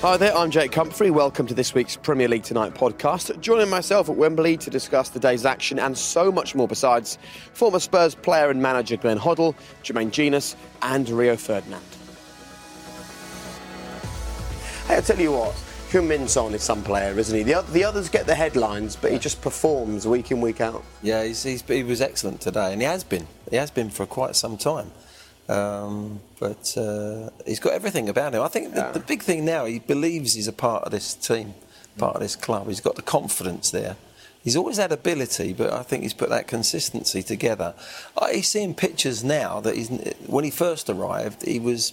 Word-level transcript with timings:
Hi 0.00 0.16
there, 0.16 0.32
I'm 0.36 0.52
Jake 0.52 0.72
Humphrey. 0.72 1.10
Welcome 1.10 1.48
to 1.48 1.54
this 1.54 1.74
week's 1.74 1.96
Premier 1.96 2.28
League 2.28 2.44
Tonight 2.44 2.72
podcast. 2.72 3.40
Joining 3.40 3.68
myself 3.68 4.08
at 4.08 4.14
Wembley 4.14 4.56
to 4.58 4.70
discuss 4.70 5.08
the 5.08 5.18
day's 5.18 5.44
action 5.44 5.80
and 5.80 5.98
so 5.98 6.30
much 6.30 6.54
more 6.54 6.68
besides, 6.68 7.18
former 7.52 7.80
Spurs 7.80 8.14
player 8.14 8.48
and 8.50 8.62
manager 8.62 8.96
Glenn 8.96 9.18
Hoddle, 9.18 9.56
Jermaine 9.82 10.12
Jenas, 10.12 10.54
and 10.82 11.10
Rio 11.10 11.36
Ferdinand. 11.36 11.82
Hey, 14.86 14.98
I 14.98 15.00
tell 15.00 15.18
you 15.18 15.32
what, 15.32 15.56
Heung-Min 15.90 16.28
Son 16.28 16.54
is 16.54 16.62
some 16.62 16.84
player, 16.84 17.18
isn't 17.18 17.36
he? 17.36 17.42
The, 17.42 17.64
the 17.72 17.82
others 17.82 18.08
get 18.08 18.24
the 18.24 18.36
headlines, 18.36 18.94
but 18.94 19.10
he 19.10 19.18
just 19.18 19.42
performs 19.42 20.06
week 20.06 20.30
in, 20.30 20.40
week 20.40 20.60
out. 20.60 20.84
Yeah, 21.02 21.24
he's, 21.24 21.42
he's, 21.42 21.62
he 21.62 21.82
was 21.82 22.00
excellent 22.00 22.40
today, 22.40 22.72
and 22.72 22.80
he 22.80 22.86
has 22.86 23.02
been. 23.02 23.26
He 23.50 23.56
has 23.56 23.72
been 23.72 23.90
for 23.90 24.06
quite 24.06 24.36
some 24.36 24.58
time. 24.58 24.92
Um, 25.48 26.20
but 26.38 26.76
uh, 26.76 27.30
he's 27.46 27.58
got 27.58 27.72
everything 27.72 28.08
about 28.08 28.34
him. 28.34 28.42
I 28.42 28.48
think 28.48 28.74
the, 28.74 28.90
the 28.92 29.00
big 29.00 29.22
thing 29.22 29.44
now, 29.44 29.64
he 29.64 29.78
believes 29.78 30.34
he's 30.34 30.48
a 30.48 30.52
part 30.52 30.84
of 30.84 30.92
this 30.92 31.14
team, 31.14 31.54
part 31.96 32.16
of 32.16 32.20
this 32.20 32.36
club. 32.36 32.68
He's 32.68 32.82
got 32.82 32.96
the 32.96 33.02
confidence 33.02 33.70
there. 33.70 33.96
He's 34.44 34.56
always 34.56 34.76
had 34.76 34.92
ability, 34.92 35.54
but 35.54 35.72
I 35.72 35.82
think 35.82 36.02
he's 36.02 36.14
put 36.14 36.28
that 36.28 36.46
consistency 36.46 37.22
together. 37.22 37.74
I, 38.20 38.34
he's 38.34 38.48
seeing 38.48 38.74
pictures 38.74 39.24
now 39.24 39.60
that 39.60 39.74
he's, 39.74 39.88
when 40.26 40.44
he 40.44 40.50
first 40.50 40.88
arrived, 40.90 41.44
he 41.44 41.58
was. 41.58 41.92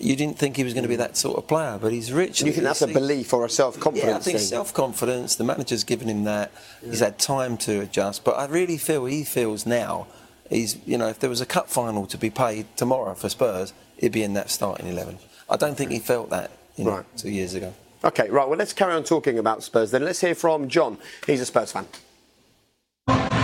You 0.00 0.16
didn't 0.16 0.38
think 0.38 0.56
he 0.56 0.64
was 0.64 0.74
going 0.74 0.82
to 0.82 0.88
be 0.88 0.96
that 0.96 1.16
sort 1.16 1.38
of 1.38 1.46
player, 1.46 1.78
but 1.80 1.92
he's 1.92 2.10
rich. 2.10 2.40
And 2.40 2.48
you 2.48 2.52
think 2.52 2.64
that's 2.64 2.82
a 2.82 2.88
belief 2.88 3.32
or 3.32 3.44
a 3.44 3.48
self-confidence 3.48 4.08
yeah, 4.08 4.16
I 4.16 4.20
think 4.20 4.38
self-confidence. 4.40 5.36
The 5.36 5.44
manager's 5.44 5.84
given 5.84 6.08
him 6.08 6.24
that. 6.24 6.50
He's 6.84 6.98
had 6.98 7.20
time 7.20 7.56
to 7.58 7.80
adjust, 7.80 8.24
but 8.24 8.32
I 8.32 8.46
really 8.46 8.78
feel 8.78 9.04
he 9.04 9.22
feels 9.22 9.64
now. 9.66 10.08
He's, 10.52 10.76
you 10.86 10.98
know, 10.98 11.08
if 11.08 11.18
there 11.18 11.30
was 11.30 11.40
a 11.40 11.46
cup 11.46 11.68
final 11.68 12.06
to 12.06 12.18
be 12.18 12.28
played 12.30 12.66
tomorrow 12.76 13.14
for 13.14 13.28
Spurs, 13.28 13.72
he'd 13.96 14.12
be 14.12 14.22
in 14.22 14.34
that 14.34 14.50
starting 14.50 14.86
eleven. 14.86 15.18
I 15.48 15.56
don't 15.56 15.76
think 15.76 15.90
he 15.90 15.98
felt 15.98 16.30
that 16.30 16.50
you 16.76 16.84
know, 16.84 16.90
Right. 16.96 17.16
two 17.16 17.30
years 17.30 17.54
ago. 17.54 17.72
Okay, 18.04 18.28
right, 18.30 18.48
well, 18.48 18.58
let's 18.58 18.72
carry 18.72 18.92
on 18.92 19.04
talking 19.04 19.38
about 19.38 19.62
Spurs 19.62 19.90
then. 19.92 20.04
Let's 20.04 20.20
hear 20.20 20.34
from 20.34 20.68
John. 20.68 20.98
He's 21.26 21.40
a 21.40 21.46
Spurs 21.46 21.72
fan. 21.72 21.86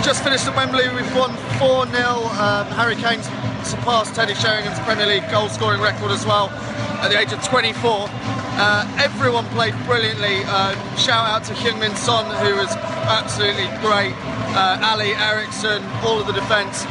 Just 0.03 0.23
finished 0.23 0.47
at 0.47 0.55
Wembley, 0.55 0.87
we've 0.95 1.15
won 1.15 1.35
4 1.59 1.85
0. 1.87 2.05
Um, 2.07 2.67
Harry 2.77 2.95
Kane's 2.95 3.25
surpassed 3.67 4.15
Teddy 4.15 4.33
Sheringham's 4.33 4.79
Premier 4.79 5.05
League 5.05 5.29
goal 5.29 5.49
scoring 5.49 5.81
record 5.81 6.11
as 6.11 6.25
well 6.25 6.49
at 7.01 7.09
the 7.09 7.19
age 7.19 7.31
of 7.33 7.43
24. 7.43 8.07
Uh, 8.61 8.83
everyone 8.99 9.45
played 9.55 9.73
brilliantly. 9.85 10.43
Uh, 10.43 10.75
shout 10.97 11.25
out 11.25 11.45
to 11.45 11.53
Heung-Min 11.53 11.95
Son, 11.95 12.25
who 12.43 12.55
was 12.55 12.69
absolutely 13.07 13.67
great. 13.79 14.11
Uh, 14.51 14.77
Alli 14.81 15.15
Eriksen, 15.15 15.81
all 16.03 16.19
of 16.19 16.27
the 16.27 16.33
defence. 16.33 16.83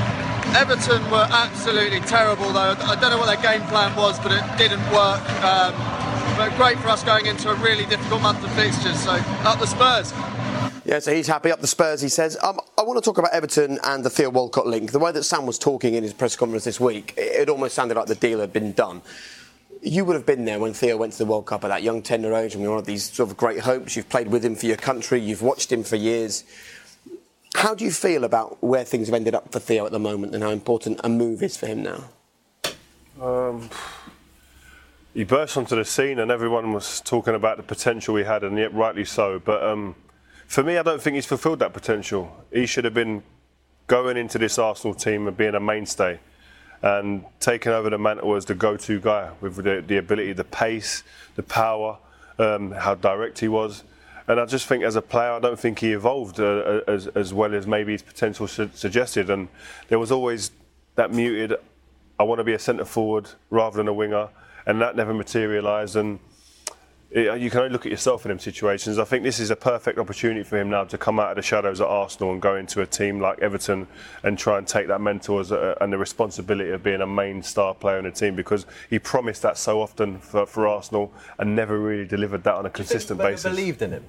Everton 0.56 1.05
were 1.11 1.29
absolutely 1.29 2.01
terrible, 2.01 2.51
though. 2.55 2.75
I 2.81 2.97
don't 2.99 3.11
know 3.11 3.19
what 3.19 3.27
their 3.27 3.43
game 3.43 3.67
plan 3.69 3.95
was, 3.97 4.19
but 4.21 4.33
it 4.33 4.43
didn't 4.56 4.81
work. 4.91 5.21
Um, 5.45 5.75
but 6.39 6.56
great 6.56 6.79
for 6.79 6.89
us 6.89 7.05
going 7.05 7.27
into 7.27 7.51
a 7.51 7.55
really 7.56 7.85
difficult 7.85 8.23
month 8.23 8.43
of 8.43 8.50
fixtures. 8.53 8.99
So, 9.00 9.11
up 9.45 9.59
the 9.59 9.67
Spurs. 9.67 10.15
Yeah, 10.87 11.00
so 11.00 11.12
he's 11.12 11.27
happy 11.27 11.50
up 11.53 11.61
the 11.61 11.67
Spurs, 11.67 12.00
he 12.00 12.09
says. 12.09 12.39
Um, 12.43 12.61
I 12.79 12.83
want 12.83 12.97
to 12.97 13.03
talk 13.03 13.19
about 13.19 13.35
Everton 13.35 13.79
and 13.85 14.03
the 14.03 14.09
Theo 14.09 14.31
Walcott 14.31 14.67
link. 14.67 14.93
The 14.93 14.99
way 14.99 15.12
that 15.12 15.25
Sam 15.25 15.45
was 15.45 15.59
talking 15.59 15.93
in 15.93 16.03
his 16.03 16.15
press 16.15 16.35
conference 16.35 16.65
this 16.65 16.81
week, 16.81 17.12
it, 17.19 17.43
it 17.43 17.49
almost 17.50 17.75
sounded 17.75 17.99
like 17.99 18.06
the 18.06 18.15
deal 18.15 18.41
had 18.41 18.55
been 18.55 18.73
done. 18.73 19.03
You 19.88 20.04
would 20.04 20.16
have 20.16 20.26
been 20.26 20.44
there 20.44 20.59
when 20.59 20.75
Theo 20.75 20.99
went 20.99 21.15
to 21.15 21.19
the 21.19 21.25
World 21.25 21.47
Cup 21.47 21.65
at 21.65 21.69
that 21.69 21.82
young 21.82 22.03
tender 22.03 22.34
age, 22.34 22.54
and 22.54 22.62
one 22.69 22.76
of 22.76 22.84
these 22.84 23.10
sort 23.10 23.31
of 23.31 23.38
great 23.38 23.60
hopes. 23.60 23.97
You've 23.97 24.10
played 24.10 24.28
with 24.28 24.44
him 24.44 24.54
for 24.54 24.66
your 24.66 24.76
country, 24.76 25.19
you've 25.19 25.41
watched 25.41 25.72
him 25.72 25.82
for 25.82 25.97
years. 25.97 26.44
How 27.54 27.75
do 27.75 27.87
you 27.87 27.91
feel 27.91 28.25
about 28.25 28.62
where 28.62 28.84
things 28.84 29.09
have 29.09 29.15
ended 29.15 29.34
up 29.34 29.50
for 29.50 29.60
Theo 29.60 29.87
at 29.87 29.93
the 29.93 29.99
moment 29.99 30.34
and 30.34 30.44
how 30.44 30.50
important 30.50 31.00
a 31.03 31.09
move 31.09 31.43
is 31.43 31.56
for 31.56 31.66
him 31.66 31.82
now? 31.82 32.04
Um, 33.19 33.71
he 35.15 35.25
burst 35.25 35.56
onto 35.56 35.75
the 35.75 35.87
scene 35.87 36.19
and 36.19 36.31
everyone 36.31 36.75
was 36.75 37.00
talking 37.00 37.34
about 37.34 37.56
the 37.56 37.62
potential 37.62 38.15
he 38.16 38.25
had, 38.25 38.44
and 38.44 38.59
yet 38.59 38.75
rightly 38.75 39.06
so. 39.06 39.38
But 39.38 39.62
um, 39.62 39.94
for 40.47 40.62
me, 40.62 40.76
I 40.76 40.82
don't 40.82 41.00
think 41.00 41.15
he's 41.15 41.25
fulfilled 41.25 41.60
that 41.60 41.72
potential. 41.72 42.44
He 42.53 42.66
should 42.66 42.84
have 42.84 42.94
been 42.94 43.22
going 43.87 44.19
into 44.19 44.37
this 44.37 44.59
Arsenal 44.59 44.94
team 44.94 45.26
and 45.26 45.34
being 45.34 45.55
a 45.55 45.60
mainstay 45.60 46.20
and 46.83 47.25
taking 47.41 47.72
over 47.72 47.91
the 47.91 47.99
mantle 47.99 48.34
as 48.34 48.44
the 48.44 48.55
go-to 48.55 49.00
guy 49.00 49.31
with 49.41 49.56
the, 49.56 49.83
the 49.87 49.97
ability, 49.97 50.33
the 50.33 50.44
pace, 50.44 51.03
the 51.34 51.43
power, 51.43 51.99
um, 52.39 52.71
how 52.72 52.94
direct 52.94 53.41
he 53.41 53.49
was. 53.49 53.84
And 54.28 54.39
I 54.39 54.44
just 54.44 54.66
think 54.66 54.84
as 54.84 54.94
a 54.94 55.03
player, 55.03 55.33
I 55.33 55.41
don't 55.41 55.59
think 55.59 55.78
he 55.78 55.93
evolved 55.93 56.38
uh, 56.38 56.83
as, 56.87 57.06
as 57.09 57.33
well 57.33 57.55
as 57.55 57.67
maybe 57.67 57.93
his 57.93 58.03
potential 58.03 58.47
su- 58.47 58.71
suggested. 58.75 59.31
And 59.31 59.49
there 59.88 59.99
was 59.99 60.12
always 60.12 60.50
that 60.97 61.12
muted, 61.12 61.55
I 62.21 62.25
want 62.25 62.38
to 62.38 62.44
be 62.44 62.53
a 62.53 62.59
centre 62.59 62.84
forward 62.84 63.31
rather 63.50 63.78
than 63.78 63.88
a 63.88 63.93
winger, 63.93 64.28
and 64.67 64.81
that 64.83 64.97
never 64.97 65.15
materialised. 65.15 65.97
And 65.97 66.19
it, 67.10 67.41
you 67.41 67.48
can 67.48 67.60
only 67.60 67.72
look 67.72 67.86
at 67.86 67.92
yourself 67.92 68.26
in 68.26 68.28
them 68.28 68.38
situations. 68.38 68.98
I 68.98 69.04
think 69.04 69.22
this 69.24 69.41
is 69.41 69.50
a 69.50 69.56
perfect 69.56 69.98
opportunity 69.98 70.42
for 70.42 70.58
him 70.58 70.69
now 70.69 70.84
to 70.84 70.98
come 70.98 71.19
out 71.19 71.30
of 71.30 71.36
the 71.36 71.42
shadows 71.42 71.80
at 71.80 71.86
Arsenal 71.86 72.32
and 72.32 72.42
go 72.42 72.56
into 72.56 72.82
a 72.82 72.86
team 72.86 73.19
like 73.19 73.38
Everton 73.38 73.86
and 74.24 74.38
try 74.38 74.58
and 74.58 74.66
take 74.66 74.88
that 74.88 75.00
mentor 75.00 75.41
as 75.41 75.50
a, 75.50 75.76
and 75.80 75.91
the 75.92 75.96
responsibility 75.96 76.70
of 76.70 76.82
being 76.82 77.00
a 77.00 77.06
main 77.06 77.42
star 77.42 77.74
player 77.74 77.98
in 77.98 78.04
a 78.06 78.10
team 78.10 78.36
because 78.36 78.66
he 78.91 78.98
promised 78.98 79.41
that 79.42 79.56
so 79.56 79.80
often 79.80 80.19
for, 80.19 80.44
for 80.44 80.66
Arsenal 80.66 81.12
and 81.38 81.56
never 81.56 81.78
really 81.78 82.06
delivered 82.06 82.44
that 82.44 82.54
on 82.56 82.66
a 82.66 82.70
consistent 82.70 83.19
basis. 83.19 83.44
believed 83.44 83.80
in 83.80 83.92
him. 83.92 84.04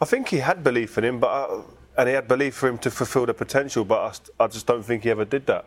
I 0.00 0.04
think 0.04 0.28
he 0.28 0.38
had 0.38 0.62
belief 0.62 0.96
in 0.96 1.04
him, 1.04 1.18
but 1.18 1.28
uh, 1.28 1.62
and 1.98 2.08
he 2.08 2.14
had 2.14 2.28
belief 2.28 2.54
for 2.54 2.68
him 2.68 2.78
to 2.78 2.90
fulfil 2.90 3.26
the 3.26 3.34
potential, 3.34 3.84
but 3.84 4.22
I, 4.38 4.44
I 4.44 4.46
just 4.46 4.66
don't 4.66 4.82
think 4.82 5.02
he 5.02 5.10
ever 5.10 5.24
did 5.24 5.44
that. 5.46 5.66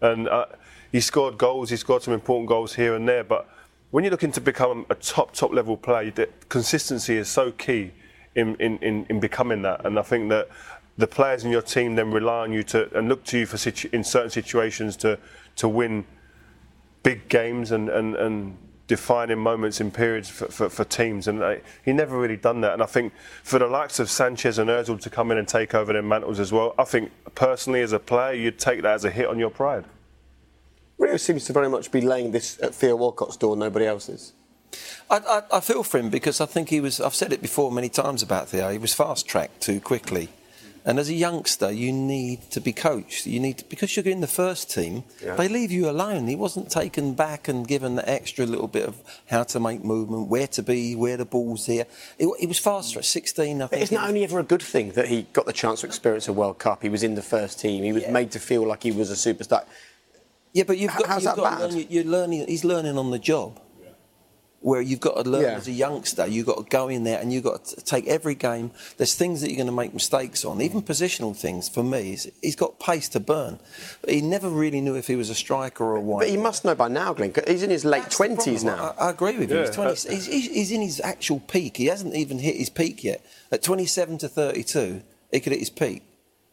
And 0.00 0.28
uh, 0.28 0.46
he 0.92 1.00
scored 1.00 1.36
goals, 1.36 1.70
he 1.70 1.76
scored 1.76 2.02
some 2.02 2.14
important 2.14 2.48
goals 2.48 2.74
here 2.74 2.94
and 2.94 3.06
there, 3.06 3.24
but 3.24 3.48
when 3.90 4.04
you're 4.04 4.10
looking 4.10 4.32
to 4.32 4.40
become 4.40 4.86
a 4.90 4.94
top 4.94 5.32
top 5.32 5.52
level 5.52 5.76
player, 5.76 6.10
the 6.10 6.28
consistency 6.48 7.16
is 7.16 7.28
so 7.28 7.52
key 7.52 7.92
in, 8.34 8.56
in, 8.56 8.78
in, 8.78 9.06
in 9.08 9.20
becoming 9.20 9.62
that. 9.62 9.84
And 9.86 9.98
I 9.98 10.02
think 10.02 10.28
that 10.30 10.48
the 10.98 11.06
players 11.06 11.44
in 11.44 11.50
your 11.50 11.62
team 11.62 11.94
then 11.94 12.10
rely 12.10 12.42
on 12.42 12.52
you 12.52 12.62
to 12.64 12.96
and 12.96 13.08
look 13.08 13.24
to 13.24 13.38
you 13.38 13.46
for 13.46 13.56
situ- 13.56 13.90
in 13.92 14.02
certain 14.02 14.30
situations 14.30 14.96
to 14.98 15.18
to 15.56 15.68
win 15.68 16.04
big 17.02 17.28
games 17.28 17.70
and, 17.70 17.88
and, 17.88 18.16
and 18.16 18.56
defining 18.88 19.38
moments 19.38 19.80
in 19.80 19.92
periods 19.92 20.28
for, 20.28 20.46
for, 20.46 20.68
for 20.68 20.84
teams. 20.84 21.28
And 21.28 21.40
uh, 21.40 21.56
he 21.84 21.92
never 21.92 22.18
really 22.18 22.36
done 22.36 22.62
that. 22.62 22.72
And 22.72 22.82
I 22.82 22.86
think 22.86 23.12
for 23.44 23.60
the 23.60 23.68
likes 23.68 24.00
of 24.00 24.10
Sanchez 24.10 24.58
and 24.58 24.68
Ozil 24.68 25.00
to 25.00 25.08
come 25.08 25.30
in 25.30 25.38
and 25.38 25.46
take 25.46 25.72
over 25.72 25.92
their 25.92 26.02
mantles 26.02 26.40
as 26.40 26.52
well, 26.52 26.74
I 26.76 26.84
think 26.84 27.12
personally 27.36 27.80
as 27.82 27.92
a 27.92 28.00
player, 28.00 28.34
you'd 28.34 28.58
take 28.58 28.82
that 28.82 28.94
as 28.94 29.04
a 29.04 29.10
hit 29.10 29.28
on 29.28 29.38
your 29.38 29.50
pride. 29.50 29.84
Rio 30.98 31.16
seems 31.16 31.44
to 31.46 31.52
very 31.52 31.68
much 31.68 31.90
be 31.90 32.00
laying 32.00 32.32
this 32.32 32.58
at 32.62 32.74
Theo 32.74 32.96
Walcott's 32.96 33.36
door, 33.36 33.56
nobody 33.56 33.86
else's. 33.86 34.32
I, 35.10 35.18
I, 35.18 35.42
I 35.58 35.60
feel 35.60 35.82
for 35.82 35.98
him 35.98 36.10
because 36.10 36.40
I 36.40 36.46
think 36.46 36.68
he 36.70 36.80
was. 36.80 37.00
I've 37.00 37.14
said 37.14 37.32
it 37.32 37.42
before 37.42 37.70
many 37.70 37.88
times 37.88 38.22
about 38.22 38.48
Theo. 38.48 38.70
He 38.70 38.78
was 38.78 38.92
fast 38.94 39.26
tracked 39.26 39.60
too 39.60 39.80
quickly, 39.80 40.28
And 40.84 40.98
as 40.98 41.08
a 41.08 41.14
youngster, 41.14 41.70
you 41.70 41.92
need 41.92 42.50
to 42.50 42.60
be 42.60 42.72
coached. 42.72 43.26
You 43.26 43.40
need 43.40 43.58
to, 43.58 43.64
because 43.66 43.94
you're 43.96 44.06
in 44.06 44.20
the 44.20 44.26
first 44.26 44.70
team. 44.70 45.04
Yeah. 45.22 45.34
They 45.36 45.48
leave 45.48 45.70
you 45.70 45.88
alone. 45.88 46.26
He 46.26 46.36
wasn't 46.36 46.70
taken 46.70 47.14
back 47.14 47.46
and 47.48 47.66
given 47.66 47.94
the 47.96 48.08
extra 48.08 48.44
little 48.46 48.68
bit 48.68 48.86
of 48.86 48.96
how 49.26 49.44
to 49.44 49.60
make 49.60 49.84
movement, 49.84 50.28
where 50.28 50.46
to 50.48 50.62
be, 50.62 50.94
where 50.96 51.16
the 51.16 51.24
ball's 51.24 51.66
here. 51.66 51.86
It, 52.18 52.28
it 52.40 52.46
was 52.48 52.58
faster 52.58 52.98
at 52.98 53.04
16. 53.04 53.62
I 53.62 53.64
But 53.64 53.70
think. 53.70 53.82
isn't 53.82 53.96
only 53.98 54.24
ever 54.24 54.38
a 54.40 54.44
good 54.44 54.62
thing 54.62 54.92
that 54.92 55.08
he 55.08 55.22
got 55.32 55.46
the 55.46 55.52
chance 55.52 55.80
to 55.82 55.86
experience 55.86 56.26
a 56.28 56.32
World 56.32 56.58
Cup? 56.58 56.82
He 56.82 56.88
was 56.88 57.02
in 57.02 57.14
the 57.14 57.22
first 57.22 57.60
team. 57.60 57.82
He 57.84 57.92
was 57.92 58.02
Yeah. 58.02 58.10
made 58.12 58.30
to 58.32 58.40
feel 58.40 58.66
like 58.66 58.82
he 58.82 58.92
was 58.92 59.10
a 59.10 59.14
superstar. 59.14 59.64
Yeah, 60.56 60.64
but 60.66 60.78
you've 60.78 60.96
got, 60.96 61.06
how's 61.06 61.22
you've 61.24 61.36
that 61.36 61.42
got 61.42 61.58
bad? 61.60 61.72
learn, 61.74 61.86
you're 61.90 62.04
learning. 62.04 62.46
He's 62.48 62.64
learning 62.64 62.96
on 62.96 63.10
the 63.10 63.18
job. 63.18 63.60
Where 64.60 64.80
you've 64.80 65.00
got 65.00 65.22
to 65.22 65.30
learn 65.30 65.42
Yeah. 65.42 65.58
as 65.58 65.68
a 65.68 65.72
youngster, 65.72 66.26
you've 66.26 66.46
got 66.46 66.56
to 66.56 66.64
go 66.68 66.88
in 66.88 67.04
there 67.04 67.20
and 67.20 67.30
you've 67.32 67.44
got 67.44 67.66
to 67.66 67.76
take 67.84 68.06
every 68.08 68.34
game. 68.34 68.70
There's 68.96 69.14
things 69.14 69.40
that 69.42 69.48
you're 69.50 69.58
going 69.58 69.66
to 69.68 69.72
make 69.82 69.92
mistakes 69.94 70.44
on, 70.46 70.60
even 70.62 70.82
positional 70.82 71.36
things. 71.36 71.68
For 71.68 71.84
me, 71.84 72.02
he's, 72.04 72.26
he's 72.42 72.56
got 72.56 72.80
pace 72.80 73.08
to 73.10 73.20
burn. 73.20 73.60
But 74.00 74.10
he 74.10 74.22
never 74.22 74.48
really 74.48 74.80
knew 74.80 74.96
if 74.96 75.06
he 75.06 75.14
was 75.14 75.28
a 75.30 75.34
striker 75.36 75.84
or 75.84 75.96
a 75.96 76.00
wide. 76.00 76.20
But 76.20 76.30
he 76.30 76.36
must 76.38 76.64
know 76.64 76.74
by 76.74 76.88
now, 76.88 77.12
Glenn. 77.12 77.32
'cause 77.32 77.44
He's 77.46 77.62
in 77.62 77.70
his 77.70 77.84
late 77.84 78.10
twenties 78.10 78.64
now. 78.64 78.94
I, 78.98 79.06
I 79.08 79.10
agree 79.10 79.38
with 79.38 79.50
you. 79.50 79.58
Yeah, 79.58 79.66
he's, 79.66 79.74
20, 79.76 79.90
he's, 80.14 80.26
he's, 80.26 80.46
he's 80.50 80.70
in 80.72 80.80
his 80.80 81.00
actual 81.00 81.38
peak. 81.40 81.76
He 81.76 81.86
hasn't 81.86 82.14
even 82.16 82.38
hit 82.38 82.56
his 82.56 82.70
peak 82.70 83.04
yet. 83.04 83.24
At 83.52 83.62
27 83.62 84.18
to 84.18 84.28
32, 84.28 85.02
he 85.30 85.38
could 85.40 85.52
hit 85.52 85.60
his 85.60 85.70
peak. 85.70 86.02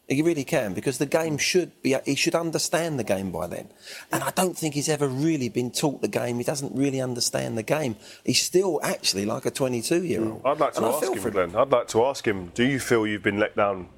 He 0.06 0.20
really 0.20 0.44
can 0.44 0.74
because 0.74 0.98
the 0.98 1.06
game 1.06 1.34
hmm. 1.34 1.38
should 1.38 1.82
be. 1.82 1.96
He 2.04 2.14
should 2.14 2.34
understand 2.34 2.98
the 2.98 3.04
game 3.04 3.30
by 3.30 3.46
then. 3.46 3.68
And 4.12 4.22
I 4.22 4.30
don't 4.30 4.56
think 4.56 4.74
he's 4.74 4.88
ever 4.88 5.08
really 5.08 5.48
been 5.48 5.70
taught 5.70 6.02
the 6.02 6.08
game. 6.08 6.36
He 6.36 6.44
doesn't 6.44 6.74
really 6.74 7.00
understand 7.00 7.56
the 7.56 7.62
game. 7.62 7.96
He's 8.22 8.42
still 8.42 8.80
actually 8.82 9.24
like 9.24 9.46
a 9.46 9.50
22 9.50 10.04
year 10.04 10.22
old. 10.22 10.42
Hmm. 10.42 10.46
I'd 10.46 10.60
like 10.60 10.74
to 10.74 10.84
and 10.84 10.94
ask 10.94 11.24
him, 11.24 11.30
Glenn. 11.30 11.56
I'd 11.56 11.70
like 11.70 11.88
to 11.88 12.04
ask 12.04 12.26
him: 12.26 12.52
Do 12.54 12.64
you 12.64 12.80
feel 12.80 13.06
you've 13.06 13.22
been 13.22 13.38
let 13.38 13.56
down 13.56 13.88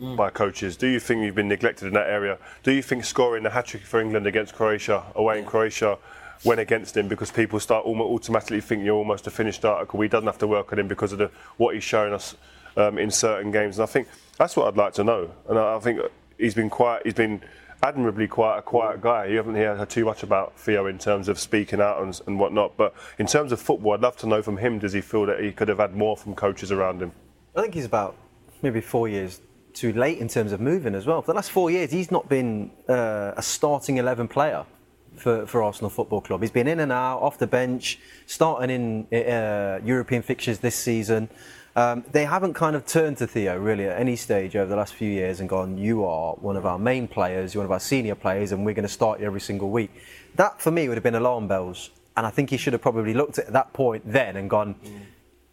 hmm. 0.00 0.16
by 0.16 0.30
coaches? 0.30 0.76
Do 0.76 0.88
you 0.88 0.98
think 0.98 1.22
you've 1.22 1.36
been 1.36 1.48
neglected 1.48 1.86
in 1.86 1.94
that 1.94 2.08
area? 2.08 2.38
Do 2.64 2.72
you 2.72 2.82
think 2.82 3.04
scoring 3.04 3.46
a 3.46 3.50
hat 3.50 3.66
trick 3.66 3.84
for 3.84 4.00
England 4.00 4.26
against 4.26 4.54
Croatia 4.54 5.04
away 5.14 5.38
in 5.38 5.44
Croatia 5.44 5.96
went 6.44 6.58
against 6.58 6.96
him 6.96 7.06
because 7.06 7.30
people 7.30 7.60
start 7.60 7.86
automatically 7.86 8.60
thinking 8.60 8.84
you're 8.84 8.96
almost 8.96 9.28
a 9.28 9.30
finished 9.30 9.64
article? 9.64 10.00
He 10.00 10.08
doesn't 10.08 10.26
have 10.26 10.38
to 10.38 10.48
work 10.48 10.72
on 10.72 10.80
him 10.80 10.88
because 10.88 11.12
of 11.12 11.18
the, 11.18 11.30
what 11.56 11.76
he's 11.76 11.84
showing 11.84 12.12
us 12.12 12.34
um, 12.76 12.98
in 12.98 13.10
certain 13.10 13.50
games. 13.50 13.78
And 13.78 13.84
I 13.84 13.86
think 13.86 14.08
that's 14.38 14.56
what 14.56 14.68
I'd 14.68 14.76
like 14.76 14.94
to 14.94 15.04
know. 15.04 15.30
And 15.48 15.58
I, 15.58 15.76
I 15.76 15.78
think 15.80 16.00
he's 16.38 16.54
been 16.54 16.70
quite. 16.70 17.02
He's 17.04 17.14
been. 17.14 17.42
Admirably 17.84 18.28
quite 18.28 18.58
a 18.58 18.62
quiet 18.62 19.00
guy. 19.00 19.26
You 19.26 19.38
haven't 19.38 19.56
heard 19.56 19.90
too 19.90 20.04
much 20.04 20.22
about 20.22 20.56
Theo 20.56 20.86
in 20.86 20.98
terms 20.98 21.26
of 21.26 21.36
speaking 21.36 21.80
out 21.80 22.00
and, 22.00 22.20
and 22.28 22.38
whatnot. 22.38 22.76
But 22.76 22.94
in 23.18 23.26
terms 23.26 23.50
of 23.50 23.60
football, 23.60 23.94
I'd 23.94 24.00
love 24.02 24.16
to 24.18 24.28
know 24.28 24.40
from 24.40 24.56
him. 24.56 24.78
Does 24.78 24.92
he 24.92 25.00
feel 25.00 25.26
that 25.26 25.40
he 25.40 25.50
could 25.50 25.66
have 25.66 25.78
had 25.78 25.96
more 25.96 26.16
from 26.16 26.36
coaches 26.36 26.70
around 26.70 27.02
him? 27.02 27.10
I 27.56 27.62
think 27.62 27.74
he's 27.74 27.84
about 27.84 28.14
maybe 28.62 28.80
four 28.80 29.08
years 29.08 29.40
too 29.72 29.92
late 29.92 30.18
in 30.18 30.28
terms 30.28 30.52
of 30.52 30.60
moving 30.60 30.94
as 30.94 31.06
well. 31.06 31.22
For 31.22 31.32
the 31.32 31.36
last 31.36 31.50
four 31.50 31.70
years, 31.70 31.90
he's 31.90 32.10
not 32.10 32.28
been 32.28 32.70
uh, 32.88 33.32
a 33.36 33.42
starting 33.42 33.96
11 33.96 34.28
player 34.28 34.64
for, 35.16 35.46
for 35.46 35.62
Arsenal 35.62 35.90
Football 35.90 36.20
Club. 36.20 36.40
He's 36.40 36.50
been 36.50 36.68
in 36.68 36.80
and 36.80 36.92
out, 36.92 37.20
off 37.20 37.38
the 37.38 37.46
bench, 37.46 37.98
starting 38.26 39.06
in 39.10 39.18
uh, 39.18 39.80
European 39.84 40.22
fixtures 40.22 40.58
this 40.58 40.76
season. 40.76 41.28
Um, 41.74 42.04
they 42.12 42.26
haven't 42.26 42.52
kind 42.54 42.76
of 42.76 42.86
turned 42.86 43.16
to 43.18 43.26
Theo 43.26 43.58
really 43.58 43.86
at 43.86 43.98
any 43.98 44.16
stage 44.16 44.54
over 44.56 44.68
the 44.68 44.76
last 44.76 44.94
few 44.94 45.08
years 45.08 45.40
and 45.40 45.48
gone, 45.48 45.78
you 45.78 46.04
are 46.04 46.34
one 46.34 46.56
of 46.56 46.66
our 46.66 46.78
main 46.78 47.08
players, 47.08 47.54
you're 47.54 47.62
one 47.62 47.66
of 47.66 47.72
our 47.72 47.80
senior 47.80 48.14
players, 48.14 48.52
and 48.52 48.66
we're 48.66 48.74
going 48.74 48.86
to 48.86 48.92
start 48.92 49.20
you 49.20 49.26
every 49.26 49.40
single 49.40 49.70
week. 49.70 49.90
That 50.34 50.60
for 50.60 50.70
me 50.70 50.88
would 50.88 50.96
have 50.96 51.04
been 51.04 51.14
alarm 51.14 51.48
bells. 51.48 51.90
And 52.14 52.26
I 52.26 52.30
think 52.30 52.50
he 52.50 52.58
should 52.58 52.74
have 52.74 52.82
probably 52.82 53.14
looked 53.14 53.38
at 53.38 53.52
that 53.54 53.72
point 53.72 54.02
then 54.04 54.36
and 54.36 54.50
gone, 54.50 54.74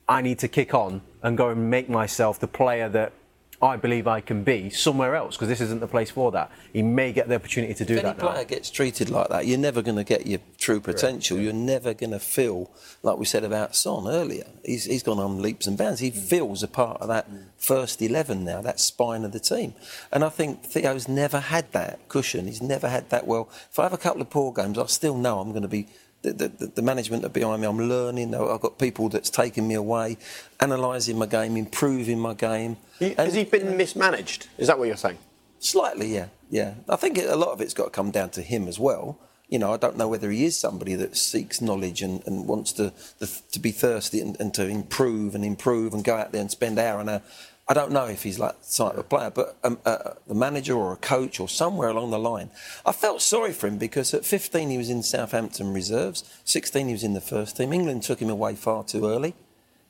I 0.10 0.22
need 0.22 0.40
to 0.40 0.50
kick 0.50 0.74
on 0.74 1.02
and 1.24 1.38
go 1.38 1.50
and 1.50 1.70
make 1.70 1.90
myself 1.90 2.40
the 2.40 2.48
player 2.48 2.90
that 2.90 3.14
I 3.62 3.76
believe 3.76 4.08
I 4.08 4.22
can 4.22 4.46
be 4.46 4.70
somewhere 4.70 5.16
else 5.16 5.36
because 5.36 5.50
this 5.50 5.60
isn't 5.60 5.82
the 5.82 5.88
place 5.88 6.10
for 6.10 6.32
that. 6.32 6.50
He 6.72 6.82
may 6.82 7.12
get 7.12 7.28
the 7.28 7.36
opportunity 7.36 7.74
to 7.74 7.84
do 7.84 7.96
if 7.96 8.00
any 8.00 8.10
that 8.14 8.18
now. 8.18 8.32
player 8.32 8.46
gets 8.46 8.70
treated 8.70 9.10
like 9.10 9.28
that, 9.30 9.48
you're 9.48 9.58
never 9.58 9.82
going 9.82 9.98
to 9.98 10.06
get 10.06 10.26
your 10.26 10.40
true 10.58 10.80
potential. 10.80 11.38
You're 11.38 11.52
never 11.52 11.94
going 11.94 12.12
to 12.12 12.20
feel 12.20 12.72
like 13.04 13.18
we 13.18 13.26
said 13.26 13.44
about 13.44 13.76
Son 13.76 14.08
earlier. 14.08 14.46
He's, 14.64 14.86
he's 14.86 15.04
gone 15.04 15.20
on 15.20 15.42
leaps 15.42 15.68
and 15.68 15.78
bounds. 15.78 16.00
He 16.00 16.10
mm. 16.10 16.18
feels 16.18 16.64
a 16.64 16.70
part 16.70 17.02
of 17.02 17.10
that 17.10 17.30
mm. 17.30 17.44
first 17.58 18.02
eleven 18.02 18.46
now, 18.46 18.62
that 18.62 18.80
spine 18.80 19.26
of 19.26 19.34
the 19.34 19.42
team. 19.42 19.74
And 20.10 20.24
I 20.24 20.30
think 20.30 20.64
Theo's 20.64 21.10
never 21.10 21.40
had 21.40 21.72
that 21.74 22.08
cushion. 22.08 22.48
He's 22.48 22.62
never 22.62 22.88
had 22.88 23.10
that. 23.10 23.28
Well, 23.28 23.50
if 23.70 23.78
I 23.78 23.84
have 23.84 23.94
a 23.94 23.98
couple 23.98 24.22
of 24.22 24.30
poor 24.30 24.54
games, 24.54 24.78
I 24.78 24.86
still 24.86 25.18
know 25.18 25.40
I'm 25.40 25.52
going 25.52 25.64
to 25.64 25.68
be. 25.68 25.88
The, 26.22 26.34
the, 26.34 26.48
the 26.76 26.82
management 26.82 27.24
are 27.24 27.30
behind 27.30 27.62
me. 27.62 27.68
I'm 27.68 27.80
learning. 27.80 28.36
I've 28.36 28.60
got 28.60 28.78
people 28.78 29.08
that's 29.08 29.30
taking 29.30 29.68
me 29.68 29.76
away, 29.76 30.18
analysing 30.60 31.18
my 31.18 31.26
game, 31.26 31.56
improving 31.56 32.20
my 32.20 32.34
game. 32.34 32.76
He- 33.00 33.14
Has 33.14 33.34
he 33.36 33.46
been 33.46 33.78
mismanaged? 33.78 34.48
Is 34.58 34.68
that 34.68 34.78
what 34.78 34.88
you're 34.90 34.98
saying? 34.98 35.18
Slightly, 35.60 36.14
yeah, 36.14 36.28
yeah. 36.50 36.74
I 36.90 36.96
think 36.98 37.18
a 37.18 37.36
lot 37.36 37.50
of 37.52 37.62
it's 37.62 37.74
got 37.74 37.86
to 37.86 37.90
come 37.90 38.12
down 38.12 38.30
to 38.32 38.42
him 38.42 38.68
as 38.68 38.78
well. 38.80 39.18
You 39.48 39.58
know, 39.60 39.74
I 39.74 39.78
don't 39.78 39.98
know 39.98 40.08
whether 40.08 40.30
he 40.30 40.46
is 40.46 40.58
somebody 40.60 40.94
that 40.96 41.18
seeks 41.18 41.60
knowledge 41.60 42.02
and, 42.02 42.22
and 42.28 42.48
wants 42.48 42.72
to 42.74 42.94
the, 43.18 43.42
to 43.52 43.60
be 43.60 43.72
thirsty 43.72 44.20
and, 44.22 44.40
and 44.40 44.54
to 44.54 44.68
improve 44.68 45.34
and 45.36 45.44
improve 45.44 45.94
and 45.94 46.04
go 46.04 46.16
out 46.18 46.32
there 46.32 46.42
and 46.42 46.52
spend 46.52 46.78
hour 46.78 47.00
and 47.00 47.10
hour. 47.10 47.22
I 47.70 47.76
don't 47.76 47.92
know 47.92 48.06
if 48.06 48.24
he's 48.24 48.40
like 48.40 48.60
that 48.60 48.74
type 48.76 48.98
of 48.98 49.10
player, 49.10 49.30
but 49.30 49.56
um, 49.64 49.78
uh, 49.86 50.14
the 50.26 50.34
manager 50.34 50.74
or 50.74 50.92
a 50.92 50.96
coach 50.96 51.40
or 51.40 51.48
somewhere 51.48 51.90
along 51.90 52.10
the 52.10 52.18
line, 52.18 52.50
I 52.84 52.92
felt 52.92 53.22
sorry 53.22 53.54
for 53.54 53.68
him 53.68 53.78
because 53.78 54.12
at 54.16 54.26
15 54.26 54.72
he 54.72 54.78
was 54.80 54.90
in 54.90 55.04
Southampton 55.04 55.72
reserves, 55.72 56.24
16 56.46 56.88
he 56.88 56.94
was 56.94 57.04
in 57.04 57.14
the 57.14 57.22
first 57.22 57.58
team. 57.58 57.72
England 57.72 58.02
took 58.02 58.20
him 58.20 58.30
away 58.32 58.56
far 58.56 58.84
too 58.84 59.06
early. 59.06 59.36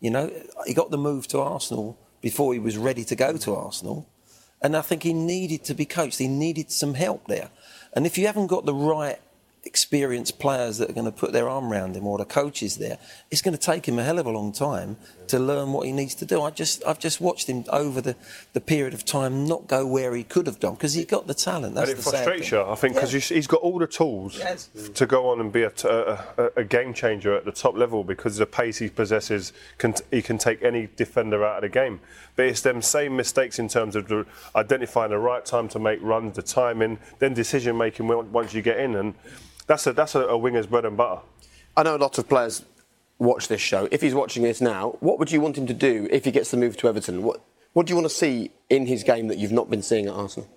You 0.01 0.11
know, 0.11 0.29
he 0.65 0.73
got 0.73 0.91
the 0.91 0.97
move 0.97 1.27
to 1.29 1.39
Arsenal 1.39 1.97
before 2.19 2.51
he 2.51 2.59
was 2.59 2.77
ready 2.77 3.05
to 3.05 3.15
go 3.15 3.37
to 3.37 3.55
Arsenal. 3.55 4.09
And 4.61 4.75
I 4.75 4.81
think 4.81 5.03
he 5.03 5.13
needed 5.13 5.63
to 5.65 5.73
be 5.73 5.85
coached. 5.85 6.17
He 6.17 6.27
needed 6.27 6.71
some 6.71 6.95
help 6.95 7.27
there. 7.27 7.49
And 7.93 8.05
if 8.05 8.17
you 8.17 8.27
haven't 8.27 8.47
got 8.47 8.65
the 8.65 8.73
right 8.73 9.19
experienced 9.69 10.39
players 10.39 10.79
that 10.79 10.89
are 10.89 10.93
going 10.93 11.05
to 11.05 11.11
put 11.11 11.31
their 11.31 11.47
arm 11.47 11.71
around 11.71 11.95
him 11.95 12.07
or 12.07 12.17
the 12.17 12.25
coaches 12.25 12.77
there, 12.77 12.97
it's 13.29 13.41
going 13.43 13.55
to 13.55 13.61
take 13.71 13.87
him 13.87 13.99
a 13.99 14.03
hell 14.03 14.17
of 14.17 14.25
a 14.25 14.31
long 14.31 14.51
time 14.51 14.97
to 15.27 15.37
learn 15.37 15.71
what 15.73 15.85
he 15.85 15.91
needs 15.91 16.15
to 16.15 16.25
do. 16.25 16.41
I 16.41 16.49
just, 16.49 16.83
I've 16.87 16.97
just 16.97 17.21
watched 17.21 17.45
him 17.47 17.63
over 17.69 18.01
the, 18.01 18.15
the 18.53 18.61
period 18.61 18.95
of 18.95 19.05
time 19.05 19.45
not 19.45 19.67
go 19.67 19.85
where 19.85 20.15
he 20.15 20.23
could 20.23 20.47
have 20.47 20.59
done 20.59 20.73
because 20.73 20.95
he 20.95 21.05
got 21.05 21.27
the 21.27 21.35
talent. 21.35 21.75
That's 21.75 21.91
and 21.91 21.99
it 21.99 22.01
frustrates 22.01 22.49
you, 22.49 22.63
I 22.63 22.73
think, 22.73 22.95
because 22.95 23.13
Yeah. 23.13 23.35
he's 23.35 23.45
got 23.45 23.61
all 23.61 23.77
the 23.77 23.85
tools 23.85 24.39
Yes. 24.39 24.69
to 24.95 25.05
go 25.05 25.29
on 25.29 25.39
and 25.39 25.51
be 25.53 25.61
a 25.61 26.63
game 26.67 26.95
changer 26.95 27.35
at 27.35 27.45
the 27.45 27.51
top 27.51 27.75
level 27.77 28.03
because 28.03 28.37
the 28.37 28.47
pace 28.47 28.79
he 28.79 28.89
possesses, 28.89 29.53
can, 29.77 29.93
he 30.09 30.23
can 30.23 30.39
take 30.39 30.63
any 30.63 30.89
defender 30.95 31.45
out 31.45 31.57
of 31.57 31.61
the 31.61 31.69
game. 31.69 31.99
But 32.35 32.47
it's 32.47 32.61
them 32.61 32.81
same 32.81 33.15
mistakes 33.15 33.59
in 33.59 33.67
terms 33.67 33.95
of 33.95 34.07
the, 34.07 34.25
identifying 34.55 35.11
the 35.11 35.19
right 35.19 35.45
time 35.45 35.67
to 35.69 35.79
make 35.79 35.99
runs, 36.01 36.35
the 36.35 36.41
timing, 36.41 36.97
then 37.19 37.35
decision 37.35 37.77
making 37.77 38.07
once 38.07 38.55
you 38.55 38.63
get 38.63 38.79
in. 38.79 38.95
And 38.95 39.13
that's 39.69 39.87
a, 39.87 39.93
that's 39.93 40.15
a, 40.15 40.21
a 40.27 40.37
winger's 40.37 40.67
bread 40.67 40.83
and 40.83 40.97
butter. 40.97 41.21
I 41.77 41.83
know 41.83 41.95
a 41.95 41.97
lot 41.97 42.17
of 42.17 42.27
players 42.27 42.65
watch 43.19 43.47
this 43.47 43.61
show. 43.61 43.87
If 43.91 44.01
he's 44.01 44.13
watching 44.13 44.43
this 44.43 44.59
now, 44.59 44.97
what 44.99 45.17
would 45.19 45.31
you 45.31 45.39
want 45.39 45.57
him 45.57 45.67
to 45.67 45.73
do 45.73 46.07
if 46.11 46.25
he 46.25 46.31
gets 46.31 46.51
the 46.51 46.57
move 46.57 46.75
to 46.77 46.87
Everton? 46.89 47.23
What 47.23 47.41
What 47.73 47.85
do 47.85 47.91
you 47.91 47.95
want 47.95 48.09
to 48.09 48.13
see 48.15 48.51
in 48.69 48.85
his 48.87 49.03
game 49.03 49.27
that 49.29 49.37
you've 49.37 49.51
not 49.53 49.69
been 49.69 49.81
seeing 49.81 50.07
at 50.07 50.13
Arsenal? 50.13 50.49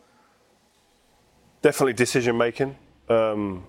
definitely 1.62 1.92
decision 1.92 2.36
making. 2.36 2.76
Um, 3.08 3.64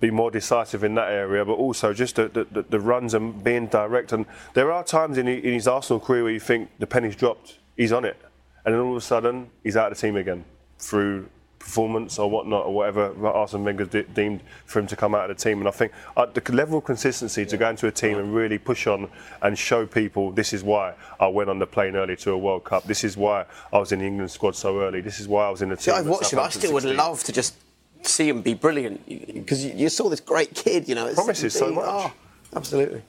be 0.00 0.10
more 0.10 0.30
decisive 0.30 0.82
in 0.84 0.94
that 0.94 1.10
area, 1.10 1.44
but 1.44 1.52
also 1.54 1.92
just 1.92 2.16
the, 2.16 2.28
the, 2.28 2.44
the- 2.50 2.62
the 2.62 2.80
runs 2.80 3.14
and 3.14 3.42
being 3.44 3.66
direct. 3.66 4.12
And 4.12 4.26
there 4.54 4.70
are 4.72 4.82
times 4.84 5.18
in, 5.18 5.26
in 5.28 5.52
his 5.54 5.66
Arsenal 5.68 6.00
career 6.00 6.22
where 6.24 6.32
you 6.32 6.40
think 6.40 6.70
the 6.78 6.86
penny's 6.86 7.16
dropped, 7.16 7.58
he's 7.76 7.92
on 7.92 8.04
it, 8.04 8.16
and 8.64 8.74
then 8.74 8.80
all 8.80 8.92
of 8.92 8.96
a 8.96 9.00
sudden 9.00 9.50
he's 9.64 9.76
out 9.76 9.90
of 9.92 9.98
the 9.98 10.00
team 10.06 10.16
again 10.16 10.44
through 10.78 11.28
performance 11.58 12.18
or 12.18 12.30
whatnot 12.30 12.66
or 12.66 12.74
whatever 12.74 13.26
Arsene 13.26 13.64
Wenger 13.64 13.84
de- 13.86 14.02
deemed 14.04 14.40
for 14.64 14.78
him 14.78 14.86
to 14.86 14.96
come 14.96 15.14
out 15.14 15.28
of 15.30 15.36
the 15.36 15.42
team. 15.42 15.58
And 15.58 15.68
I 15.68 15.70
think 15.70 15.92
uh, 16.16 16.26
the 16.26 16.52
level 16.52 16.78
of 16.78 16.84
consistency 16.84 17.44
to 17.46 17.56
go 17.56 17.70
into 17.70 17.86
a 17.86 17.92
team 17.92 18.18
and 18.18 18.34
really 18.34 18.58
push 18.58 18.86
on 18.86 19.08
and 19.42 19.58
show 19.58 19.86
people 19.86 20.30
this 20.30 20.52
is 20.52 20.62
why 20.62 20.94
I 21.20 21.28
went 21.28 21.50
on 21.50 21.58
the 21.58 21.66
plane 21.66 21.96
early 21.96 22.16
to 22.16 22.32
a 22.32 22.38
World 22.38 22.64
Cup. 22.64 22.84
This 22.84 23.04
is 23.04 23.16
why 23.16 23.44
I 23.72 23.78
was 23.78 23.92
in 23.92 23.98
the 23.98 24.06
England 24.06 24.30
squad 24.30 24.56
so 24.56 24.80
early. 24.80 25.00
This 25.00 25.20
is 25.20 25.28
why 25.28 25.46
I 25.46 25.50
was 25.50 25.62
in 25.62 25.68
the 25.68 25.76
See, 25.76 25.90
team. 25.90 26.00
I've 26.00 26.06
watched 26.06 26.32
him. 26.32 26.38
I 26.38 26.48
Southampton 26.48 26.60
still 26.60 26.72
would 26.74 26.84
love 26.84 27.24
to 27.24 27.32
just 27.32 27.54
see 28.02 28.28
him 28.28 28.42
be 28.42 28.54
brilliant 28.54 29.06
because 29.06 29.64
you, 29.64 29.72
you 29.74 29.88
saw 29.88 30.08
this 30.08 30.20
great 30.20 30.54
kid. 30.54 30.88
You 30.88 30.94
know, 30.94 31.08
at 31.08 31.14
Promises 31.14 31.54
so 31.54 31.72
much. 31.72 31.84
Oh, 31.86 32.12
absolutely. 32.54 33.02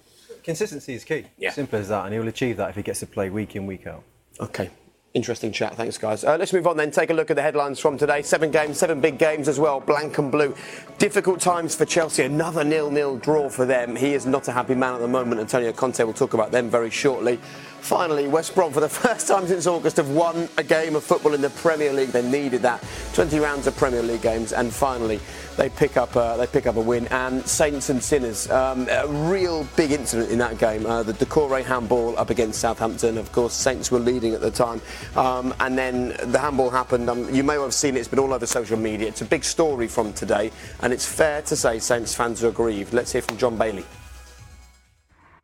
Consistency 0.44 0.94
is 0.94 1.04
key. 1.04 1.26
Yeah. 1.38 1.52
Simple 1.52 1.80
as 1.80 1.90
that, 1.90 2.06
and 2.06 2.14
he'll 2.14 2.28
achieve 2.28 2.58
that 2.58 2.70
if 2.70 2.76
he 2.76 2.82
gets 2.82 3.02
to 3.02 3.08
play 3.08 3.30
week 3.30 3.56
in, 3.56 3.68
week 3.68 3.86
out. 3.86 4.04
Okay. 4.40 4.70
Interesting 5.16 5.52
chat. 5.52 5.76
Thanks, 5.76 5.98
guys. 5.98 6.24
Uh, 6.24 6.38
let's 6.38 6.54
move 6.54 6.68
on 6.68 6.78
then. 6.78 6.92
Take 6.92 7.10
a 7.10 7.14
look 7.14 7.32
at 7.32 7.36
the 7.36 7.42
headlines 7.42 7.80
from 7.80 7.98
today. 7.98 8.22
Seven 8.22 8.52
games, 8.52 8.78
seven 8.78 9.02
big 9.02 9.18
games 9.18 9.48
as 9.48 9.60
well. 9.60 9.80
Blank 9.80 10.20
and 10.20 10.32
blue. 10.32 10.56
Difficult 11.00 11.40
times 11.40 11.74
for 11.74 11.86
Chelsea. 11.86 12.24
Another 12.24 12.64
nil-nil 12.64 13.18
draw 13.18 13.50
for 13.50 13.66
them. 13.66 13.96
He 13.96 14.14
is 14.14 14.28
not 14.28 14.48
a 14.48 14.52
happy 14.52 14.76
man 14.76 14.94
at 14.94 15.02
the 15.02 15.08
moment. 15.08 15.42
Antonio 15.42 15.72
Conte 15.72 16.04
will 16.04 16.14
talk 16.14 16.36
about 16.36 16.52
them 16.52 16.70
very 16.70 16.92
shortly. 16.92 17.40
Finally, 17.82 18.28
West 18.28 18.54
Brom, 18.56 18.72
for 18.72 18.80
the 18.80 18.90
first 19.04 19.28
time 19.28 19.48
since 19.48 19.66
August, 19.66 19.98
have 19.98 20.10
won 20.10 20.48
a 20.58 20.64
game 20.64 20.96
of 20.96 21.04
football 21.04 21.34
in 21.34 21.42
the 21.42 21.50
Premier 21.52 21.92
League. 21.92 22.10
They 22.10 22.28
needed 22.30 22.62
that. 22.62 22.84
20 23.14 23.40
rounds 23.40 23.68
of 23.68 23.76
Premier 23.78 24.04
League 24.04 24.22
games, 24.22 24.54
and 24.54 24.72
finally, 24.72 25.20
they 25.58 25.70
pick 25.70 25.98
up 25.98 26.16
uh, 26.16 26.38
they 26.38 26.48
pick 26.48 26.68
up 26.68 26.76
a 26.76 26.82
win. 26.82 27.08
And 27.08 27.46
Saints 27.46 27.90
and 27.90 28.02
Sinners, 28.02 28.50
um, 28.52 28.88
a 28.90 29.08
real 29.08 29.68
big 29.76 29.92
incident 29.92 30.32
in 30.32 30.38
that 30.40 30.58
game. 30.58 30.86
Uh, 30.86 31.04
the 31.04 31.14
Doucouré 31.14 31.64
handball 31.64 32.18
up 32.18 32.30
against 32.30 32.60
Southampton. 32.60 33.18
Of 33.18 33.32
course, 33.32 33.54
Saints 33.54 33.92
were 33.92 34.00
leading 34.00 34.34
at 34.34 34.42
the 34.42 34.52
time. 34.52 34.82
Um, 35.16 35.54
and 35.60 35.78
then 35.78 36.16
the 36.32 36.40
handball 36.40 36.70
happened. 36.70 37.10
Um, 37.10 37.34
you 37.34 37.44
may 37.44 37.58
well 37.58 37.66
have 37.66 37.74
seen 37.74 37.96
it. 37.96 38.00
It's 38.00 38.08
been 38.08 38.20
all 38.20 38.34
over 38.34 38.46
social 38.46 38.78
media. 38.78 39.08
It's 39.08 39.22
a 39.22 39.26
big 39.26 39.44
story 39.44 39.88
from 39.88 40.14
today, 40.14 40.52
and 40.82 40.94
it's 40.94 41.06
fair 41.06 41.42
to 41.44 41.56
say 41.56 41.80
Saints 41.80 42.14
fans 42.14 42.44
are 42.44 42.50
aggrieved. 42.50 42.94
Let's 42.94 43.12
hear 43.12 43.22
from 43.22 43.38
John 43.38 43.58
Bailey. 43.58 43.86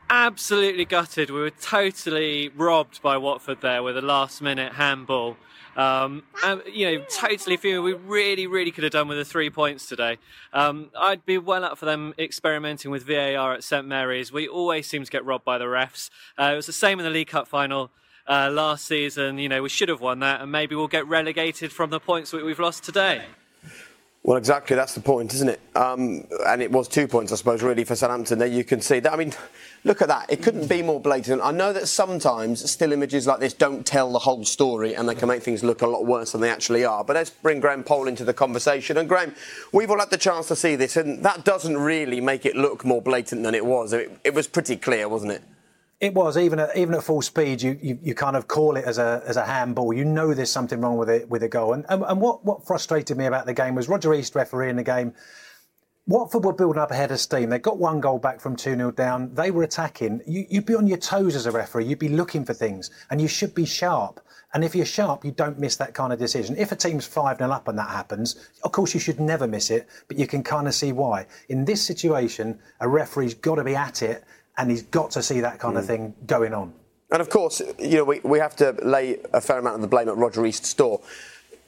Absolutely 0.09 0.85
gutted. 0.85 1.29
We 1.29 1.39
were 1.39 1.49
totally 1.49 2.49
robbed 2.49 3.01
by 3.01 3.17
Watford 3.17 3.61
there 3.61 3.81
with 3.81 3.97
a 3.97 4.01
last-minute 4.01 4.73
handball. 4.73 5.37
Um, 5.75 6.23
and, 6.43 6.61
you 6.71 6.89
know, 6.89 7.05
totally 7.09 7.57
feeling 7.57 7.83
we 7.83 7.93
really, 7.93 8.47
really 8.47 8.71
could 8.71 8.83
have 8.85 8.93
done 8.93 9.07
with 9.07 9.17
the 9.17 9.25
three 9.25 9.49
points 9.49 9.87
today. 9.87 10.17
Um, 10.53 10.89
I'd 10.97 11.25
be 11.25 11.37
well 11.37 11.65
up 11.65 11.77
for 11.77 11.85
them 11.85 12.13
experimenting 12.17 12.91
with 12.91 13.03
VAR 13.03 13.53
at 13.53 13.63
St 13.63 13.85
Mary's. 13.85 14.31
We 14.31 14.47
always 14.47 14.87
seem 14.87 15.03
to 15.03 15.11
get 15.11 15.25
robbed 15.25 15.43
by 15.43 15.57
the 15.57 15.65
refs. 15.65 16.09
Uh, 16.39 16.51
it 16.53 16.55
was 16.55 16.67
the 16.67 16.73
same 16.73 16.99
in 16.99 17.03
the 17.03 17.11
League 17.11 17.27
Cup 17.27 17.47
final. 17.47 17.91
Uh, 18.27 18.49
last 18.51 18.85
season, 18.85 19.37
you 19.37 19.49
know, 19.49 19.61
we 19.61 19.69
should 19.69 19.89
have 19.89 20.01
won 20.01 20.19
that, 20.19 20.41
and 20.41 20.51
maybe 20.51 20.75
we'll 20.75 20.87
get 20.87 21.05
relegated 21.07 21.71
from 21.71 21.89
the 21.89 21.99
points 21.99 22.31
that 22.31 22.43
we've 22.43 22.59
lost 22.59 22.83
today. 22.83 23.23
Well, 24.25 24.37
exactly. 24.37 24.75
That's 24.75 24.95
the 24.95 25.01
point, 25.01 25.35
isn't 25.35 25.49
it? 25.49 25.61
Um, 25.75 26.25
and 26.47 26.59
it 26.59 26.71
was 26.71 26.87
two 26.87 27.07
points, 27.07 27.31
I 27.31 27.35
suppose, 27.35 27.61
really, 27.61 27.83
for 27.83 27.95
Southampton. 27.95 28.39
There 28.39 28.47
you 28.47 28.63
can 28.63 28.81
see 28.81 28.99
that. 29.01 29.13
I 29.13 29.17
mean, 29.17 29.33
look 29.83 30.01
at 30.01 30.07
that. 30.07 30.31
It 30.31 30.41
couldn't 30.41 30.67
be 30.67 30.81
more 30.81 30.99
blatant. 30.99 31.43
I 31.43 31.51
know 31.51 31.71
that 31.71 31.87
sometimes 31.87 32.67
still 32.67 32.91
images 32.91 33.27
like 33.27 33.39
this 33.39 33.53
don't 33.53 33.85
tell 33.85 34.11
the 34.11 34.17
whole 34.17 34.43
story 34.43 34.95
and 34.95 35.07
they 35.07 35.13
can 35.13 35.27
make 35.27 35.43
things 35.43 35.63
look 35.63 35.83
a 35.83 35.87
lot 35.87 36.07
worse 36.07 36.31
than 36.31 36.41
they 36.41 36.49
actually 36.49 36.83
are. 36.83 37.03
But 37.03 37.17
let's 37.17 37.29
bring 37.29 37.59
Graham 37.59 37.83
Poll 37.83 38.07
into 38.07 38.25
the 38.25 38.33
conversation. 38.33 38.97
And 38.97 39.07
Graham, 39.07 39.35
we've 39.71 39.91
all 39.91 39.99
had 39.99 40.09
the 40.09 40.17
chance 40.17 40.47
to 40.47 40.55
see 40.55 40.75
this, 40.75 40.97
and 40.97 41.23
that 41.23 41.45
doesn't 41.45 41.77
really 41.77 42.19
make 42.19 42.47
it 42.47 42.55
look 42.55 42.83
more 42.83 43.03
blatant 43.03 43.43
than 43.43 43.53
it 43.53 43.63
was. 43.63 43.93
It, 43.93 44.09
it 44.23 44.33
was 44.33 44.47
pretty 44.47 44.75
clear, 44.75 45.07
wasn't 45.07 45.33
it? 45.33 45.43
It 46.01 46.13
was 46.13 46.37
even 46.37 46.59
at 46.59 46.75
even 46.75 46.93
at 46.93 47.03
full 47.03 47.21
speed. 47.21 47.61
You, 47.61 47.79
you, 47.81 47.97
you 48.01 48.15
kind 48.15 48.35
of 48.35 48.47
call 48.47 48.75
it 48.75 48.83
as 48.85 48.97
a 48.97 49.23
as 49.25 49.37
a 49.37 49.45
handball. 49.45 49.93
You 49.93 50.03
know 50.03 50.33
there's 50.33 50.51
something 50.51 50.81
wrong 50.81 50.97
with 50.97 51.09
it 51.09 51.29
with 51.29 51.41
a 51.43 51.47
goal. 51.47 51.73
And, 51.73 51.85
and 51.87 52.03
and 52.03 52.19
what 52.19 52.43
what 52.43 52.65
frustrated 52.67 53.17
me 53.17 53.25
about 53.25 53.45
the 53.45 53.53
game 53.53 53.75
was 53.75 53.87
Roger 53.87 54.13
East 54.13 54.35
refereeing 54.35 54.75
the 54.75 54.83
game. 54.83 55.13
Watford 56.07 56.45
were 56.45 56.53
building 56.53 56.79
up 56.79 56.91
ahead 56.91 57.09
of 57.09 57.19
steam. 57.19 57.49
They 57.49 57.57
got 57.57 57.79
one 57.79 57.99
goal 57.99 58.19
back 58.19 58.39
from 58.39 58.55
2 58.55 58.75
0 58.75 58.91
down. 58.91 59.33
They 59.33 59.49
were 59.49 59.63
attacking. 59.63 60.21
You, 60.27 60.45
would 60.51 60.65
be 60.67 60.75
on 60.75 60.85
your 60.85 60.99
toes 60.99 61.35
as 61.35 61.47
a 61.47 61.51
referee. 61.51 61.85
You'd 61.85 61.97
be 61.97 62.09
looking 62.09 62.45
for 62.45 62.53
things. 62.53 62.91
And 63.09 63.19
you 63.19 63.27
should 63.27 63.55
be 63.55 63.65
sharp. 63.65 64.21
And 64.53 64.63
if 64.63 64.75
you're 64.75 64.85
sharp, 64.85 65.25
you 65.25 65.31
don't 65.31 65.57
miss 65.57 65.77
that 65.77 65.95
kind 65.95 66.13
of 66.13 66.19
decision. 66.19 66.55
If 66.57 66.71
a 66.71 66.75
team's 66.75 67.07
5 67.07 67.39
0 67.39 67.49
up 67.49 67.67
and 67.67 67.79
that 67.79 67.89
happens, 67.89 68.35
of 68.63 68.71
course 68.71 68.93
you 68.93 68.99
should 68.99 69.19
never 69.19 69.47
miss 69.47 69.71
it, 69.71 69.87
but 70.07 70.19
you 70.19 70.27
can 70.27 70.43
kind 70.43 70.67
of 70.67 70.75
see 70.75 70.91
why. 70.91 71.25
In 71.49 71.65
this 71.65 71.81
situation, 71.81 72.59
a 72.81 72.87
referee's 72.87 73.33
got 73.33 73.55
to 73.55 73.63
be 73.63 73.75
at 73.75 74.03
it 74.03 74.23
and 74.57 74.71
he's 74.71 74.83
got 74.83 75.11
to 75.11 75.23
see 75.23 75.41
that 75.41 75.59
kind 75.59 75.75
mm. 75.75 75.79
of 75.79 75.85
thing 75.85 76.13
going 76.25 76.53
on. 76.53 76.73
And 77.11 77.21
of 77.21 77.29
course, 77.29 77.61
you 77.79 77.97
know, 77.97 78.03
we, 78.03 78.19
we 78.21 78.39
have 78.39 78.55
to 78.57 78.71
lay 78.83 79.19
a 79.33 79.41
fair 79.41 79.59
amount 79.59 79.75
of 79.75 79.81
the 79.81 79.87
blame 79.87 80.09
at 80.09 80.17
Roger 80.17 80.45
East's 80.45 80.73
door. 80.73 81.01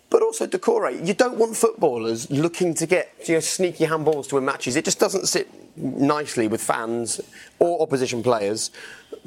But 0.09 0.21
also 0.21 0.47
Doucouré, 0.47 1.05
you 1.05 1.13
don't 1.13 1.37
want 1.37 1.55
footballers 1.55 2.31
looking 2.31 2.73
to 2.75 2.85
get 2.85 3.13
you 3.27 3.35
know, 3.35 3.39
sneaky 3.41 3.85
handballs 3.85 4.29
to 4.29 4.35
win 4.35 4.45
matches. 4.45 4.75
It 4.75 4.85
just 4.85 4.99
doesn't 4.99 5.27
sit 5.27 5.49
nicely 5.77 6.47
with 6.47 6.61
fans 6.61 7.21
or 7.59 7.81
opposition 7.81 8.23
players. 8.23 8.71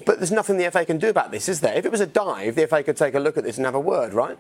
But 0.07 0.19
there's 0.19 0.33
nothing 0.33 0.57
the 0.57 0.71
FA 0.71 0.85
can 0.85 0.99
do 0.99 1.09
about 1.09 1.31
this, 1.31 1.49
is 1.49 1.61
there? 1.61 1.75
If 1.75 1.85
it 1.85 1.93
was 1.93 2.01
a 2.01 2.07
dive, 2.07 2.55
the 2.55 2.67
FA 2.67 2.83
could 2.83 2.97
take 2.97 3.15
a 3.15 3.21
look 3.21 3.37
at 3.37 3.45
this 3.45 3.59
and 3.59 3.67
have 3.67 3.75
a 3.75 3.81
word, 3.81 4.15
right? 4.15 4.39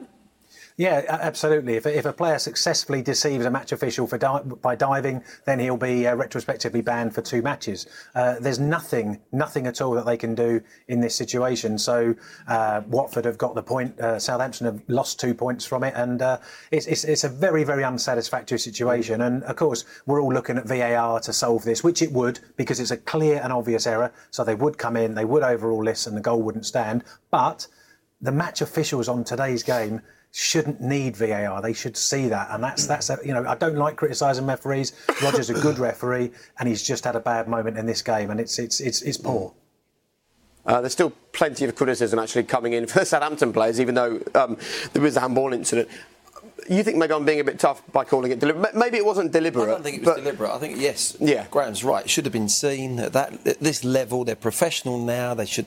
Yeah, 0.80 1.04
absolutely. 1.10 1.74
If, 1.74 1.84
if 1.84 2.06
a 2.06 2.12
player 2.14 2.38
successfully 2.38 3.02
deceives 3.02 3.44
a 3.44 3.50
match 3.50 3.70
official 3.70 4.06
for 4.06 4.16
di- 4.16 4.40
by 4.62 4.76
diving, 4.76 5.22
then 5.44 5.58
he'll 5.58 5.76
be 5.76 6.06
uh, 6.06 6.14
retrospectively 6.14 6.80
banned 6.80 7.14
for 7.14 7.20
two 7.20 7.42
matches. 7.42 7.86
Uh, 8.14 8.36
there's 8.40 8.58
nothing, 8.58 9.20
nothing 9.30 9.66
at 9.66 9.82
all 9.82 9.92
that 9.92 10.06
they 10.06 10.16
can 10.16 10.34
do 10.34 10.62
in 10.88 11.02
this 11.02 11.14
situation. 11.14 11.76
So 11.76 12.14
uh, 12.48 12.80
Watford 12.86 13.26
have 13.26 13.36
got 13.36 13.54
the 13.54 13.62
point. 13.62 14.00
Uh, 14.00 14.18
Southampton 14.18 14.64
have 14.64 14.80
lost 14.88 15.20
two 15.20 15.34
points 15.34 15.66
from 15.66 15.84
it, 15.84 15.92
and 15.94 16.22
uh, 16.22 16.38
it's, 16.70 16.86
it's, 16.86 17.04
it's 17.04 17.24
a 17.24 17.28
very, 17.28 17.62
very 17.62 17.84
unsatisfactory 17.84 18.58
situation. 18.58 19.20
And 19.20 19.42
of 19.42 19.56
course, 19.56 19.84
we're 20.06 20.22
all 20.22 20.32
looking 20.32 20.56
at 20.56 20.66
VAR 20.66 21.20
to 21.20 21.32
solve 21.34 21.62
this, 21.62 21.84
which 21.84 22.00
it 22.00 22.10
would 22.12 22.40
because 22.56 22.80
it's 22.80 22.90
a 22.90 22.96
clear 22.96 23.38
and 23.44 23.52
obvious 23.52 23.86
error. 23.86 24.14
So 24.30 24.44
they 24.44 24.54
would 24.54 24.78
come 24.78 24.96
in, 24.96 25.14
they 25.14 25.26
would 25.26 25.42
overrule 25.42 25.84
this, 25.84 26.06
and 26.06 26.16
the 26.16 26.22
goal 26.22 26.40
wouldn't 26.40 26.64
stand. 26.64 27.04
But 27.30 27.66
the 28.22 28.32
match 28.32 28.62
officials 28.62 29.10
on 29.10 29.24
today's 29.24 29.62
game 29.62 30.00
shouldn't 30.32 30.80
need 30.80 31.16
VAR. 31.16 31.60
They 31.60 31.72
should 31.72 31.96
see 31.96 32.28
that, 32.28 32.48
and 32.50 32.62
that's 32.62 32.86
that's 32.86 33.10
a, 33.10 33.18
you 33.24 33.34
know 33.34 33.44
I 33.46 33.56
don't 33.56 33.76
like 33.76 33.96
criticising 33.96 34.46
referees. 34.46 34.92
Roger's 35.22 35.50
a 35.50 35.54
good 35.54 35.78
referee, 35.78 36.30
and 36.58 36.68
he's 36.68 36.82
just 36.82 37.04
had 37.04 37.16
a 37.16 37.20
bad 37.20 37.48
moment 37.48 37.76
in 37.76 37.86
this 37.86 38.02
game, 38.02 38.30
and 38.30 38.38
it's 38.38 38.58
it's 38.58 38.80
it's, 38.80 39.02
it's 39.02 39.16
poor. 39.16 39.52
Uh, 40.66 40.80
there's 40.80 40.92
still 40.92 41.12
plenty 41.32 41.64
of 41.64 41.74
criticism 41.74 42.18
actually 42.18 42.44
coming 42.44 42.74
in 42.74 42.86
for 42.86 43.00
the 43.00 43.06
Southampton 43.06 43.52
players, 43.52 43.80
even 43.80 43.94
though 43.94 44.20
um, 44.34 44.56
there 44.92 45.02
was 45.02 45.16
a 45.16 45.20
handball 45.20 45.52
incident. 45.52 45.88
You 46.68 46.84
think 46.84 46.98
maybe 46.98 47.14
I'm 47.14 47.24
being 47.24 47.40
a 47.40 47.44
bit 47.44 47.58
tough 47.58 47.82
by 47.90 48.04
calling 48.04 48.30
it 48.30 48.38
deliberate? 48.38 48.76
Maybe 48.76 48.98
it 48.98 49.04
wasn't 49.04 49.32
deliberate. 49.32 49.64
I 49.64 49.72
don't 49.72 49.82
think 49.82 50.02
it 50.02 50.06
was 50.06 50.16
deliberate. 50.16 50.50
I 50.52 50.58
think 50.58 50.78
yes. 50.78 51.16
Yeah, 51.18 51.46
Graham's 51.50 51.82
right. 51.82 52.04
It 52.04 52.10
should 52.10 52.26
have 52.26 52.32
been 52.32 52.48
seen 52.48 53.00
at 53.00 53.12
that 53.14 53.44
at 53.46 53.58
this 53.58 53.82
level. 53.82 54.24
They're 54.24 54.36
professional 54.36 54.98
now. 54.98 55.34
They 55.34 55.46
should 55.46 55.66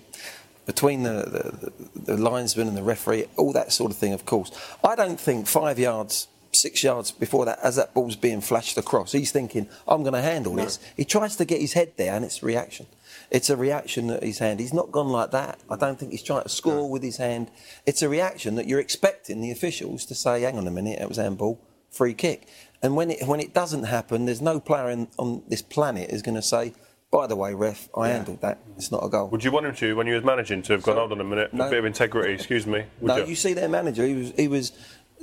between 0.66 1.04
the, 1.04 1.72
the, 1.96 2.14
the 2.14 2.18
linesman 2.18 2.68
and 2.68 2.78
the 2.78 2.84
referee, 2.84 3.26
all 3.38 3.54
that 3.54 3.72
sort 3.72 3.92
of 3.92 3.98
thing, 3.98 4.14
of 4.14 4.26
course. 4.26 4.52
I 4.84 4.96
don't 4.96 5.20
think 5.20 5.48
five 5.48 5.78
yards 5.80 6.28
six 6.56 6.84
yards 6.84 7.12
before 7.12 7.46
that, 7.46 7.60
as 7.64 7.76
that 7.76 7.94
ball's 7.94 8.16
being 8.16 8.42
flashed 8.42 8.78
across, 8.78 9.12
he's 9.12 9.32
thinking, 9.32 9.68
I'm 9.88 10.04
going 10.04 10.14
to 10.14 10.22
handle 10.22 10.54
no. 10.54 10.64
this. 10.64 10.80
He 10.96 11.06
tries 11.06 11.36
to 11.38 11.46
get 11.46 11.62
his 11.62 11.74
head 11.74 11.94
there, 11.98 12.14
and 12.14 12.24
it's 12.24 12.44
reaction. 12.44 12.86
It's 13.32 13.50
a 13.50 13.58
reaction 13.58 14.08
that 14.08 14.24
his 14.24 14.40
hand. 14.40 14.60
He's 14.60 14.74
not 14.74 14.92
gone 14.92 15.10
like 15.10 15.32
that. 15.32 15.60
I 15.70 15.76
don't 15.76 16.00
think 16.00 16.12
he's 16.12 16.24
trying 16.24 16.44
to 16.44 16.50
score 16.50 16.76
no. 16.76 16.86
with 16.86 17.04
his 17.04 17.18
hand. 17.18 17.50
It's 17.86 18.02
a 18.02 18.10
reaction 18.10 18.56
that 18.56 18.68
you're 18.68 18.80
expecting 18.80 19.42
the 19.42 19.52
officials 19.52 20.06
to 20.06 20.16
say, 20.16 20.42
hang 20.42 20.58
on 20.58 20.68
a 20.68 20.72
minute, 20.72 21.00
it 21.00 21.08
was 21.08 21.18
handball, 21.18 21.60
free 21.90 22.14
kick. 22.14 22.48
And 22.82 22.96
when 22.96 23.12
it, 23.12 23.28
when 23.28 23.40
it 23.40 23.54
doesn't 23.54 23.84
happen, 23.84 24.26
there's 24.26 24.42
no 24.42 24.60
player 24.60 24.90
in, 24.90 25.08
on 25.18 25.44
this 25.48 25.62
planet 25.62 26.10
is 26.10 26.22
going 26.22 26.36
to 26.36 26.42
say, 26.42 26.74
by 27.14 27.28
the 27.28 27.36
way, 27.36 27.54
ref, 27.54 27.88
I 27.96 28.08
yeah. 28.08 28.14
handled 28.16 28.42
that. 28.42 28.58
It's 28.76 28.92
not 28.92 29.06
a 29.06 29.08
goal. 29.08 29.30
Would 29.30 29.44
you 29.44 29.52
want 29.52 29.68
him 29.68 29.76
to, 29.76 29.96
when 29.96 30.08
you 30.08 30.16
was 30.16 30.24
managing, 30.24 30.64
to 30.64 30.74
have 30.74 30.82
gone, 30.82 30.98
hold 30.98 31.12
on 31.12 31.22
a 31.22 31.24
minute, 31.24 31.54
no. 31.54 31.68
a 31.68 31.70
bit 31.70 31.78
of 31.78 31.86
integrity, 31.86 32.34
excuse 32.34 32.66
me? 32.66 32.86
Would 33.02 33.08
no, 33.08 33.18
you? 33.18 33.26
you? 33.28 33.36
see 33.36 33.54
their 33.54 33.70
manager, 33.70 34.04
he 34.04 34.16
was, 34.16 34.34
he 34.36 34.48
was 34.48 34.72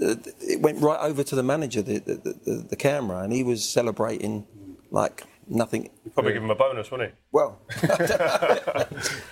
uh, 0.00 0.14
it 0.40 0.60
went 0.60 0.80
right 0.80 1.00
over 1.00 1.24
to 1.24 1.34
the 1.34 1.42
manager, 1.42 1.82
the, 1.82 1.98
the, 1.98 2.14
the, 2.44 2.66
the 2.70 2.76
camera, 2.76 3.22
and 3.24 3.32
he 3.32 3.42
was 3.42 3.68
celebrating 3.68 4.46
like 4.92 5.24
nothing. 5.48 5.90
You'd 6.10 6.14
probably 6.14 6.32
give 6.32 6.42
him 6.42 6.50
a 6.50 6.56
bonus, 6.56 6.90
wouldn't 6.90 7.10
he? 7.10 7.16
Well, 7.30 7.56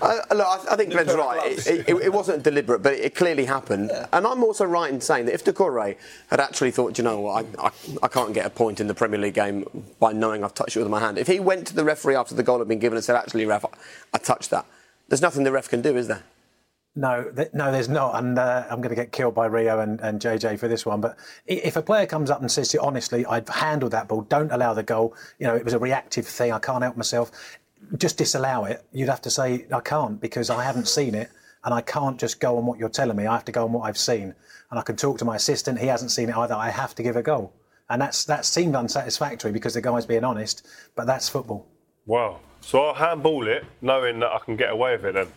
I, 0.01 0.21
look, 0.33 0.47
I, 0.71 0.77
think 0.77 0.93
Glenn's 0.93 1.13
right. 1.13 1.59
It, 1.67 1.89
it, 1.89 1.97
it, 1.97 2.13
wasn't 2.13 2.45
deliberate, 2.45 2.85
but 2.85 2.93
it 2.93 3.17
clearly 3.17 3.47
happened. 3.47 3.91
Yeah. 3.93 4.07
And 4.13 4.25
I'm 4.25 4.45
also 4.45 4.65
right 4.65 4.89
in 4.93 5.01
saying 5.01 5.27
that 5.27 5.35
if 5.35 5.45
Doucouré 5.45 5.97
had 6.31 6.39
actually 6.39 6.71
thought, 6.71 6.97
you 6.97 7.03
know 7.03 7.19
what, 7.19 7.47
I, 7.59 7.67
I, 7.67 7.71
I, 8.05 8.07
can't 8.07 8.33
get 8.33 8.47
a 8.47 8.51
point 8.51 8.79
in 8.79 8.87
the 8.87 8.95
Premier 8.95 9.19
League 9.19 9.35
game 9.35 9.65
by 9.99 10.13
knowing 10.13 10.45
I've 10.45 10.55
touched 10.55 10.77
it 10.77 10.79
with 10.79 10.89
my 10.89 11.01
hand. 11.01 11.19
If 11.19 11.27
he 11.27 11.41
went 11.41 11.67
to 11.67 11.75
the 11.75 11.83
referee 11.83 12.15
after 12.15 12.37
the 12.37 12.45
goal 12.45 12.61
had 12.61 12.69
been 12.69 12.79
given 12.79 12.97
and 12.97 13.05
said, 13.05 13.17
actually, 13.17 13.45
ref, 13.45 13.65
I 14.15 14.19
touched 14.19 14.51
that, 14.51 14.65
there's 15.09 15.21
nothing 15.23 15.43
the 15.43 15.51
ref 15.51 15.69
can 15.69 15.83
do, 15.83 15.97
is 15.97 16.07
there? 16.07 16.23
No, 16.97 17.31
th- 17.31 17.51
no, 17.53 17.71
there's 17.71 17.89
not, 17.89 18.17
and 18.17 18.39
uh, 18.39 18.67
I'm 18.69 18.81
going 18.81 18.91
to 18.91 19.01
get 19.01 19.13
killed 19.13 19.35
by 19.35 19.47
Rio 19.47 19.79
and, 19.81 20.01
and 20.01 20.21
JJ 20.21 20.59
for 20.59 20.67
this 20.67 20.85
one. 20.85 21.01
But 21.01 21.17
if 21.47 21.77
a 21.77 21.83
player 21.83 22.07
comes 22.07 22.31
up 22.31 22.41
and 22.41 22.51
says 22.51 22.71
to 22.71 22.79
you, 22.79 22.83
honestly, 22.83 23.25
I've 23.25 23.49
handled 23.49 23.93
that 23.93 24.09
ball, 24.09 24.23
don't 24.23 24.51
allow 24.51 24.75
the 24.75 24.83
goal. 24.83 25.15
You 25.39 25.47
know, 25.47 25.55
it 25.55 25.65
was 25.65 25.75
a 25.75 25.79
reactive 25.79 26.27
thing. 26.27 26.53
I 26.53 26.59
can't 26.59 26.83
help 26.83 26.97
myself. 26.97 27.31
Just 27.97 28.19
disallow 28.19 28.65
it. 28.65 28.85
You'd 28.93 29.09
have 29.09 29.23
to 29.23 29.31
say 29.31 29.67
I 29.73 29.81
can't 29.81 30.21
because 30.21 30.51
I 30.51 30.65
haven't 30.65 30.89
seen 30.89 31.15
it, 31.15 31.31
and 31.65 31.73
I 31.73 31.83
can't 31.83 32.19
just 32.19 32.41
go 32.41 32.59
on 32.59 32.67
what 32.67 32.79
you're 32.79 32.89
telling 32.89 33.17
me. 33.17 33.27
I 33.27 33.35
have 33.35 33.45
to 33.45 33.53
go 33.53 33.65
on 33.65 33.73
what 33.73 33.83
I've 33.83 33.99
seen, 33.99 34.35
and 34.71 34.81
I 34.81 34.83
can 34.83 34.97
talk 34.97 35.19
to 35.19 35.25
my 35.25 35.37
assistant. 35.37 35.79
He 35.79 35.87
hasn't 35.87 36.11
seen 36.11 36.29
it 36.31 36.37
either. 36.37 36.55
I 36.55 36.71
have 36.71 36.97
to 36.97 37.05
give 37.05 37.15
a 37.15 37.23
goal, 37.23 37.53
and 37.89 38.03
that's 38.03 38.25
that 38.25 38.45
seemed 38.45 38.75
unsatisfactory 38.75 39.53
because 39.53 39.75
the 39.75 39.81
guy's 39.81 40.07
being 40.07 40.25
honest. 40.25 40.67
But 40.97 41.07
that's 41.07 41.29
football. 41.29 41.67
Wow. 42.07 42.41
So 42.61 42.83
I'll 42.83 42.95
handball 42.95 43.47
it, 43.47 43.65
knowing 43.83 44.19
that 44.19 44.33
I 44.33 44.39
can 44.39 44.57
get 44.57 44.71
away 44.71 44.97
with 44.97 45.05
it 45.05 45.15
then. 45.15 45.29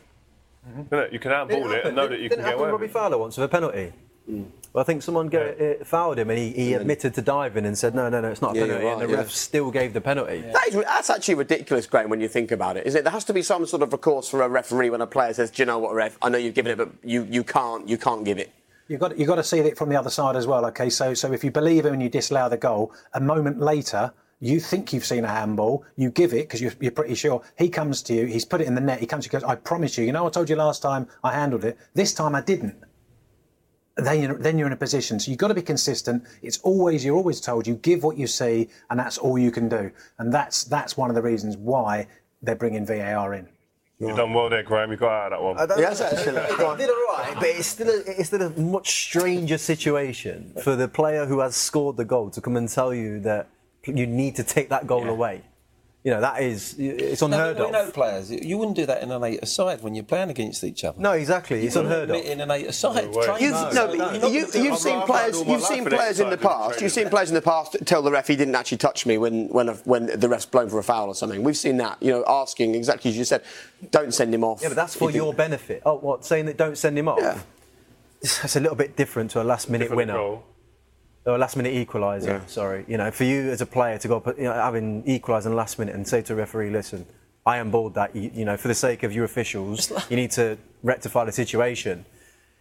Mm-hmm. 0.67 1.13
You 1.13 1.19
can 1.19 1.31
handball 1.31 1.71
it, 1.71 1.77
it 1.77 1.85
and 1.85 1.95
know 1.95 2.07
that 2.07 2.19
you 2.19 2.29
can 2.29 2.39
get 2.39 2.53
away. 2.53 2.69
Robbie 2.69 2.87
Fowler 2.87 3.17
once 3.17 3.37
with 3.37 3.45
a 3.45 3.47
penalty. 3.49 3.93
Mm. 4.29 4.45
Well, 4.71 4.81
I 4.81 4.85
think 4.85 5.01
someone 5.01 5.27
get, 5.27 5.59
uh, 5.59 5.83
fouled 5.83 6.19
him 6.19 6.29
and 6.29 6.37
he, 6.37 6.51
he 6.51 6.73
admitted 6.73 7.15
to 7.15 7.21
diving 7.21 7.65
and 7.65 7.77
said, 7.77 7.95
no, 7.95 8.07
no, 8.07 8.21
no, 8.21 8.29
it's 8.29 8.41
not 8.41 8.55
a 8.55 8.59
yeah, 8.59 8.65
penalty. 8.67 8.85
Right, 8.85 8.93
and 8.93 9.01
the 9.01 9.13
yeah. 9.13 9.17
ref 9.17 9.31
still 9.31 9.71
gave 9.71 9.93
the 9.93 9.99
penalty. 9.99 10.43
Yeah. 10.45 10.53
That 10.53 10.67
is, 10.67 10.75
that's 10.75 11.09
actually 11.09 11.35
ridiculous, 11.35 11.87
Graham, 11.87 12.09
when 12.09 12.21
you 12.21 12.27
think 12.27 12.51
about 12.51 12.77
it, 12.77 12.85
is 12.85 12.95
it? 12.95 13.03
There 13.03 13.11
has 13.11 13.25
to 13.25 13.33
be 13.33 13.41
some 13.41 13.65
sort 13.65 13.81
of 13.81 13.91
recourse 13.91 14.29
for 14.29 14.43
a 14.43 14.47
referee 14.47 14.91
when 14.91 15.01
a 15.01 15.07
player 15.07 15.33
says, 15.33 15.51
do 15.51 15.63
you 15.63 15.65
know 15.65 15.79
what, 15.79 15.95
ref, 15.95 16.17
I 16.21 16.29
know 16.29 16.37
you've 16.37 16.53
given 16.53 16.71
it, 16.71 16.77
but 16.77 16.91
you, 17.03 17.27
you, 17.29 17.43
can't, 17.43 17.89
you 17.89 17.97
can't 17.97 18.23
give 18.23 18.37
it. 18.37 18.53
You've 18.87 18.99
got, 18.99 19.17
you've 19.17 19.27
got 19.27 19.35
to 19.35 19.43
see 19.43 19.59
it 19.59 19.77
from 19.77 19.89
the 19.89 19.97
other 19.97 20.09
side 20.09 20.35
as 20.35 20.47
well, 20.47 20.65
okay? 20.67 20.89
So, 20.89 21.15
so 21.15 21.33
if 21.33 21.43
you 21.43 21.51
believe 21.51 21.85
him 21.85 21.93
and 21.93 22.03
you 22.03 22.09
disallow 22.09 22.47
the 22.47 22.57
goal, 22.57 22.93
a 23.13 23.19
moment 23.19 23.59
later, 23.59 24.13
you 24.41 24.60
think 24.60 24.91
you've 24.91 25.05
seen 25.05 25.24
a 25.24 25.27
handball, 25.27 25.86
you 25.95 26.10
give 26.10 26.33
it 26.33 26.48
because 26.48 26.60
you're, 26.60 26.74
you're, 26.79 26.91
pretty 26.91 27.13
sure. 27.13 27.43
He 27.57 27.69
comes 27.69 28.01
to 28.03 28.13
you, 28.13 28.25
he's 28.25 28.43
put 28.43 28.60
it 28.60 28.67
in 28.67 28.74
the 28.74 28.81
net, 28.81 29.00
he 29.00 29.05
comes 29.05 29.25
to 29.25 29.27
you, 29.27 29.31
goes, 29.39 29.43
I 29.43 29.55
promise 29.55 29.98
you, 29.98 30.03
you 30.03 30.12
know, 30.12 30.25
I 30.25 30.29
told 30.31 30.50
you 30.50 30.55
last 30.55 30.81
time 30.81 31.07
I 31.24 31.31
handled 31.31 31.63
it, 31.63 31.77
this 31.93 32.13
time 32.13 32.33
I 32.36 32.41
didn't. 32.41 32.75
Then 33.98 34.21
you're, 34.21 34.38
then 34.38 34.57
you're 34.57 34.67
in 34.67 34.74
a 34.74 34.77
position. 34.77 35.19
So 35.19 35.29
you've 35.29 35.38
got 35.38 35.50
to 35.50 35.53
be 35.53 35.62
consistent. 35.62 36.24
It's 36.41 36.57
always, 36.60 37.05
you're 37.05 37.15
always 37.15 37.39
told 37.39 37.67
you 37.67 37.75
give 37.75 38.03
what 38.03 38.17
you 38.17 38.25
see, 38.25 38.69
and 38.89 39.00
that's 39.00 39.19
all 39.19 39.38
you 39.38 39.51
can 39.51 39.69
do. 39.69 39.91
And 40.17 40.33
that's, 40.33 40.63
that's 40.63 40.98
one 40.98 41.10
of 41.10 41.15
the 41.15 41.21
reasons 41.21 41.55
why 41.55 42.07
they're 42.41 42.55
bringing 42.55 42.86
VAR 42.86 43.36
in. 43.36 43.48
You've 44.00 44.17
done 44.17 44.33
well 44.33 44.50
there, 44.50 44.63
Graham. 44.63 44.89
You 44.89 44.98
got 44.98 45.12
out 45.12 45.33
of 45.33 45.38
that 45.39 45.43
one. 45.43 45.60
I 45.60 45.65
don't 45.67 45.79
Yes, 45.79 46.00
know. 46.00 46.07
actually. 46.07 46.38
It 46.38 46.57
Go 46.57 46.75
did 46.77 46.89
all 46.89 47.15
right, 47.15 47.36
but 47.36 47.45
it's 47.45 47.67
still, 47.67 47.89
a, 47.89 48.01
it's 48.07 48.29
still 48.29 48.41
a 48.41 48.50
much 48.60 48.89
stranger 48.89 49.60
situation 49.60 50.55
for 50.63 50.75
the 50.75 50.88
player 50.88 51.27
who 51.27 51.39
has 51.41 51.55
scored 51.55 51.98
the 51.98 52.05
goal 52.05 52.31
to 52.31 52.41
come 52.41 52.57
and 52.57 52.67
tell 52.67 52.95
you 52.95 53.19
that 53.19 53.48
you 53.85 54.05
need 54.07 54.35
to 54.38 54.43
take 54.43 54.69
that 54.69 54.88
goal 54.88 55.07
away. 55.09 55.41
You 56.03 56.09
know, 56.09 56.21
that 56.21 56.41
is, 56.41 56.73
it's 56.79 57.21
unheard 57.21 57.57
but 57.57 57.69
we 57.71 57.77
of. 57.77 57.85
know 57.85 57.91
players. 57.91 58.31
You 58.31 58.57
wouldn't 58.57 58.75
do 58.75 58.88
that 58.88 59.03
in 59.03 59.11
an 59.11 59.23
eight-a-side 59.23 59.83
when 59.83 59.93
you're 59.93 60.03
playing 60.03 60.31
against 60.31 60.63
each 60.63 60.83
other. 60.83 61.00
No, 61.00 61.11
exactly. 61.11 61.63
It's 61.63 61.75
You 61.75 61.83
wouldn't 61.83 61.93
unheard 61.93 62.09
of. 62.09 62.15
admit 62.15 62.31
In 62.31 62.41
an 62.41 62.50
eight-a-side, 62.50 63.11
No 63.11 63.17
way. 63.19 63.25
train 63.25 63.38
You've, 63.39 63.51
no, 63.51 63.63
no, 63.65 63.71
so 63.71 63.88
but 63.88 63.95
you're 63.97 64.13
you, 64.13 64.19
not 64.19 64.31
you, 64.31 64.41
gonna 64.41 64.51
do 64.51 64.63
you've 64.63 64.77
seen 64.79 64.95
I've 64.95 65.05
players, 65.05 65.43
you've 65.45 65.61
seen 65.61 65.83
in 65.83 65.85
players 65.85 66.19
in 66.19 66.29
the 66.31 66.38
past. 66.39 66.81
You've 66.81 66.91
seen 66.91 67.09
players 67.09 67.29
in 67.29 67.35
the 67.35 67.41
past 67.43 67.77
tell 67.85 68.01
the 68.01 68.09
ref 68.11 68.27
he 68.27 68.35
didn't 68.35 68.55
actually 68.55 68.79
touch 68.79 69.05
me 69.05 69.19
when 69.19 69.47
when 69.50 69.67
when 69.67 70.07
the 70.19 70.27
ref's 70.27 70.47
blown 70.47 70.69
for 70.69 70.79
a 70.79 70.83
foul 70.83 71.07
or 71.07 71.13
something. 71.13 71.43
We've 71.43 71.55
seen 71.55 71.77
that. 71.77 72.01
You 72.01 72.13
know, 72.13 72.23
asking 72.27 72.73
exactly 72.73 73.11
as 73.11 73.17
you 73.17 73.23
said, 73.23 73.43
don't 73.91 74.11
send 74.11 74.33
him 74.33 74.43
off. 74.43 74.63
Yeah, 74.63 74.69
but 74.69 74.77
that's 74.77 74.95
for 74.95 75.11
your 75.11 75.35
benefit. 75.35 75.83
Oh, 75.85 75.97
what? 76.00 76.25
Saying 76.25 76.47
that 76.47 76.57
don't 76.57 76.79
send 76.79 76.97
him 76.97 77.09
off? 77.09 77.19
Yeah. 77.21 77.38
That's 78.23 78.55
a 78.55 78.59
little 78.59 78.75
bit 78.75 78.95
different 78.95 79.29
to 79.31 79.41
a 79.41 79.43
last 79.43 79.69
minute 79.69 79.85
Different 79.85 79.97
winner. 79.97 80.13
goal. 80.13 80.43
Or 81.25 81.35
a 81.35 81.37
last 81.37 81.55
minute 81.55 81.73
equaliser, 81.73 82.25
Yeah. 82.27 82.45
sorry. 82.47 82.83
You 82.87 82.97
know, 82.97 83.11
for 83.11 83.25
you 83.25 83.51
as 83.51 83.61
a 83.61 83.65
player 83.65 83.97
to 83.99 84.07
go 84.07 84.17
up, 84.17 84.27
you 84.37 84.45
know, 84.45 84.53
having 84.53 85.03
equalised 85.05 85.45
in 85.45 85.51
the 85.51 85.57
last 85.57 85.77
minute 85.77 85.93
and 85.93 86.07
say 86.07 86.21
to 86.23 86.33
a 86.33 86.35
referee, 86.35 86.71
listen, 86.71 87.05
I 87.45 87.57
am 87.57 87.69
bored 87.69 87.93
that, 87.93 88.15
you, 88.15 88.31
you 88.33 88.45
know, 88.45 88.57
for 88.57 88.67
the 88.67 88.73
sake 88.75 89.03
of 89.03 89.13
your 89.13 89.23
officials, 89.25 89.91
you 90.09 90.15
need 90.15 90.31
to 90.31 90.57
rectify 90.81 91.25
the 91.25 91.31
situation. 91.31 92.05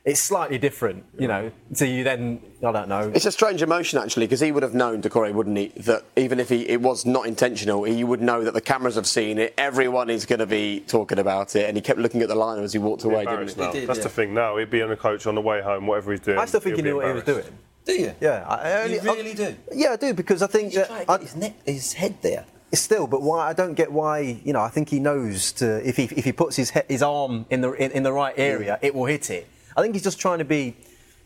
It's 0.03 0.21
slightly 0.21 0.57
different, 0.57 1.05
you 1.19 1.29
know, 1.29 1.53
so 1.75 1.85
you 1.85 2.05
then, 2.05 2.41
I 2.65 2.73
don't 2.73 2.89
know. 2.89 3.13
It's 3.15 3.27
a 3.27 3.33
strange 3.33 3.61
emotion 3.61 3.99
actually, 3.99 4.27
because 4.27 4.41
he 4.41 4.51
would 4.51 4.63
have 4.63 4.73
known, 4.73 5.03
Doucouré, 5.03 5.33
wouldn't 5.33 5.59
he, 5.59 5.69
that 5.83 6.05
even 6.17 6.41
if 6.41 6.49
he, 6.49 6.67
it 6.69 6.81
was 6.81 7.05
not 7.05 7.27
intentional, 7.27 7.85
he 7.85 8.03
would 8.03 8.23
know 8.23 8.43
that 8.43 8.55
the 8.55 8.63
cameras 8.63 8.95
have 8.95 9.07
seen 9.07 9.37
it, 9.39 9.53
everyone 9.59 10.09
is 10.09 10.25
going 10.25 10.39
to 10.39 10.47
be 10.47 10.81
talking 10.87 11.19
about 11.19 11.55
it, 11.55 11.67
and 11.67 11.77
he 11.77 11.83
kept 11.83 11.99
looking 11.99 12.23
at 12.23 12.29
the 12.29 12.35
line 12.35 12.63
as 12.63 12.73
he 12.73 12.79
walked 12.79 13.05
away, 13.05 13.27
didn't 13.27 13.51
he? 13.51 13.61
now. 13.61 13.73
did, 13.73 13.87
That's 13.89 13.99
yeah. 13.99 14.03
the 14.05 14.09
thing 14.09 14.33
now. 14.33 14.57
He'd 14.57 14.71
be 14.71 14.81
on 14.81 14.89
the 14.89 14.97
coach 14.97 15.27
on 15.27 15.35
the 15.35 15.41
way 15.43 15.61
home, 15.61 15.87
whatever 15.87 16.13
he's 16.13 16.21
doing. 16.21 16.39
I 16.39 16.47
still 16.47 16.61
think 16.61 16.77
he 16.77 16.83
he'll 16.83 16.93
knew 16.93 16.97
what 16.97 17.07
he 17.07 17.13
was 17.13 17.25
doing. 17.25 17.45
Embarrassed. 17.91 18.21
Do 18.21 18.27
you? 18.27 18.31
Yeah, 18.33 18.47
I, 18.49 18.55
I 18.55 18.83
only, 18.83 18.95
You 18.95 19.03
really 19.03 19.35
do? 19.35 19.57
Yeah, 19.73 19.93
I 19.93 19.97
do, 19.97 20.15
because 20.15 20.43
I 20.43 20.47
think 20.47 20.73
He's 20.73 20.75
that. 20.77 20.87
trying 20.89 21.07
to 21.07 21.13
I, 21.13 21.19
his, 21.19 21.37
neck, 21.37 21.55
his 21.65 21.93
head 21.95 22.17
there. 22.23 22.45
Still, 22.73 23.07
but 23.07 23.23
why? 23.23 23.49
I 23.49 23.53
don't 23.53 23.75
get 23.75 23.91
why. 23.91 24.21
You 24.45 24.53
know, 24.53 24.61
I 24.61 24.69
think 24.69 24.91
he 24.91 25.01
knows 25.01 25.51
to 25.53 25.87
if 25.87 25.97
he 25.97 26.05
if 26.05 26.25
he 26.25 26.33
puts 26.33 26.55
his 26.55 26.71
he, 26.71 26.81
his 26.89 27.03
arm 27.03 27.45
in 27.51 27.63
the 27.63 27.73
in, 27.73 27.91
in 27.91 28.03
the 28.05 28.13
right 28.13 28.37
mm. 28.37 28.41
area, 28.41 28.79
it 28.81 28.95
will 28.95 29.07
hit 29.07 29.29
it. 29.29 29.49
I 29.77 29.83
think 29.83 29.95
he's 29.95 30.05
just 30.05 30.21
trying 30.21 30.39
to 30.39 30.45
be. 30.45 30.77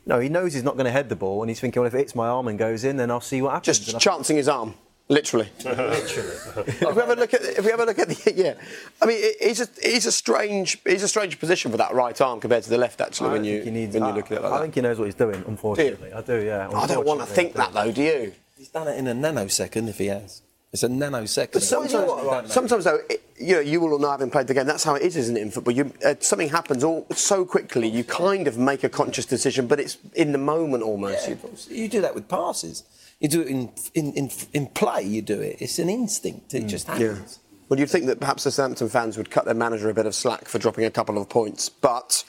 No, 0.07 0.21
he 0.21 0.29
knows 0.29 0.55
he's 0.55 0.63
not 0.63 0.75
going 0.75 0.87
to 0.87 0.91
head 0.91 1.09
the 1.09 1.17
ball, 1.17 1.43
and 1.43 1.51
he's 1.51 1.61
thinking, 1.61 1.81
well, 1.81 1.87
if 1.87 1.95
it 1.95 1.99
hits 1.99 2.15
my 2.15 2.29
arm 2.29 2.49
and 2.49 2.59
goes 2.59 2.85
in, 2.85 2.97
then 2.97 3.11
I'll 3.11 3.21
see 3.21 3.43
what 3.43 3.53
happens. 3.53 3.79
Just 3.79 3.89
And 3.89 3.97
I- 3.97 3.99
chancing 3.99 4.37
his 4.37 4.49
arm, 4.49 4.75
literally. 5.09 5.49
if 5.59 6.81
we 6.97 7.03
ever 7.03 7.17
look 7.17 7.35
at, 7.35 7.43
if 7.43 7.65
we 7.65 7.73
ever 7.73 7.85
look 7.87 7.99
at 7.99 8.09
the, 8.09 8.33
yeah, 8.35 8.55
I 9.03 9.07
mean, 9.07 9.33
he's 9.41 9.61
a, 9.61 9.69
it's 9.83 10.07
a 10.07 10.13
strange, 10.13 10.79
it's 10.85 11.03
a 11.03 11.09
strange 11.09 11.39
position 11.39 11.71
for 11.71 11.77
that 11.77 11.93
right 11.95 12.19
arm 12.21 12.41
compared 12.41 12.63
to 12.65 12.71
the 12.71 12.79
left. 12.79 13.01
Actually, 13.01 13.31
I 13.31 13.33
when 13.33 13.45
you 13.45 13.63
think 13.63 13.65
he 13.65 13.71
needs- 13.71 13.95
when 13.95 14.05
you 14.07 14.13
look 14.13 14.27
at 14.27 14.33
it 14.39 14.43
like 14.43 14.53
I 14.53 14.57
that. 14.57 14.63
think 14.63 14.75
he 14.75 14.81
knows 14.81 14.99
what 14.99 15.07
he's 15.07 15.15
doing. 15.15 15.43
Unfortunately, 15.47 16.13
I 16.13 16.21
do. 16.23 16.45
Yeah. 16.45 16.71
I 16.75 16.87
don't 16.87 17.07
want 17.07 17.21
to 17.21 17.27
think 17.27 17.55
that 17.55 17.73
though. 17.73 17.91
Do 17.93 18.03
you? 18.03 18.33
He's 18.57 18.69
done 18.69 18.89
it 18.89 18.97
in 18.99 19.07
a 19.07 19.15
nanosecond 19.15 19.89
if 19.89 19.99
he 19.99 20.07
has. 20.07 20.43
It's 20.73 20.83
a 20.83 20.89
nanosecond. 20.89 21.53
But 21.53 21.63
sometimes, 21.63 22.53
sometimes 22.53 22.85
though, 22.85 22.99
it, 23.09 23.23
you 23.39 23.55
know, 23.55 23.61
you 23.61 23.81
will 23.81 23.93
all 23.93 23.99
know 24.01 24.11
having 24.11 24.29
played 24.31 24.49
the 24.49 24.55
game. 24.55 24.67
That's 24.67 24.83
how 24.83 24.95
it 24.97 25.03
is, 25.03 25.17
isn't 25.17 25.37
it? 25.37 25.41
In 25.41 25.51
football, 25.53 25.73
you, 25.73 25.93
uh, 26.05 26.15
something 26.19 26.49
happens 26.49 26.83
all 26.83 27.07
so 27.13 27.45
quickly. 27.45 27.89
You 27.89 28.03
kind 28.03 28.49
of 28.49 28.59
make 28.59 28.83
a 28.83 28.89
conscious 28.89 29.25
decision, 29.25 29.69
but 29.69 29.79
it's 29.79 29.99
in 30.15 30.33
the 30.33 30.39
moment 30.39 30.83
almost. 30.83 31.29
Yeah, 31.29 31.37
you 31.69 31.89
do 31.89 32.01
that 32.01 32.15
with 32.15 32.29
passes. 32.29 32.83
You 33.21 33.29
do 33.29 33.41
it 33.43 33.49
in 33.49 33.73
in, 33.95 34.13
in, 34.13 34.31
in 34.53 34.67
play. 34.69 35.03
You 35.03 35.23
do 35.23 35.41
it. 35.41 35.57
It's 35.61 35.79
an 35.79 35.89
instinct. 35.89 36.55
It 36.55 36.65
mm. 36.65 36.69
just 36.69 36.87
happens. 36.87 37.41
Well, 37.69 37.81
you'd 37.81 37.91
think 37.91 38.07
that 38.07 38.21
perhaps 38.21 38.45
the 38.45 38.51
Southampton 38.51 38.89
fans 38.89 39.17
would 39.17 39.31
cut 39.31 39.47
their 39.47 39.55
manager 39.55 39.89
a 39.89 39.95
bit 39.95 40.07
of 40.07 40.15
slack 40.15 40.49
for 40.49 40.59
dropping 40.59 40.85
a 40.85 40.91
couple 40.91 41.17
of 41.17 41.29
points, 41.29 41.69
but 41.69 42.23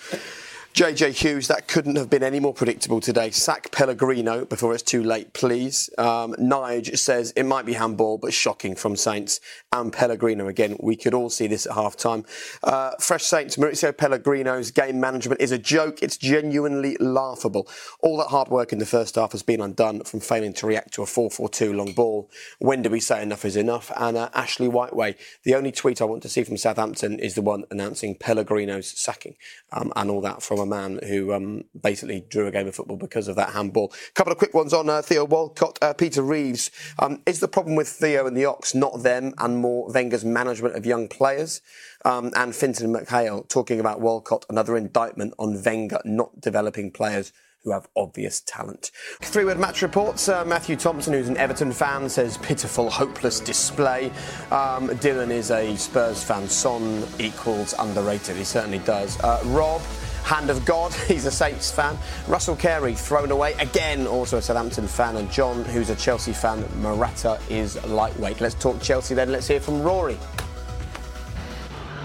JJ 0.75 1.13
Hughes, 1.23 1.47
that 1.47 1.69
couldn't 1.69 1.95
have 1.95 2.09
been 2.09 2.21
any 2.21 2.41
more 2.41 2.53
predictable 2.53 2.99
today. 2.99 3.31
Sack 3.31 3.71
Pellegrino 3.71 4.43
before 4.43 4.73
it's 4.73 4.83
too 4.83 5.01
late, 5.01 5.31
please. 5.31 5.89
Um, 5.97 6.33
Nige 6.33 6.99
says 6.99 7.31
it 7.37 7.43
might 7.43 7.65
be 7.65 7.71
handball, 7.71 8.17
but 8.17 8.33
shocking 8.33 8.75
from 8.75 8.97
Saints 8.97 9.39
and 9.71 9.93
Pellegrino 9.93 10.49
again. 10.49 10.75
We 10.81 10.97
could 10.97 11.13
all 11.13 11.29
see 11.29 11.47
this 11.47 11.65
at 11.65 11.75
half 11.75 11.95
time. 11.95 12.25
Uh, 12.61 12.91
Fresh 12.99 13.23
Saints, 13.23 13.55
Mauricio 13.55 13.95
Pellegrino's 13.95 14.69
game 14.71 14.99
management 14.99 15.39
is 15.39 15.53
a 15.53 15.57
joke. 15.57 16.03
It's 16.03 16.17
genuinely 16.17 16.97
laughable. 16.99 17.69
All 18.01 18.17
that 18.17 18.27
hard 18.27 18.49
work 18.49 18.73
in 18.73 18.79
the 18.79 18.85
first 18.85 19.15
half 19.15 19.31
has 19.31 19.43
been 19.43 19.61
undone 19.61 20.03
from 20.03 20.19
failing 20.19 20.51
to 20.55 20.67
react 20.67 20.93
to 20.95 21.03
a 21.03 21.05
4 21.05 21.31
4 21.31 21.47
2 21.47 21.71
long 21.71 21.93
ball. 21.93 22.29
When 22.59 22.81
do 22.81 22.89
we 22.89 22.99
say 22.99 23.23
enough 23.23 23.45
is 23.45 23.55
enough? 23.55 23.93
And 23.95 24.17
uh, 24.17 24.27
Ashley 24.33 24.67
Whiteway, 24.67 25.15
the 25.45 25.55
only 25.55 25.71
tweet 25.71 26.01
I 26.01 26.05
want 26.05 26.21
to 26.23 26.29
see 26.29 26.43
from 26.43 26.57
Southampton 26.57 27.17
is 27.19 27.35
the 27.35 27.41
one 27.41 27.63
announcing 27.71 28.15
Pellegrino's 28.15 28.89
sacking 28.89 29.35
um, 29.71 29.93
and 29.95 30.11
all 30.11 30.19
that 30.19 30.43
from 30.43 30.64
a 30.65 30.69
man 30.69 30.99
who 31.07 31.33
um, 31.33 31.63
basically 31.79 32.25
drew 32.29 32.47
a 32.47 32.51
game 32.51 32.67
of 32.67 32.75
football 32.75 32.97
because 32.97 33.27
of 33.27 33.35
that 33.37 33.51
handball. 33.51 33.93
A 34.09 34.11
couple 34.13 34.33
of 34.33 34.37
quick 34.37 34.53
ones 34.53 34.73
on 34.73 34.89
uh, 34.89 35.01
Theo 35.01 35.25
Walcott. 35.25 35.79
Uh, 35.81 35.93
Peter 35.93 36.21
Reeves, 36.21 36.71
um, 36.99 37.21
is 37.25 37.39
the 37.39 37.47
problem 37.47 37.75
with 37.75 37.87
Theo 37.87 38.27
and 38.27 38.35
the 38.35 38.45
Ox 38.45 38.75
not 38.75 39.03
them 39.03 39.33
and 39.37 39.57
more 39.57 39.89
Wenger's 39.91 40.25
management 40.25 40.75
of 40.75 40.85
young 40.85 41.07
players? 41.07 41.61
Um, 42.03 42.31
and 42.35 42.53
Finton 42.53 42.95
McHale 42.95 43.47
talking 43.47 43.79
about 43.79 44.01
Walcott, 44.01 44.45
another 44.49 44.77
indictment 44.77 45.33
on 45.39 45.61
Wenger 45.63 46.01
not 46.05 46.39
developing 46.39 46.91
players 46.91 47.31
who 47.65 47.71
have 47.71 47.89
obvious 47.95 48.41
talent. 48.41 48.91
Three 49.21 49.43
word 49.43 49.59
match 49.59 49.81
reports. 49.81 50.29
Uh, 50.29 50.45
Matthew 50.45 50.75
Thompson, 50.75 51.13
who's 51.13 51.27
an 51.27 51.35
Everton 51.35 51.71
fan, 51.71 52.07
says 52.07 52.37
pitiful, 52.37 52.89
hopeless 52.89 53.39
display. 53.39 54.11
Um, 54.51 54.87
Dylan 55.01 55.31
is 55.31 55.49
a 55.49 55.75
Spurs 55.75 56.23
fan. 56.23 56.47
Son 56.47 57.03
equals 57.19 57.73
underrated. 57.79 58.37
He 58.37 58.43
certainly 58.43 58.79
does. 58.79 59.19
Uh, 59.19 59.41
Rob. 59.45 59.81
Hand 60.25 60.49
of 60.49 60.65
God, 60.65 60.91
he's 61.07 61.25
a 61.25 61.31
Saints 61.31 61.69
fan. 61.69 61.95
Russell 62.27 62.55
Carey, 62.55 62.95
thrown 62.95 63.29
away 63.29 63.53
again, 63.53 64.07
also 64.07 64.37
a 64.37 64.41
Southampton 64.41 64.87
fan. 64.87 65.17
And 65.17 65.31
John, 65.31 65.63
who's 65.65 65.91
a 65.91 65.95
Chelsea 65.95 66.33
fan, 66.33 66.65
Morata 66.81 67.39
is 67.47 67.81
lightweight. 67.85 68.41
Let's 68.41 68.55
talk 68.55 68.81
Chelsea 68.81 69.13
then. 69.13 69.31
Let's 69.31 69.47
hear 69.47 69.59
from 69.59 69.83
Rory. 69.83 70.17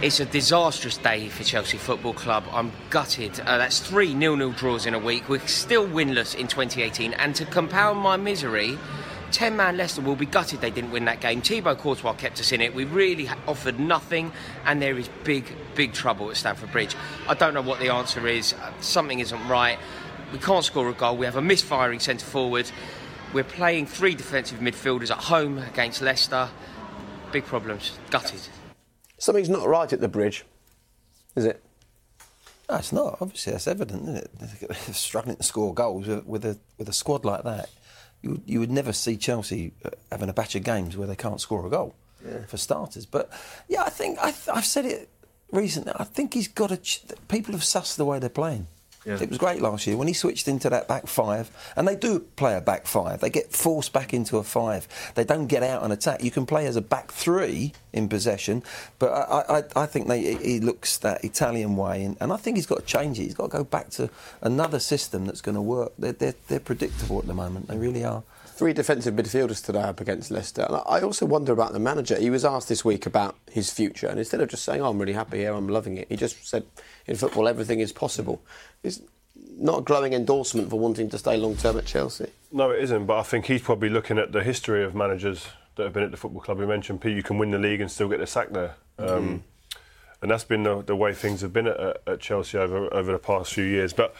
It's 0.02 0.20
a 0.20 0.26
disastrous 0.26 0.98
day 0.98 1.28
for 1.28 1.44
Chelsea 1.44 1.78
Football 1.78 2.12
Club. 2.12 2.44
I'm 2.52 2.72
gutted. 2.90 3.40
Uh, 3.40 3.56
that's 3.56 3.80
three 3.80 4.12
nil-nil 4.12 4.52
draws 4.52 4.84
in 4.84 4.92
a 4.92 4.98
week. 4.98 5.28
We're 5.30 5.46
still 5.46 5.86
winless 5.88 6.34
in 6.34 6.46
2018, 6.46 7.14
and 7.14 7.34
to 7.36 7.46
compound 7.46 7.98
my 7.98 8.18
misery, 8.18 8.78
10-man 9.30 9.76
Leicester 9.76 10.00
will 10.02 10.16
be 10.16 10.26
gutted 10.26 10.60
they 10.60 10.70
didn't 10.70 10.90
win 10.90 11.04
that 11.06 11.20
game. 11.20 11.40
Thibaut 11.42 11.78
Courtois 11.78 12.14
kept 12.14 12.40
us 12.40 12.52
in 12.52 12.60
it. 12.60 12.74
We 12.74 12.84
really 12.84 13.28
offered 13.46 13.80
nothing, 13.80 14.32
and 14.64 14.80
there 14.80 14.96
is 14.98 15.08
big, 15.24 15.44
big 15.74 15.92
trouble 15.92 16.30
at 16.30 16.36
Stamford 16.36 16.72
Bridge. 16.72 16.94
I 17.28 17.34
don't 17.34 17.54
know 17.54 17.62
what 17.62 17.80
the 17.80 17.88
answer 17.88 18.26
is. 18.26 18.52
Uh, 18.54 18.72
Something 18.80 19.20
isn't 19.20 19.48
right. 19.48 19.78
We 20.32 20.38
can't 20.38 20.64
score 20.64 20.88
a 20.88 20.92
goal. 20.92 21.16
We 21.16 21.26
have 21.26 21.36
a 21.36 21.42
misfiring 21.42 22.00
centre 22.00 22.24
forward. 22.24 22.70
We're 23.32 23.44
playing 23.44 23.86
three 23.86 24.14
defensive 24.14 24.58
midfielders 24.58 25.10
at 25.10 25.18
home 25.18 25.58
against 25.58 26.02
Leicester. 26.02 26.48
Big 27.32 27.44
problems. 27.44 27.98
Gutted. 28.10 28.40
Something's 29.18 29.48
not 29.48 29.66
right 29.66 29.92
at 29.92 30.00
the 30.00 30.08
bridge, 30.08 30.44
is 31.36 31.44
it? 31.44 31.62
No, 32.68 32.76
it's 32.76 32.92
not. 32.92 33.18
Obviously, 33.20 33.52
that's 33.52 33.66
evident, 33.66 34.02
isn't 34.04 34.16
it? 34.16 34.30
They're 34.38 34.74
struggling 34.94 35.36
to 35.36 35.42
score 35.42 35.74
goals 35.74 36.06
with, 36.06 36.24
with 36.24 36.44
a 36.44 36.58
with 36.78 36.88
a 36.88 36.92
squad 36.92 37.24
like 37.24 37.42
that. 37.42 37.68
You 38.22 38.30
would, 38.30 38.42
you 38.46 38.60
would 38.60 38.70
never 38.70 38.92
see 38.92 39.16
Chelsea 39.16 39.72
uh, 39.84 39.90
having 40.10 40.28
a 40.28 40.32
batch 40.32 40.54
of 40.54 40.62
games 40.62 40.96
where 40.96 41.06
they 41.06 41.16
can't 41.16 41.40
score 41.40 41.66
a 41.66 41.70
goal, 41.70 41.94
for 42.48 42.56
starters. 42.56 43.06
But 43.06 43.30
yeah, 43.68 43.82
I 43.82 43.90
think 43.90 44.18
I, 44.20 44.34
I've 44.52 44.66
said 44.66 44.84
it 44.84 45.08
recently. 45.50 45.92
I 45.96 46.04
think 46.04 46.34
he's 46.34 46.48
got 46.48 46.70
a. 46.70 46.76
Ch- 46.76 47.02
people 47.28 47.52
have 47.52 47.62
sussed 47.62 47.96
the 47.96 48.04
way 48.04 48.18
they're 48.18 48.28
playing. 48.28 48.66
Yeah. 49.04 49.18
It 49.18 49.30
was 49.30 49.38
great 49.38 49.62
last 49.62 49.86
year 49.86 49.96
when 49.96 50.08
he 50.08 50.14
switched 50.14 50.46
into 50.46 50.68
that 50.68 50.86
back 50.86 51.06
five, 51.06 51.50
and 51.74 51.88
they 51.88 51.96
do 51.96 52.20
play 52.36 52.54
a 52.54 52.60
back 52.60 52.86
five. 52.86 53.20
They 53.20 53.30
get 53.30 53.50
forced 53.50 53.94
back 53.94 54.12
into 54.12 54.36
a 54.36 54.42
five. 54.42 54.86
They 55.14 55.24
don't 55.24 55.46
get 55.46 55.62
out 55.62 55.82
and 55.82 55.92
attack. 55.92 56.22
You 56.22 56.30
can 56.30 56.44
play 56.44 56.66
as 56.66 56.76
a 56.76 56.82
back 56.82 57.10
three 57.10 57.72
in 57.94 58.08
possession, 58.08 58.62
but 58.98 59.10
I, 59.10 59.58
I, 59.58 59.82
I 59.82 59.86
think 59.86 60.08
they, 60.08 60.34
he 60.34 60.60
looks 60.60 60.98
that 60.98 61.24
Italian 61.24 61.76
way, 61.76 62.04
and, 62.04 62.16
and 62.20 62.30
I 62.30 62.36
think 62.36 62.58
he's 62.58 62.66
got 62.66 62.80
to 62.80 62.84
change 62.84 63.18
it. 63.18 63.24
He's 63.24 63.34
got 63.34 63.50
to 63.50 63.56
go 63.56 63.64
back 63.64 63.88
to 63.90 64.10
another 64.42 64.78
system 64.78 65.24
that's 65.24 65.40
going 65.40 65.54
to 65.54 65.62
work. 65.62 65.92
They're, 65.98 66.12
they're, 66.12 66.34
they're 66.48 66.60
predictable 66.60 67.18
at 67.20 67.26
the 67.26 67.34
moment. 67.34 67.68
They 67.68 67.78
really 67.78 68.04
are. 68.04 68.22
Three 68.60 68.74
defensive 68.74 69.14
midfielders 69.14 69.64
today 69.64 69.80
up 69.80 70.02
against 70.02 70.30
Leicester. 70.30 70.66
And 70.68 70.82
I 70.86 71.00
also 71.00 71.24
wonder 71.24 71.50
about 71.54 71.72
the 71.72 71.78
manager. 71.78 72.18
He 72.18 72.28
was 72.28 72.44
asked 72.44 72.68
this 72.68 72.84
week 72.84 73.06
about 73.06 73.34
his 73.50 73.72
future, 73.72 74.06
and 74.06 74.18
instead 74.18 74.42
of 74.42 74.50
just 74.50 74.66
saying, 74.66 74.82
oh, 74.82 74.90
I'm 74.90 74.98
really 74.98 75.14
happy 75.14 75.38
here, 75.38 75.54
I'm 75.54 75.66
loving 75.66 75.96
it, 75.96 76.08
he 76.10 76.16
just 76.16 76.46
said, 76.46 76.64
in 77.06 77.16
football, 77.16 77.48
everything 77.48 77.80
is 77.80 77.90
possible. 77.90 78.42
It's 78.82 79.00
not 79.34 79.78
a 79.78 79.82
glowing 79.82 80.12
endorsement 80.12 80.68
for 80.68 80.78
wanting 80.78 81.08
to 81.08 81.16
stay 81.16 81.38
long 81.38 81.56
term 81.56 81.78
at 81.78 81.86
Chelsea. 81.86 82.26
No, 82.52 82.70
it 82.70 82.82
isn't. 82.84 83.06
But 83.06 83.20
I 83.20 83.22
think 83.22 83.46
he's 83.46 83.62
probably 83.62 83.88
looking 83.88 84.18
at 84.18 84.32
the 84.32 84.42
history 84.42 84.84
of 84.84 84.94
managers 84.94 85.46
that 85.76 85.84
have 85.84 85.94
been 85.94 86.02
at 86.02 86.10
the 86.10 86.18
football 86.18 86.42
club. 86.42 86.58
We 86.58 86.66
mentioned, 86.66 87.00
Pete, 87.00 87.16
you 87.16 87.22
can 87.22 87.38
win 87.38 87.52
the 87.52 87.58
league 87.58 87.80
and 87.80 87.90
still 87.90 88.10
get 88.10 88.18
the 88.18 88.26
sack 88.26 88.50
there. 88.50 88.74
Um, 88.98 89.42
and 90.20 90.30
that's 90.30 90.44
been 90.44 90.64
the, 90.64 90.82
the 90.82 90.94
way 90.96 91.14
things 91.14 91.40
have 91.40 91.54
been 91.54 91.66
at, 91.66 91.80
at- 91.80 92.02
at 92.06 92.20
Chelsea 92.20 92.58
over 92.58 92.92
over 92.92 93.10
the 93.10 93.18
past 93.18 93.54
few 93.54 93.64
years. 93.64 93.94
But 93.94 94.14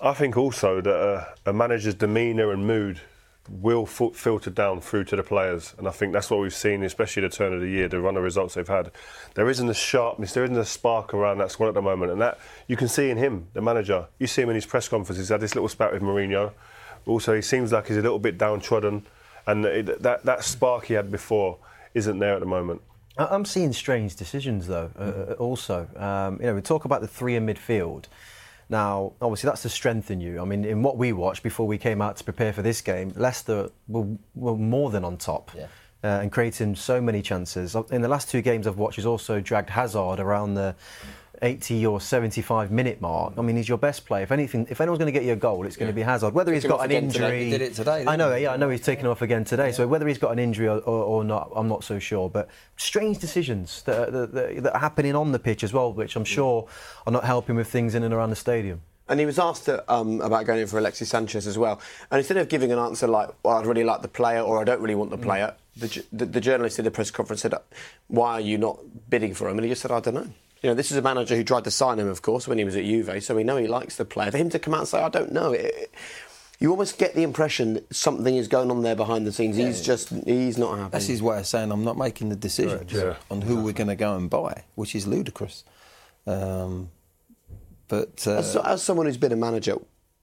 I 0.00 0.14
think 0.14 0.36
also 0.36 0.80
that 0.80 0.96
uh, 0.96 1.24
a 1.46 1.52
manager's 1.52 1.94
demeanour 1.94 2.50
and 2.50 2.66
mood 2.66 3.02
will 3.48 3.86
fil- 3.86 4.12
filter 4.12 4.50
down 4.50 4.80
through 4.80 5.04
to 5.04 5.16
the 5.16 5.22
players, 5.22 5.74
and 5.78 5.88
I 5.88 5.90
think 5.90 6.12
that's 6.12 6.30
what 6.30 6.40
we've 6.40 6.54
seen, 6.54 6.82
especially 6.82 7.22
the 7.22 7.28
turn 7.28 7.52
of 7.52 7.60
the 7.60 7.68
year, 7.68 7.88
the 7.88 8.00
run 8.00 8.16
of 8.16 8.22
results 8.22 8.54
they've 8.54 8.66
had. 8.66 8.90
There 9.34 9.48
isn't 9.48 9.68
a 9.68 9.74
sharpness, 9.74 10.34
there 10.34 10.44
isn't 10.44 10.56
a 10.56 10.64
spark 10.64 11.14
around 11.14 11.38
that 11.38 11.50
squad 11.50 11.68
at 11.68 11.74
the 11.74 11.82
moment, 11.82 12.12
and 12.12 12.20
that 12.20 12.38
you 12.66 12.76
can 12.76 12.88
see 12.88 13.10
in 13.10 13.16
him, 13.16 13.48
the 13.54 13.60
manager. 13.60 14.06
You 14.18 14.26
see 14.26 14.42
him 14.42 14.50
in 14.50 14.54
his 14.54 14.66
press 14.66 14.88
conferences. 14.88 15.26
He's 15.26 15.30
had 15.30 15.40
this 15.40 15.54
little 15.54 15.68
spat 15.68 15.92
with 15.92 16.02
Mourinho. 16.02 16.52
Also, 17.06 17.34
he 17.34 17.42
seems 17.42 17.72
like 17.72 17.88
he's 17.88 17.96
a 17.96 18.02
little 18.02 18.18
bit 18.18 18.38
downtrodden, 18.38 19.06
and 19.46 19.64
it, 19.64 20.02
that 20.02 20.24
that 20.24 20.44
spark 20.44 20.86
he 20.86 20.94
had 20.94 21.10
before 21.10 21.58
isn't 21.94 22.18
there 22.18 22.34
at 22.34 22.40
the 22.40 22.46
moment. 22.46 22.82
I'm 23.18 23.44
seeing 23.44 23.72
strange 23.72 24.14
decisions 24.14 24.68
though. 24.68 24.90
Uh, 24.96 25.32
also, 25.34 25.88
um, 25.96 26.38
you 26.40 26.46
know, 26.46 26.54
we 26.54 26.60
talk 26.60 26.84
about 26.84 27.00
the 27.00 27.08
three 27.08 27.34
in 27.34 27.46
midfield. 27.46 28.04
Now, 28.68 29.14
obviously, 29.20 29.48
that's 29.48 29.62
the 29.62 29.70
strength 29.70 30.10
in 30.10 30.20
you. 30.20 30.40
I 30.40 30.44
mean, 30.44 30.64
in 30.64 30.82
what 30.82 30.98
we 30.98 31.12
watched 31.12 31.42
before 31.42 31.66
we 31.66 31.78
came 31.78 32.02
out 32.02 32.16
to 32.18 32.24
prepare 32.24 32.52
for 32.52 32.62
this 32.62 32.80
game, 32.80 33.12
Leicester 33.16 33.70
were, 33.86 34.06
were 34.34 34.56
more 34.56 34.90
than 34.90 35.04
on 35.04 35.16
top. 35.16 35.50
Uh, 36.04 36.20
and 36.22 36.30
creating 36.30 36.76
so 36.76 37.00
many 37.00 37.20
chances. 37.20 37.74
In 37.90 38.02
the 38.02 38.08
last 38.08 38.30
two 38.30 38.40
games 38.40 38.68
I've 38.68 38.78
watched, 38.78 38.94
he's 38.94 39.06
also 39.06 39.40
dragged 39.40 39.68
Hazard 39.68 40.20
around 40.20 40.54
the 40.54 40.76
80 41.42 41.86
or 41.86 42.00
75 42.00 42.70
minute 42.70 43.00
mark. 43.00 43.34
I 43.36 43.42
mean, 43.42 43.56
he's 43.56 43.68
your 43.68 43.78
best 43.78 44.06
player. 44.06 44.22
If 44.22 44.32
anything, 44.32 44.66
if 44.70 44.80
anyone's 44.80 44.98
going 44.98 45.12
to 45.12 45.18
get 45.18 45.24
you 45.24 45.32
a 45.32 45.36
goal, 45.36 45.66
it's 45.66 45.76
going 45.76 45.88
to 45.90 45.94
be 45.94 46.02
Hazard. 46.02 46.34
Whether 46.34 46.52
he's 46.52 46.64
got 46.64 46.84
an 46.84 46.90
injury, 46.90 47.44
He 47.44 47.50
did 47.50 47.62
it 47.62 47.74
today, 47.74 48.04
I 48.06 48.16
know. 48.16 48.34
he? 48.34 48.42
Yeah, 48.42 48.52
I 48.52 48.56
know 48.56 48.68
he's 48.68 48.80
taken 48.80 49.06
off 49.06 49.22
again 49.22 49.44
today. 49.44 49.72
So 49.72 49.86
whether 49.86 50.06
he's 50.06 50.18
got 50.18 50.32
an 50.32 50.38
injury 50.38 50.68
or, 50.68 50.78
or, 50.78 51.04
or 51.04 51.24
not, 51.24 51.50
I'm 51.54 51.68
not 51.68 51.84
so 51.84 51.98
sure. 51.98 52.28
But 52.28 52.48
strange 52.76 53.18
decisions 53.18 53.82
that, 53.82 54.12
that, 54.12 54.32
that, 54.32 54.62
that 54.62 54.74
are 54.74 54.80
happening 54.80 55.14
on 55.14 55.32
the 55.32 55.38
pitch 55.38 55.62
as 55.64 55.72
well, 55.72 55.92
which 55.92 56.16
I'm 56.16 56.24
sure 56.24 56.66
are 57.06 57.12
not 57.12 57.24
helping 57.24 57.56
with 57.56 57.68
things 57.68 57.94
in 57.94 58.02
and 58.02 58.12
around 58.12 58.30
the 58.30 58.36
stadium. 58.36 58.80
And 59.10 59.18
he 59.18 59.24
was 59.24 59.38
asked 59.38 59.68
uh, 59.70 59.80
um, 59.88 60.20
about 60.20 60.44
going 60.44 60.60
in 60.60 60.66
for 60.66 60.78
Alexis 60.78 61.08
Sanchez 61.08 61.46
as 61.46 61.56
well. 61.56 61.80
And 62.10 62.18
instead 62.18 62.36
of 62.36 62.48
giving 62.48 62.72
an 62.72 62.78
answer 62.78 63.06
like, 63.06 63.30
well, 63.42 63.56
I'd 63.56 63.64
really 63.64 63.84
like 63.84 64.02
the 64.02 64.08
player 64.08 64.40
or 64.40 64.60
I 64.60 64.64
don't 64.64 64.82
really 64.82 64.94
want 64.94 65.10
the 65.10 65.16
player, 65.16 65.54
the, 65.76 66.04
the, 66.12 66.26
the 66.26 66.40
journalist 66.40 66.78
in 66.78 66.84
the 66.84 66.90
press 66.90 67.10
conference 67.10 67.40
said, 67.40 67.54
why 68.08 68.32
are 68.32 68.40
you 68.40 68.58
not 68.58 68.78
bidding 69.08 69.32
for 69.32 69.48
him? 69.48 69.56
And 69.56 69.64
he 69.64 69.70
just 69.70 69.80
said, 69.80 69.90
I 69.90 70.00
don't 70.00 70.14
know. 70.14 70.28
You 70.62 70.70
know, 70.70 70.74
this 70.74 70.90
is 70.90 70.96
a 70.96 71.02
manager 71.02 71.36
who 71.36 71.44
tried 71.44 71.64
to 71.64 71.70
sign 71.70 71.98
him, 71.98 72.08
of 72.08 72.22
course, 72.22 72.48
when 72.48 72.58
he 72.58 72.64
was 72.64 72.74
at 72.74 72.84
Juve, 72.84 73.22
so 73.22 73.36
we 73.36 73.44
know 73.44 73.56
he 73.56 73.68
likes 73.68 73.96
the 73.96 74.04
player. 74.04 74.30
For 74.30 74.38
him 74.38 74.50
to 74.50 74.58
come 74.58 74.74
out 74.74 74.80
and 74.80 74.88
say, 74.88 75.00
I 75.00 75.08
don't 75.08 75.32
know, 75.32 75.52
it, 75.52 75.60
it- 75.66 75.94
you 76.60 76.72
almost 76.72 76.98
get 76.98 77.14
the 77.14 77.22
impression 77.22 77.74
that 77.74 77.94
something 77.94 78.34
is 78.34 78.48
going 78.48 78.72
on 78.72 78.82
there 78.82 78.96
behind 78.96 79.24
the 79.24 79.30
scenes. 79.30 79.54
He's 79.56 79.80
just, 79.80 80.08
he's 80.26 80.58
not 80.58 80.76
happy. 80.76 80.90
That's 80.90 81.06
his 81.06 81.22
way 81.22 81.38
of 81.38 81.46
saying 81.46 81.70
I'm 81.70 81.84
not 81.84 81.96
making 81.96 82.30
the 82.30 82.34
decisions 82.34 82.90
Correct, 82.92 82.92
yeah. 82.92 83.14
on 83.30 83.42
who 83.42 83.62
we're 83.62 83.72
going 83.72 83.86
to 83.86 83.94
go 83.94 84.16
and 84.16 84.28
buy, 84.28 84.64
which 84.74 84.96
is 84.96 85.06
ludicrous. 85.06 85.62
Um, 86.26 86.90
but 87.86 88.24
uh, 88.26 88.38
As, 88.38 88.56
as 88.56 88.82
someone 88.82 89.06
who's 89.06 89.16
been 89.16 89.30
a 89.30 89.36
manager, 89.36 89.76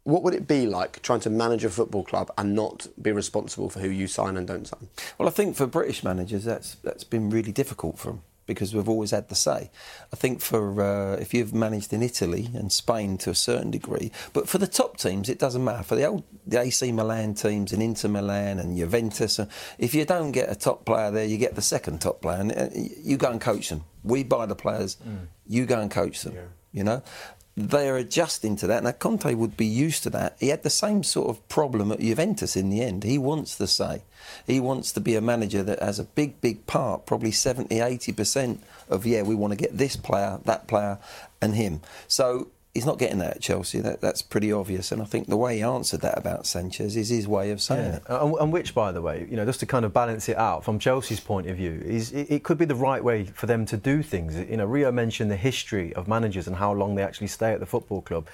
what 0.04 0.24
would 0.24 0.34
it 0.34 0.46
be 0.46 0.68
like 0.68 1.02
trying 1.02 1.22
to 1.22 1.30
manage 1.30 1.64
a 1.64 1.70
football 1.70 2.04
club 2.04 2.30
and 2.38 2.54
not 2.54 2.88
be 3.02 3.14
responsible 3.14 3.70
for 3.70 3.80
who 3.80 3.88
you 3.90 4.06
sign 4.08 4.36
and 4.36 4.46
don't 4.46 4.68
sign? 4.68 4.90
Well, 5.18 5.30
I 5.30 5.32
think 5.32 5.56
for 5.56 5.66
British 5.66 6.04
managers, 6.04 6.44
that's 6.44 6.76
that's 6.84 7.06
been 7.06 7.30
really 7.30 7.54
difficult 7.54 7.98
for 7.98 8.08
them 8.10 8.22
because 8.46 8.74
we've 8.74 8.90
always 8.90 9.12
had 9.12 9.30
the 9.30 9.36
say. 9.36 9.72
I 10.12 10.16
think 10.16 10.42
for 10.42 10.82
uh, 10.82 11.16
if 11.18 11.34
you've 11.34 11.54
managed 11.54 11.94
in 11.94 12.04
Italy 12.04 12.50
and 12.54 12.72
Spain 12.72 13.18
to 13.20 13.30
a 13.30 13.36
certain 13.36 13.72
degree, 13.72 14.12
but 14.34 14.48
for 14.48 14.58
the 14.58 14.68
top 14.68 14.98
teams, 14.98 15.30
it 15.30 15.40
doesn't 15.40 15.64
matter. 15.64 15.84
For 15.84 15.96
the 15.96 16.06
old 16.06 16.24
the 16.46 16.60
AC 16.60 16.92
Milan 16.92 17.34
teams 17.34 17.74
and 17.74 17.82
Inter 17.82 18.10
Milan 18.10 18.60
and 18.60 18.78
Juventus, 18.78 19.40
uh, 19.40 19.48
if 19.78 19.94
you 19.94 20.06
don't 20.06 20.32
get 20.32 20.52
a 20.52 20.56
top 20.56 20.86
player 20.86 21.12
there, 21.12 21.26
you 21.26 21.38
get 21.38 21.56
the 21.56 21.62
second 21.62 22.02
top 22.02 22.22
player, 22.22 22.40
and 22.40 22.52
uh, 22.52 22.70
you 22.74 23.18
go 23.18 23.32
and 23.32 23.42
coach 23.42 23.70
them. 23.70 23.84
We 24.04 24.24
buy 24.24 24.46
the 24.46 24.56
players, 24.56 24.98
you 25.48 25.66
go 25.66 25.80
and 25.80 25.90
coach 25.90 26.22
them. 26.24 26.36
You 26.72 26.84
know. 26.84 27.04
They're 27.58 27.96
adjusting 27.96 28.58
to 28.58 28.68
that. 28.68 28.84
Now, 28.84 28.92
Conte 28.92 29.34
would 29.34 29.56
be 29.56 29.66
used 29.66 30.04
to 30.04 30.10
that. 30.10 30.36
He 30.42 30.50
had 30.50 30.64
the 30.64 30.70
same 30.70 31.04
sort 31.04 31.30
of 31.30 31.48
problem 31.48 31.90
at 31.90 32.02
Juventus 32.02 32.58
in 32.58 32.70
the 32.70 32.82
end. 32.82 33.06
He 33.06 33.18
wants 33.18 33.56
the 33.56 33.66
say. 33.66 34.04
He 34.46 34.60
wants 34.60 34.92
to 34.94 35.00
be 35.00 35.16
a 35.16 35.22
manager 35.22 35.64
that 35.64 35.82
has 35.82 36.00
a 36.00 36.04
big, 36.04 36.42
big 36.42 36.66
part, 36.68 37.06
probably 37.06 37.32
70, 37.32 37.76
80% 37.76 38.60
of, 38.90 39.06
yeah, 39.06 39.22
we 39.22 39.36
want 39.36 39.52
to 39.52 39.58
get 39.58 39.78
this 39.78 39.96
player, 39.96 40.40
that 40.46 40.68
player, 40.68 41.00
and 41.42 41.56
him. 41.56 41.82
So 42.08 42.50
he's 42.76 42.86
not 42.86 43.00
getting 43.00 43.20
that 43.20 43.38
at 43.38 43.42
Chelsea. 43.42 43.80
That, 43.80 44.02
that's 44.02 44.22
pretty 44.22 44.52
obvious. 44.52 44.92
And 44.92 45.02
I 45.02 45.06
think 45.06 45.28
the 45.28 45.38
way 45.38 45.56
he 45.56 45.64
answered 45.64 46.02
that 46.02 46.18
about 46.18 46.46
Sanchez 46.46 46.96
is 46.96 47.10
his 47.10 47.28
way 47.28 47.50
of 47.52 47.62
saying 47.62 47.94
it. 47.94 48.04
And, 48.08 48.36
and 48.36 48.54
which, 48.54 48.76
by 48.76 48.92
the 48.92 49.02
way, 49.02 49.26
you 49.30 49.38
know, 49.38 49.46
just 49.46 49.62
to 49.62 49.66
kind 49.66 49.86
of 49.86 49.94
balance 49.94 50.30
it 50.30 50.38
out 50.38 50.64
from 50.64 50.78
Chelsea's 50.78 51.22
point 51.22 51.48
of 51.48 51.56
view, 51.56 51.82
is 51.84 52.12
it, 52.12 52.30
it 52.30 52.44
could 52.44 52.58
be 52.58 52.66
the 52.66 52.76
right 52.76 53.04
way 53.04 53.24
for 53.24 53.48
them 53.48 53.66
to 53.68 53.78
do 53.78 54.04
things. 54.04 54.36
You 54.36 54.58
know, 54.58 54.66
Rio 54.66 54.92
mentioned 54.92 55.32
the 55.32 55.38
history 55.38 55.94
of 55.96 56.08
managers 56.08 56.48
and 56.48 56.58
how 56.58 56.74
long 56.74 56.96
they 56.96 57.04
actually 57.04 57.28
stay 57.28 57.54
at 57.54 57.62
the 57.62 57.66
football 57.66 58.02
club. 58.02 58.28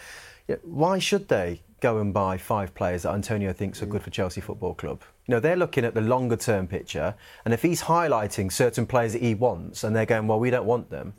Yeah, 0.47 0.56
why 0.63 0.97
should 0.97 1.27
they 1.30 1.62
go 1.81 1.97
and 1.97 2.13
buy 2.13 2.37
five 2.37 2.73
players 2.73 3.03
that 3.03 3.11
Antonio 3.13 3.51
thinks 3.51 3.81
are 3.81 3.85
good 3.85 4.01
for 4.03 4.09
Chelsea 4.09 4.39
Football 4.39 4.75
Club? 4.75 5.01
You 5.27 5.33
know, 5.35 5.39
they're 5.41 5.55
looking 5.57 5.83
at 5.83 5.93
the 5.93 6.01
longer 6.01 6.37
term 6.37 6.67
picture, 6.67 7.15
and 7.43 7.53
if 7.53 7.61
he's 7.61 7.83
highlighting 7.83 8.51
certain 8.51 8.85
players 8.85 9.13
that 9.13 9.21
he 9.21 9.35
wants, 9.35 9.83
and 9.83 9.95
they're 9.95 10.05
going, 10.05 10.27
well, 10.27 10.39
we 10.39 10.49
don't 10.49 10.65
want 10.65 10.89
them. 10.89 11.13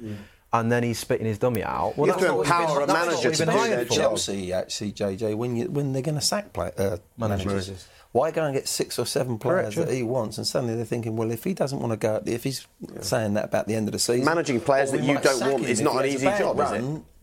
And 0.54 0.70
then 0.70 0.82
he's 0.82 0.98
spitting 0.98 1.26
his 1.26 1.38
dummy 1.38 1.62
out. 1.62 1.96
Well, 1.96 2.06
You 2.08 2.12
have 2.12 2.20
that's 2.20 2.22
to 2.22 2.28
not 2.28 2.36
what 2.36 2.46
he's 2.46 2.52
been- 2.52 2.60
empower 2.62 2.76
a 2.76 2.80
what 2.80 2.88
manager 2.92 3.28
he's 3.30 3.38
to 3.38 3.44
do 3.46 3.52
their 3.52 3.86
for. 3.86 3.94
Chelsea, 3.94 4.52
actually, 4.52 4.92
JJ, 4.92 5.34
when 5.34 5.56
you, 5.56 5.70
when 5.70 5.92
they're 5.94 6.02
going 6.02 6.14
to 6.16 6.20
sack 6.20 6.52
play, 6.52 6.70
uh, 6.76 6.98
managers, 7.16 7.46
Managers. 7.68 7.88
Why 8.12 8.30
go 8.30 8.44
and 8.44 8.54
get 8.54 8.68
six 8.68 8.98
or 8.98 9.06
seven 9.06 9.38
players 9.38 9.74
Correct, 9.74 9.88
that 9.88 9.94
he 9.94 10.02
wants, 10.02 10.36
and 10.36 10.46
suddenly 10.46 10.76
they're 10.76 10.84
thinking, 10.84 11.16
well, 11.16 11.30
if 11.30 11.44
he 11.44 11.54
doesn't 11.54 11.80
want 11.80 11.92
to 11.92 11.96
go, 11.96 12.22
if 12.26 12.44
he's 12.44 12.66
saying 13.00 13.34
that 13.34 13.46
about 13.46 13.66
the 13.66 13.74
end 13.74 13.88
of 13.88 13.92
the 13.92 13.98
season, 13.98 14.26
Managing 14.26 14.60
players 14.60 14.92
well, 14.92 15.00
that 15.00 15.06
you 15.06 15.18
don't 15.18 15.40
want 15.40 15.64
him 15.64 15.70
is 15.70 15.80
not 15.80 16.04
an 16.04 16.10
easy 16.10 16.26
bad 16.26 16.38
job, 16.38 16.60
is 16.60 16.70
it? 16.72 16.74
run. 16.74 17.04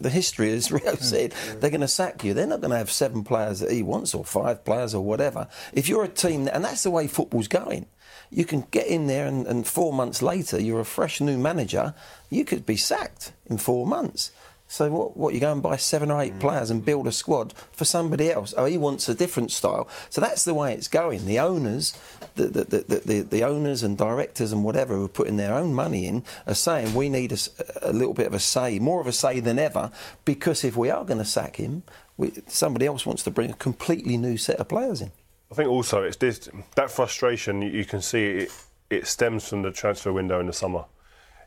the 0.00 0.10
history, 0.10 0.52
as 0.52 0.70
Rio 0.70 0.94
said, 0.96 1.32
they're 1.58 1.70
going 1.70 1.80
to 1.80 1.88
sack 1.88 2.22
you. 2.22 2.32
They're 2.32 2.46
not 2.46 2.60
going 2.60 2.70
to 2.70 2.76
have 2.76 2.90
seven 2.90 3.24
players 3.24 3.60
that 3.60 3.72
he 3.72 3.82
wants 3.82 4.14
or 4.14 4.24
five 4.24 4.64
players 4.64 4.94
or 4.94 5.02
whatever. 5.02 5.48
If 5.72 5.88
you're 5.88 6.04
a 6.04 6.08
team, 6.08 6.48
and 6.52 6.64
that's 6.64 6.84
the 6.84 6.90
way 6.90 7.06
football's 7.06 7.48
going. 7.48 7.86
You 8.32 8.44
can 8.44 8.66
get 8.70 8.86
in 8.86 9.08
there, 9.08 9.26
and, 9.26 9.46
and 9.46 9.66
four 9.66 9.92
months 9.92 10.22
later, 10.22 10.60
you're 10.60 10.78
a 10.78 10.84
fresh 10.84 11.20
new 11.20 11.36
manager. 11.36 11.94
You 12.28 12.44
could 12.44 12.64
be 12.64 12.76
sacked 12.76 13.32
in 13.46 13.58
four 13.58 13.86
months. 13.86 14.30
So 14.70 14.88
what? 14.88 15.16
What 15.16 15.34
you 15.34 15.40
go 15.40 15.50
and 15.50 15.60
buy 15.60 15.76
seven 15.76 16.12
or 16.12 16.22
eight 16.22 16.34
mm. 16.34 16.40
players 16.40 16.70
and 16.70 16.84
build 16.84 17.08
a 17.08 17.12
squad 17.12 17.54
for 17.72 17.84
somebody 17.84 18.30
else? 18.30 18.54
Oh, 18.56 18.66
he 18.66 18.78
wants 18.78 19.08
a 19.08 19.14
different 19.16 19.50
style. 19.50 19.88
So 20.10 20.20
that's 20.20 20.44
the 20.44 20.54
way 20.54 20.72
it's 20.72 20.86
going. 20.86 21.26
The 21.26 21.40
owners, 21.40 21.92
the 22.36 22.46
the, 22.46 22.64
the, 22.64 23.02
the, 23.04 23.20
the, 23.22 23.42
owners 23.42 23.82
and 23.82 23.98
directors 23.98 24.52
and 24.52 24.62
whatever 24.62 24.94
who 24.94 25.06
are 25.06 25.08
putting 25.08 25.38
their 25.38 25.54
own 25.54 25.74
money 25.74 26.06
in 26.06 26.22
are 26.46 26.54
saying 26.54 26.94
we 26.94 27.08
need 27.08 27.36
a 27.82 27.92
little 27.92 28.14
bit 28.14 28.28
of 28.28 28.32
a 28.32 28.38
say, 28.38 28.78
more 28.78 29.00
of 29.00 29.08
a 29.08 29.12
say 29.12 29.40
than 29.40 29.58
ever, 29.58 29.90
because 30.24 30.62
if 30.62 30.76
we 30.76 30.88
are 30.88 31.04
going 31.04 31.18
to 31.18 31.24
sack 31.24 31.56
him, 31.56 31.82
we, 32.16 32.32
somebody 32.46 32.86
else 32.86 33.04
wants 33.04 33.24
to 33.24 33.32
bring 33.32 33.50
a 33.50 33.54
completely 33.54 34.16
new 34.16 34.36
set 34.36 34.60
of 34.60 34.68
players 34.68 35.00
in. 35.00 35.10
I 35.50 35.56
think 35.56 35.68
also 35.68 36.04
it's 36.04 36.16
this 36.16 36.48
that 36.76 36.92
frustration 36.92 37.60
you, 37.60 37.70
you 37.70 37.84
can 37.84 38.00
see 38.00 38.24
it, 38.24 38.52
it 38.88 39.08
stems 39.08 39.48
from 39.48 39.62
the 39.62 39.72
transfer 39.72 40.12
window 40.12 40.38
in 40.38 40.46
the 40.46 40.52
summer. 40.52 40.84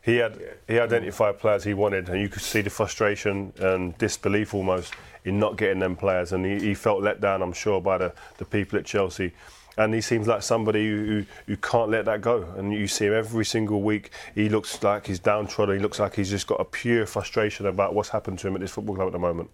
He 0.04 0.16
had 0.16 0.38
he 0.68 0.78
identified 0.78 1.38
players 1.38 1.64
he 1.64 1.72
wanted, 1.72 2.10
and 2.10 2.20
you 2.20 2.28
could 2.28 2.42
see 2.42 2.60
the 2.60 2.68
frustration 2.68 3.54
and 3.58 3.96
disbelief 3.96 4.52
almost 4.52 4.92
in 5.24 5.38
not 5.38 5.56
getting 5.56 5.78
them 5.78 5.96
players, 5.96 6.32
and 6.32 6.44
he, 6.44 6.60
he 6.60 6.74
felt 6.74 7.02
let 7.02 7.22
down, 7.22 7.40
I'm 7.40 7.54
sure, 7.54 7.80
by 7.80 7.96
the, 7.96 8.12
the 8.36 8.44
people 8.44 8.78
at 8.78 8.84
Chelsea. 8.84 9.32
And 9.76 9.92
he 9.92 10.00
seems 10.00 10.28
like 10.28 10.42
somebody 10.42 10.86
who, 10.86 11.24
who 11.46 11.56
can't 11.56 11.90
let 11.90 12.04
that 12.04 12.20
go. 12.20 12.44
And 12.56 12.72
you 12.72 12.86
see 12.86 13.06
him 13.06 13.14
every 13.14 13.44
single 13.44 13.82
week. 13.82 14.10
He 14.34 14.48
looks 14.48 14.80
like 14.84 15.06
he's 15.08 15.18
downtrodden. 15.18 15.76
He 15.76 15.82
looks 15.82 15.98
like 15.98 16.14
he's 16.14 16.30
just 16.30 16.46
got 16.46 16.60
a 16.60 16.64
pure 16.64 17.06
frustration 17.06 17.66
about 17.66 17.92
what's 17.92 18.10
happened 18.10 18.38
to 18.40 18.48
him 18.48 18.54
at 18.54 18.60
this 18.60 18.70
football 18.70 18.94
club 18.94 19.08
at 19.08 19.12
the 19.12 19.18
moment. 19.18 19.50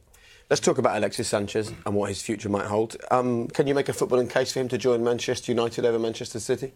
Let's 0.50 0.60
talk 0.60 0.76
about 0.78 0.96
Alexis 0.96 1.28
Sanchez 1.28 1.72
and 1.86 1.94
what 1.94 2.10
his 2.10 2.20
future 2.20 2.50
might 2.50 2.66
hold. 2.66 2.96
Um, 3.10 3.48
can 3.48 3.66
you 3.66 3.74
make 3.74 3.88
a 3.88 3.92
footballing 3.92 4.28
case 4.28 4.52
for 4.52 4.60
him 4.60 4.68
to 4.70 4.76
join 4.76 5.02
Manchester 5.02 5.52
United 5.52 5.86
over 5.86 5.98
Manchester 5.98 6.40
City? 6.40 6.72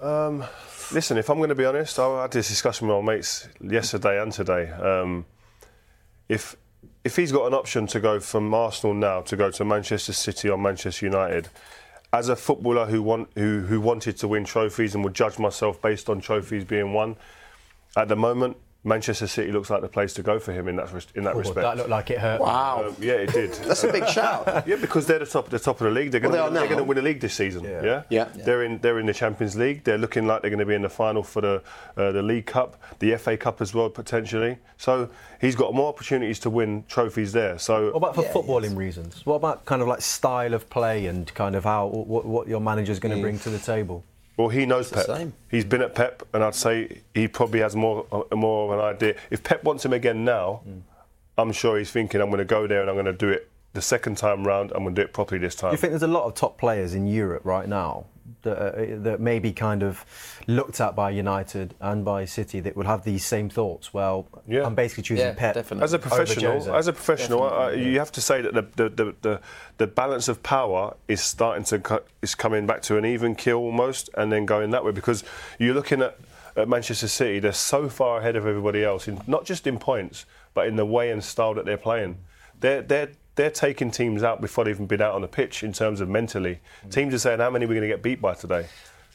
Um, 0.00 0.44
listen, 0.92 1.16
if 1.16 1.30
I'm 1.30 1.38
going 1.38 1.48
to 1.48 1.54
be 1.54 1.64
honest, 1.64 1.98
I 1.98 2.22
had 2.22 2.30
this 2.30 2.48
discussion 2.48 2.88
with 2.88 3.04
my 3.04 3.14
mates 3.14 3.48
yesterday 3.60 4.20
and 4.20 4.32
today. 4.32 4.70
Um, 4.70 5.24
if 6.28 6.56
if 7.04 7.16
he's 7.16 7.32
got 7.32 7.46
an 7.46 7.54
option 7.54 7.86
to 7.86 8.00
go 8.00 8.20
from 8.20 8.52
Arsenal 8.52 8.94
now 8.94 9.20
to 9.22 9.36
go 9.36 9.50
to 9.50 9.64
Manchester 9.64 10.12
City 10.12 10.48
or 10.48 10.58
Manchester 10.58 11.06
United, 11.06 11.48
as 12.12 12.28
a 12.28 12.36
footballer 12.36 12.86
who 12.86 13.02
want 13.02 13.28
who 13.34 13.60
who 13.60 13.80
wanted 13.80 14.16
to 14.18 14.28
win 14.28 14.44
trophies 14.44 14.94
and 14.94 15.02
would 15.04 15.14
judge 15.14 15.38
myself 15.38 15.80
based 15.80 16.10
on 16.10 16.20
trophies 16.20 16.64
being 16.64 16.92
won, 16.92 17.16
at 17.96 18.08
the 18.08 18.16
moment. 18.16 18.56
Manchester 18.86 19.26
City 19.26 19.50
looks 19.50 19.68
like 19.68 19.80
the 19.82 19.88
place 19.88 20.14
to 20.14 20.22
go 20.22 20.38
for 20.38 20.52
him 20.52 20.68
in 20.68 20.76
that 20.76 20.92
res- 20.92 21.08
in 21.16 21.24
that 21.24 21.34
Oh, 21.34 21.38
respect. 21.40 21.62
that 21.62 21.76
looked 21.76 21.90
like 21.90 22.10
it 22.10 22.18
hurt. 22.18 22.40
Wow. 22.40 22.84
Um, 22.86 22.96
yeah, 23.00 23.14
it 23.14 23.32
did. 23.32 23.52
That's 23.54 23.82
a 23.84 23.90
big 23.92 24.06
shout. 24.08 24.66
Yeah, 24.66 24.76
because 24.76 25.06
they're 25.06 25.18
the 25.18 25.26
top, 25.26 25.50
the 25.50 25.58
top 25.58 25.80
of 25.80 25.86
the 25.86 25.90
league. 25.90 26.12
They're 26.12 26.20
going 26.20 26.32
Well, 26.32 26.50
they 26.50 26.60
to 26.68 26.74
are 26.74 26.76
now. 26.76 26.82
win 26.84 26.96
the 26.96 27.02
league 27.02 27.20
this 27.20 27.34
season. 27.34 27.64
Yeah. 27.64 28.02
Yeah. 28.08 28.24
They're 28.34 28.62
in 28.62 28.78
they're 28.78 28.98
in 29.00 29.06
the 29.06 29.12
Champions 29.12 29.56
League. 29.56 29.82
They're 29.84 29.98
looking 29.98 30.26
like 30.26 30.42
they're 30.42 30.50
going 30.50 30.60
to 30.60 30.66
be 30.66 30.74
in 30.74 30.82
the 30.82 30.88
final 30.88 31.22
for 31.24 31.40
the 31.42 31.62
uh, 31.96 32.12
the 32.12 32.22
League 32.22 32.46
Cup, 32.46 32.80
the 33.00 33.16
FA 33.16 33.36
Cup 33.36 33.60
as 33.60 33.74
well 33.74 33.90
potentially. 33.90 34.58
So 34.78 35.10
he's 35.40 35.56
got 35.56 35.74
more 35.74 35.88
opportunities 35.88 36.38
to 36.40 36.50
win 36.50 36.84
trophies 36.88 37.32
there. 37.32 37.58
So 37.58 37.86
What 37.92 37.96
about 37.96 38.14
for 38.14 38.22
footballing 38.22 38.76
reasons? 38.76 39.26
What 39.26 39.34
about 39.34 39.64
kind 39.64 39.82
of 39.82 39.88
like 39.88 40.00
style 40.00 40.54
of 40.54 40.70
play 40.70 41.06
and 41.06 41.32
kind 41.34 41.56
of 41.56 41.64
how 41.64 41.86
what, 41.88 42.24
what 42.24 42.46
your 42.48 42.60
manager's 42.60 42.98
going 43.00 43.14
to 43.16 43.20
bring 43.20 43.38
to 43.40 43.50
the 43.50 43.58
table? 43.58 44.04
Well, 44.36 44.48
he 44.48 44.66
knows 44.66 44.90
Pep. 44.90 45.06
He's 45.50 45.64
been 45.64 45.80
at 45.82 45.94
Pep, 45.94 46.22
and 46.34 46.44
I'd 46.44 46.54
say 46.54 47.00
he 47.14 47.26
probably 47.26 47.60
has 47.60 47.74
more 47.74 48.06
uh, 48.12 48.34
more 48.36 48.72
of 48.72 48.78
an 48.78 48.84
idea. 48.84 49.16
If 49.30 49.42
Pep 49.42 49.64
wants 49.64 49.84
him 49.84 49.92
again 49.92 50.24
now, 50.24 50.60
Mm. 50.68 50.82
I'm 51.38 51.52
sure 51.52 51.76
he's 51.78 51.90
thinking, 51.90 52.20
I'm 52.22 52.28
going 52.30 52.38
to 52.38 52.46
go 52.46 52.66
there 52.66 52.80
and 52.80 52.88
I'm 52.88 52.96
going 52.96 53.04
to 53.06 53.12
do 53.12 53.28
it 53.28 53.50
the 53.74 53.82
second 53.82 54.16
time 54.16 54.46
round, 54.46 54.72
I'm 54.72 54.84
going 54.84 54.94
to 54.94 55.02
do 55.02 55.04
it 55.04 55.12
properly 55.12 55.38
this 55.38 55.54
time. 55.54 55.72
You 55.72 55.76
think 55.76 55.90
there's 55.90 56.02
a 56.02 56.06
lot 56.06 56.24
of 56.24 56.34
top 56.34 56.56
players 56.56 56.94
in 56.94 57.06
Europe 57.06 57.42
right 57.44 57.68
now 57.68 58.06
that, 58.46 58.56
uh, 58.58 59.02
that 59.02 59.20
may 59.20 59.38
be 59.38 59.52
kind 59.52 59.82
of 59.82 60.04
looked 60.46 60.80
at 60.80 60.96
by 60.96 61.10
United 61.10 61.74
and 61.80 62.04
by 62.04 62.24
City 62.24 62.60
that 62.60 62.74
will 62.76 62.86
have 62.86 63.04
these 63.04 63.24
same 63.24 63.50
thoughts? 63.50 63.92
Well, 63.92 64.26
I'm 64.66 64.74
basically 64.74 65.02
choosing 65.02 65.34
Pep. 65.34 65.56
As 65.56 65.92
a 65.92 65.98
professional, 65.98 66.74
as 66.74 66.88
a 66.88 66.92
professional, 66.92 67.42
uh, 67.42 67.70
you 67.70 67.98
have 67.98 68.12
to 68.12 68.20
say 68.20 68.40
that 68.40 68.54
the, 68.54 68.62
the, 68.76 68.88
the, 68.88 69.14
the, 69.20 69.40
the 69.78 69.86
balance 69.86 70.28
of 70.28 70.42
power 70.42 70.96
is 71.08 71.20
starting 71.20 71.64
to 71.64 71.78
co- 71.78 72.04
is 72.22 72.34
coming 72.34 72.66
back 72.66 72.80
to 72.82 72.96
an 72.96 73.04
even 73.04 73.34
kill 73.34 73.58
almost, 73.58 74.08
and 74.14 74.32
then 74.32 74.46
going 74.46 74.70
that 74.70 74.84
way 74.84 74.92
because 74.92 75.24
you're 75.58 75.74
looking 75.74 76.00
at, 76.00 76.18
at 76.56 76.68
Manchester 76.68 77.08
City. 77.08 77.38
They're 77.40 77.52
so 77.52 77.88
far 77.88 78.20
ahead 78.20 78.36
of 78.36 78.46
everybody 78.46 78.82
else, 78.84 79.08
in, 79.08 79.20
not 79.26 79.44
just 79.44 79.66
in 79.66 79.78
points, 79.78 80.24
but 80.54 80.66
in 80.66 80.76
the 80.76 80.86
way 80.86 81.10
and 81.10 81.22
style 81.22 81.54
that 81.54 81.64
they're 81.66 81.76
playing. 81.76 82.18
They're 82.60 82.82
they're 82.82 83.10
they're 83.36 83.50
taking 83.50 83.90
teams 83.90 84.22
out 84.22 84.40
before 84.40 84.64
they've 84.64 84.74
even 84.74 84.86
been 84.86 85.00
out 85.02 85.14
on 85.14 85.20
the 85.22 85.28
pitch 85.28 85.62
in 85.62 85.72
terms 85.72 86.00
of 86.00 86.08
mentally. 86.08 86.60
Teams 86.90 87.14
are 87.14 87.18
saying 87.18 87.38
how 87.38 87.50
many 87.50 87.64
are 87.64 87.68
we 87.68 87.74
going 87.74 87.88
to 87.88 87.94
get 87.94 88.02
beat 88.02 88.20
by 88.20 88.34
today. 88.34 88.66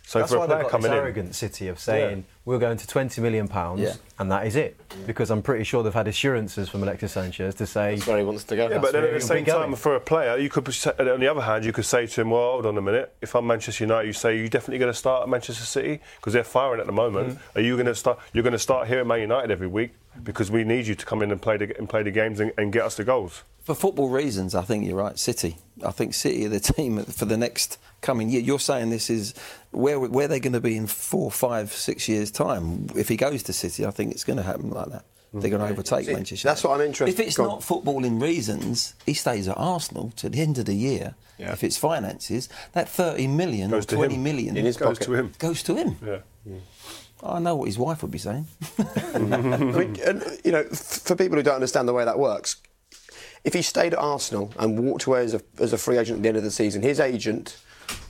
So 0.04 0.20
That's 0.20 0.32
for 0.32 0.40
why 0.40 0.46
a 0.46 0.48
they've 0.48 0.56
player 0.58 0.64
got 0.64 0.72
coming 0.72 0.84
this 0.92 0.92
in, 0.92 0.98
arrogant 0.98 1.36
City 1.36 1.68
of 1.68 1.80
saying 1.80 2.18
Yeah. 2.18 2.24
we're 2.44 2.58
going 2.60 2.76
to 2.78 2.88
20 2.88 3.22
million 3.22 3.48
pounds 3.48 3.82
Yeah. 3.82 3.94
and 4.20 4.32
that 4.32 4.46
is 4.48 4.56
it. 4.56 4.78
Because 5.06 5.30
I'm 5.30 5.42
pretty 5.42 5.64
sure 5.64 5.84
they've 5.84 5.94
had 5.94 6.08
assurances 6.08 6.68
from 6.70 6.84
Alexis 6.84 7.14
Sanchez 7.14 7.56
to 7.56 7.66
say 7.68 7.96
that's 7.96 8.08
where 8.08 8.18
he 8.18 8.24
wants 8.24 8.44
to 8.46 8.56
go. 8.56 8.68
Yeah, 8.68 8.80
but 8.80 8.92
then 8.94 9.04
at 9.06 9.14
the 9.14 9.22
same 9.22 9.46
time, 9.46 9.74
for 9.76 9.96
a 9.96 10.00
player, 10.02 10.38
you 10.38 10.50
could 10.50 10.72
say- 10.74 10.92
on 10.98 11.20
the 11.20 11.28
other 11.32 11.42
hand, 11.42 11.64
you 11.66 11.72
could 11.72 11.86
say 11.86 12.08
to 12.08 12.22
him, 12.22 12.32
"Well, 12.32 12.42
hold 12.42 12.66
on 12.66 12.78
a 12.78 12.82
minute. 12.82 13.14
If 13.22 13.36
I'm 13.36 13.48
Manchester 13.48 13.84
United, 13.86 14.08
you 14.08 14.14
say 14.14 14.36
you're 14.38 14.50
definitely 14.50 14.80
going 14.80 14.92
to 14.92 14.98
start 14.98 15.24
at 15.24 15.30
Manchester 15.30 15.64
City 15.66 16.02
because 16.18 16.34
they're 16.34 16.44
firing 16.44 16.82
at 16.82 16.88
the 16.88 16.92
moment. 16.92 17.36
Mm. 17.36 17.40
Are 17.56 17.62
you 17.62 17.76
going 17.76 17.86
to 17.86 17.96
start? 17.96 18.20
You're 18.34 18.44
going 18.44 18.54
to 18.54 18.60
start 18.60 18.88
here 18.88 19.00
at 19.00 19.08
Man 19.08 19.22
United 19.22 19.50
every 19.52 19.68
week 19.68 19.92
because 20.24 20.52
we 20.52 20.64
need 20.64 20.88
you 20.88 20.96
to 20.96 21.06
come 21.06 21.22
in 21.22 21.32
and 21.32 21.42
play 21.42 21.58
the, 21.58 21.78
and 21.78 21.90
play 21.90 22.04
the 22.04 22.12
games 22.12 22.40
and, 22.40 22.52
and 22.58 22.72
get 22.74 22.84
us 22.84 22.96
the 22.96 23.04
goals." 23.04 23.44
For 23.62 23.76
football 23.76 24.10
reasons, 24.10 24.56
I 24.56 24.64
think 24.64 24.86
you're 24.88 24.96
right. 24.98 25.20
City. 25.20 25.58
I 25.86 25.92
think 25.92 26.14
City 26.16 26.46
are 26.48 26.50
the 26.50 26.60
team 26.74 27.04
for 27.04 27.26
the 27.26 27.38
next 27.38 27.78
coming 28.02 28.30
year. 28.30 28.42
You're 28.42 28.60
saying 28.60 28.90
this 28.90 29.10
is 29.10 29.34
where 29.72 30.00
where 30.00 30.28
they're 30.28 30.40
going 30.40 30.54
to 30.54 30.60
be 30.62 30.76
in 30.76 30.88
four, 30.88 31.30
five, 31.32 31.72
six 31.72 32.10
years' 32.10 32.32
time. 32.32 32.88
If 32.96 33.08
he 33.08 33.18
goes 33.18 33.44
to 33.44 33.54
City, 33.54 33.86
I 33.86 33.92
think 33.92 34.12
it's 34.12 34.24
going 34.24 34.38
to 34.38 34.44
happen 34.44 34.72
like 34.72 34.88
that. 34.88 35.06
Mm. 35.34 35.42
They're 35.42 35.52
going 35.52 35.62
to 35.62 35.70
overtake 35.72 36.08
See, 36.08 36.14
Manchester. 36.14 36.48
that's 36.48 36.64
what 36.64 36.74
I'm 36.74 36.82
interested- 36.88 37.14
in. 37.20 37.22
If 37.22 37.28
it's 37.28 37.38
go 37.38 37.44
on. 37.44 37.50
not 37.50 37.60
footballing 37.62 38.20
reasons, 38.22 38.96
he 39.06 39.14
stays 39.14 39.48
at 39.48 39.58
Arsenal 39.58 40.12
to 40.18 40.28
the 40.28 40.42
end 40.42 40.58
of 40.58 40.66
the 40.66 40.74
year. 40.76 41.14
Yeah. 41.38 41.54
If 41.54 41.64
it's 41.64 41.78
finances, 41.78 42.50
that 42.74 42.90
30 42.90 43.28
million 43.28 43.70
Goes 43.72 43.86
or 43.86 43.88
to 43.90 43.96
20 43.96 44.16
him. 44.16 44.24
million 44.24 44.58
In 44.58 44.66
his 44.66 44.76
Goes 44.78 44.98
pocket. 45.00 45.06
to 45.06 45.14
him. 45.14 45.32
Goes 45.40 45.64
to 45.64 45.76
him. 45.76 45.98
Yeah. 46.06 46.18
Mm. 46.50 46.60
I 47.24 47.40
know 47.40 47.56
what 47.56 47.66
his 47.66 47.78
wife 47.78 48.02
would 48.02 48.12
be 48.12 48.18
saying. 48.18 48.48
I 49.14 49.18
mean, 49.20 49.98
and, 50.06 50.24
you 50.44 50.52
know, 50.52 50.64
for 50.64 51.16
people 51.16 51.38
who 51.38 51.44
don't 51.44 51.56
understand 51.56 51.88
the 51.88 51.94
way 51.94 52.06
that 52.06 52.18
works, 52.18 52.58
if 53.44 53.54
he 53.54 53.62
stayed 53.62 53.94
at 53.94 54.00
Arsenal 54.00 54.52
and 54.58 54.80
walked 54.80 55.06
away 55.06 55.24
as 55.24 55.34
a, 55.34 55.42
as 55.60 55.74
a 55.74 55.78
free 55.78 55.98
agent 55.98 56.18
at 56.18 56.24
the 56.24 56.30
end 56.30 56.38
of 56.38 56.44
the 56.44 56.52
season, 56.52 56.82
his 56.82 57.00
agent 57.00 57.58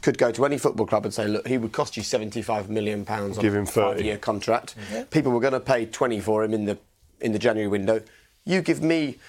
could 0.01 0.17
go 0.17 0.31
to 0.31 0.45
any 0.45 0.57
football 0.57 0.85
club 0.85 1.05
and 1.05 1.13
say, 1.13 1.27
look, 1.27 1.47
he 1.47 1.57
would 1.57 1.71
cost 1.71 1.97
you 1.97 2.03
75 2.03 2.69
million 2.69 3.05
pounds 3.05 3.37
on 3.37 3.41
Give 3.41 3.55
him 3.55 3.63
a 3.63 3.67
five-year 3.67 4.17
contract. 4.17 4.75
Yeah. 4.91 5.05
People 5.05 5.31
were 5.31 5.39
going 5.39 5.53
to 5.53 5.59
pay 5.59 5.85
20 5.85 6.19
for 6.19 6.43
him 6.43 6.53
in 6.53 6.65
the 6.65 6.77
in 7.19 7.33
the 7.33 7.39
January 7.39 7.67
window. 7.67 8.01
You 8.45 8.61
give 8.61 8.81
me 8.81 9.19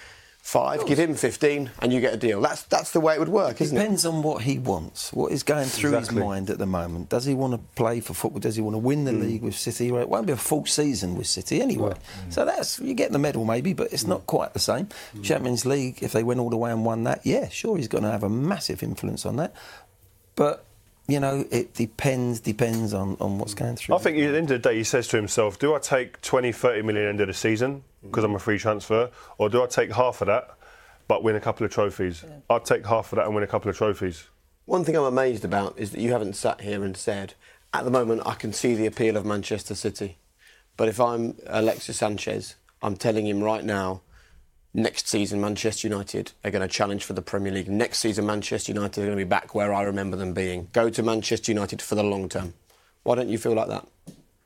five, 0.45 0.85
give 0.85 0.99
him 0.99 1.15
15, 1.15 1.71
and 1.81 1.93
you 1.93 2.01
get 2.01 2.13
a 2.13 2.17
deal. 2.17 2.41
That's 2.41 2.63
that's 2.63 2.91
the 2.91 2.99
way 2.99 3.13
it 3.15 3.19
would 3.19 3.29
work, 3.29 3.61
isn't 3.61 3.75
it? 3.75 3.79
Depends 3.79 4.05
on 4.05 4.21
what 4.21 4.41
he 4.43 4.59
wants, 4.59 5.11
what 5.13 5.31
is 5.31 5.41
going 5.41 5.65
through 5.67 5.95
Exactly. 5.97 6.17
his 6.21 6.25
mind 6.29 6.49
at 6.49 6.57
the 6.59 6.65
moment. 6.65 7.07
Does 7.09 7.23
he 7.25 7.33
want 7.33 7.53
to 7.53 7.59
play 7.75 8.01
for 8.01 8.13
football? 8.13 8.41
Does 8.41 8.57
he 8.57 8.61
want 8.61 8.73
to 8.73 8.79
win 8.79 9.05
the 9.05 9.13
Hmm. 9.13 9.21
league 9.21 9.41
with 9.41 9.55
City? 9.55 9.89
Well, 9.89 10.01
it 10.01 10.09
won't 10.09 10.27
be 10.27 10.33
a 10.33 10.37
full 10.37 10.65
season 10.65 11.15
with 11.15 11.27
City 11.27 11.61
anyway. 11.61 11.93
So 12.29 12.43
that's 12.45 12.77
you 12.79 12.93
get 12.93 13.11
the 13.13 13.19
medal 13.19 13.45
maybe, 13.45 13.71
but 13.73 13.87
Hmm. 13.87 13.93
it's 13.95 14.05
not 14.05 14.27
quite 14.27 14.53
the 14.53 14.59
same. 14.59 14.89
Champions 15.23 15.65
League, 15.65 16.03
if 16.03 16.11
they 16.11 16.23
went 16.23 16.41
all 16.41 16.49
the 16.49 16.57
way 16.57 16.71
and 16.71 16.83
won 16.85 17.05
that, 17.05 17.21
yeah, 17.23 17.47
sure, 17.49 17.77
he's 17.77 17.87
going 17.87 18.03
to 18.03 18.11
have 18.11 18.23
a 18.23 18.29
massive 18.29 18.83
influence 18.83 19.25
on 19.25 19.37
that. 19.37 19.53
But 20.35 20.65
you 21.07 21.19
know, 21.19 21.45
it 21.51 21.73
depends 21.73 22.39
depends 22.39 22.93
on, 22.93 23.17
on 23.19 23.37
what's 23.37 23.53
going 23.53 23.75
through. 23.75 23.95
I 23.95 23.99
think 23.99 24.17
at 24.17 24.31
the 24.31 24.37
end 24.37 24.51
of 24.51 24.61
the 24.61 24.69
day, 24.69 24.77
he 24.77 24.83
says 24.83 25.07
to 25.09 25.17
himself, 25.17 25.59
do 25.59 25.75
I 25.75 25.79
take 25.79 26.21
20, 26.21 26.51
30 26.51 26.81
million 26.83 27.07
end 27.07 27.21
of 27.21 27.27
the 27.27 27.33
season 27.33 27.83
because 28.01 28.23
I'm 28.23 28.35
a 28.35 28.39
free 28.39 28.57
transfer, 28.57 29.11
or 29.37 29.49
do 29.49 29.63
I 29.63 29.67
take 29.67 29.91
half 29.91 30.21
of 30.21 30.27
that 30.27 30.57
but 31.07 31.23
win 31.23 31.35
a 31.35 31.41
couple 31.41 31.65
of 31.65 31.71
trophies? 31.71 32.23
I'd 32.49 32.65
take 32.65 32.85
half 32.85 33.11
of 33.11 33.17
that 33.17 33.25
and 33.25 33.35
win 33.35 33.43
a 33.43 33.47
couple 33.47 33.69
of 33.69 33.77
trophies. 33.77 34.27
One 34.65 34.85
thing 34.85 34.95
I'm 34.95 35.03
amazed 35.03 35.43
about 35.43 35.77
is 35.77 35.91
that 35.91 35.99
you 35.99 36.13
haven't 36.13 36.37
sat 36.37 36.61
here 36.61 36.83
and 36.83 36.95
said, 36.95 37.33
at 37.73 37.83
the 37.83 37.91
moment, 37.91 38.21
I 38.25 38.35
can 38.35 38.53
see 38.53 38.75
the 38.75 38.85
appeal 38.85 39.17
of 39.17 39.25
Manchester 39.25 39.75
City. 39.75 40.19
But 40.77 40.87
if 40.87 40.99
I'm 40.99 41.35
Alexis 41.47 41.97
Sanchez, 41.97 42.55
I'm 42.81 42.95
telling 42.95 43.27
him 43.27 43.43
right 43.43 43.63
now, 43.63 44.01
next 44.73 45.07
season, 45.07 45.39
Manchester 45.41 45.87
United 45.87 46.31
are 46.43 46.51
going 46.51 46.61
to 46.61 46.67
challenge 46.67 47.03
for 47.05 47.13
the 47.13 47.21
Premier 47.21 47.51
League. 47.53 47.67
Next 47.69 47.99
season, 47.99 48.25
Manchester 48.25 48.71
United 48.71 49.01
are 49.01 49.05
going 49.05 49.17
to 49.17 49.23
be 49.23 49.27
back 49.27 49.53
where 49.55 49.73
I 49.73 49.83
remember 49.83 50.17
them 50.17 50.33
being. 50.33 50.69
Go 50.73 50.89
to 50.89 51.03
Manchester 51.03 51.51
United 51.51 51.81
for 51.81 51.95
the 51.95 52.03
long 52.03 52.29
term. 52.29 52.53
Why 53.03 53.15
don't 53.15 53.29
you 53.29 53.37
feel 53.37 53.53
like 53.53 53.67
that? 53.69 53.87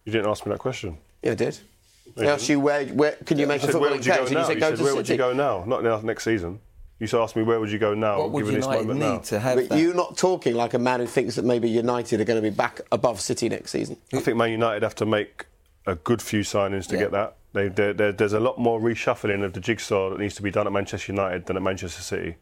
You 0.05 0.11
didn't 0.11 0.29
ask 0.29 0.45
me 0.45 0.51
that 0.51 0.59
question. 0.59 0.97
Yeah, 1.21 1.31
I 1.31 1.35
did. 1.35 1.59
Oh, 1.61 2.11
no, 2.15 2.21
They 2.21 2.27
you 2.27 2.33
asked 2.33 2.49
you 2.49 2.59
where, 2.59 2.85
where 2.87 3.11
can 3.25 3.37
you 3.37 3.47
make 3.47 3.61
You 3.61 3.69
a 3.69 3.71
said, 3.71 3.81
where 3.81 3.89
footballing 3.91 3.97
would 3.97 4.05
you 4.05 4.11
go 4.13 4.17
case, 4.19 4.27
and 4.27 4.33
now? 4.35 4.39
you 4.41 4.45
said 4.47 4.53
You 4.55 4.59
go 4.61 4.69
said, 4.69 4.77
to 4.77 4.83
where 4.83 4.95
would 4.95 5.09
you 5.09 5.17
go 5.17 5.33
now? 5.33 5.63
Not 5.67 5.83
now, 5.83 5.99
next 5.99 6.23
season. 6.23 6.59
You 6.99 7.05
should 7.05 7.21
ask 7.21 7.35
me 7.35 7.43
where 7.43 7.59
would 7.59 7.69
you 7.71 7.77
go 7.77 7.93
now, 7.93 8.17
What 8.19 8.31
would 8.31 8.39
given 8.45 8.55
this 8.55 8.65
United 8.65 8.87
moment 8.87 8.99
need 8.99 9.05
now. 9.05 9.17
to 9.19 9.39
have 9.39 9.55
But 9.57 9.69
that? 9.69 9.77
you're 9.79 9.93
not 9.93 10.17
talking 10.17 10.55
like 10.55 10.73
a 10.73 10.79
man 10.79 10.99
who 10.99 11.05
thinks 11.05 11.35
that 11.35 11.45
maybe 11.45 11.69
United 11.69 12.19
are 12.19 12.23
going 12.23 12.41
to 12.41 12.49
be 12.49 12.55
back 12.55 12.81
above 12.91 13.21
City 13.21 13.49
next 13.49 13.71
season. 13.71 13.97
I 14.13 14.19
think 14.19 14.35
Man 14.35 14.49
United 14.49 14.81
have 14.81 14.95
to 14.95 15.05
make 15.05 15.45
a 15.85 15.93
good 15.95 16.21
few 16.23 16.41
signings 16.41 16.87
to 16.87 16.95
Yeah. 16.95 17.01
get 17.01 17.11
that. 17.11 17.36
They, 17.53 17.69
there- 17.69 17.93
there- 17.93 18.11
there's 18.11 18.33
a 18.33 18.39
lot 18.39 18.57
more 18.59 18.79
reshuffling 18.79 19.43
of 19.43 19.53
the 19.53 19.59
jigsaw 19.59 20.09
that 20.11 20.19
needs 20.19 20.35
to 20.35 20.41
be 20.41 20.51
done 20.51 20.67
at 20.67 20.73
Manchester 20.73 21.11
United 21.11 21.45
than 21.45 21.55
at 21.57 21.63
Manchester 21.63 22.01
City. 22.01 22.35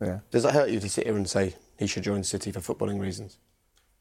Yeah. 0.00 0.20
Does 0.30 0.42
that 0.42 0.52
hurt 0.52 0.70
you 0.70 0.80
to 0.80 0.88
sit 0.88 1.06
here 1.06 1.16
and 1.16 1.28
say 1.28 1.54
he 1.78 1.86
should 1.86 2.02
join 2.02 2.24
City 2.24 2.50
for 2.52 2.60
footballing 2.60 3.00
reasons? 3.00 3.38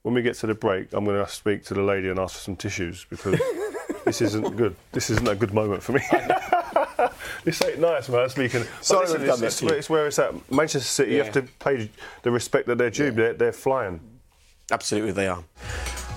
When 0.02 0.14
we 0.14 0.22
get 0.22 0.36
to 0.38 0.48
the 0.48 0.56
break, 0.56 0.92
I'm 0.94 1.06
going 1.06 1.24
to 1.24 1.32
speak 1.32 1.64
to 1.66 1.74
the 1.74 1.82
lady 1.84 2.10
and 2.10 2.20
ask 2.20 2.36
for 2.36 2.42
some 2.42 2.56
tissues 2.58 3.06
because 3.10 3.40
this 4.06 4.20
isn't 4.22 4.58
good. 4.58 4.76
This 4.92 5.10
isn't 5.12 5.28
a 5.28 5.36
good 5.36 5.54
moment 5.54 5.82
for 5.84 5.94
me. 5.94 6.02
this 7.46 7.64
ain't 7.64 7.80
nice, 7.80 8.10
man. 8.10 8.28
Speaking. 8.30 8.64
Sorry 8.82 9.06
listen, 9.08 9.22
we've 9.22 9.30
it's, 9.30 9.40
that 9.40 9.46
it's, 9.46 9.62
where- 9.62 9.76
it's 9.76 9.90
where 9.90 10.08
it's 10.08 10.20
at. 10.20 10.52
Manchester 10.52 10.88
City, 10.88 11.12
you 11.14 11.24
have 11.24 11.34
to 11.34 11.44
pay 11.60 11.90
the 12.24 12.32
respect 12.32 12.68
that 12.68 12.78
they're 12.78 12.90
due. 12.90 13.12
They're, 13.12 13.34
they're 13.34 13.52
flying. 13.54 14.00
Absolutely, 14.72 15.12
they 15.12 15.28
are. 15.28 15.44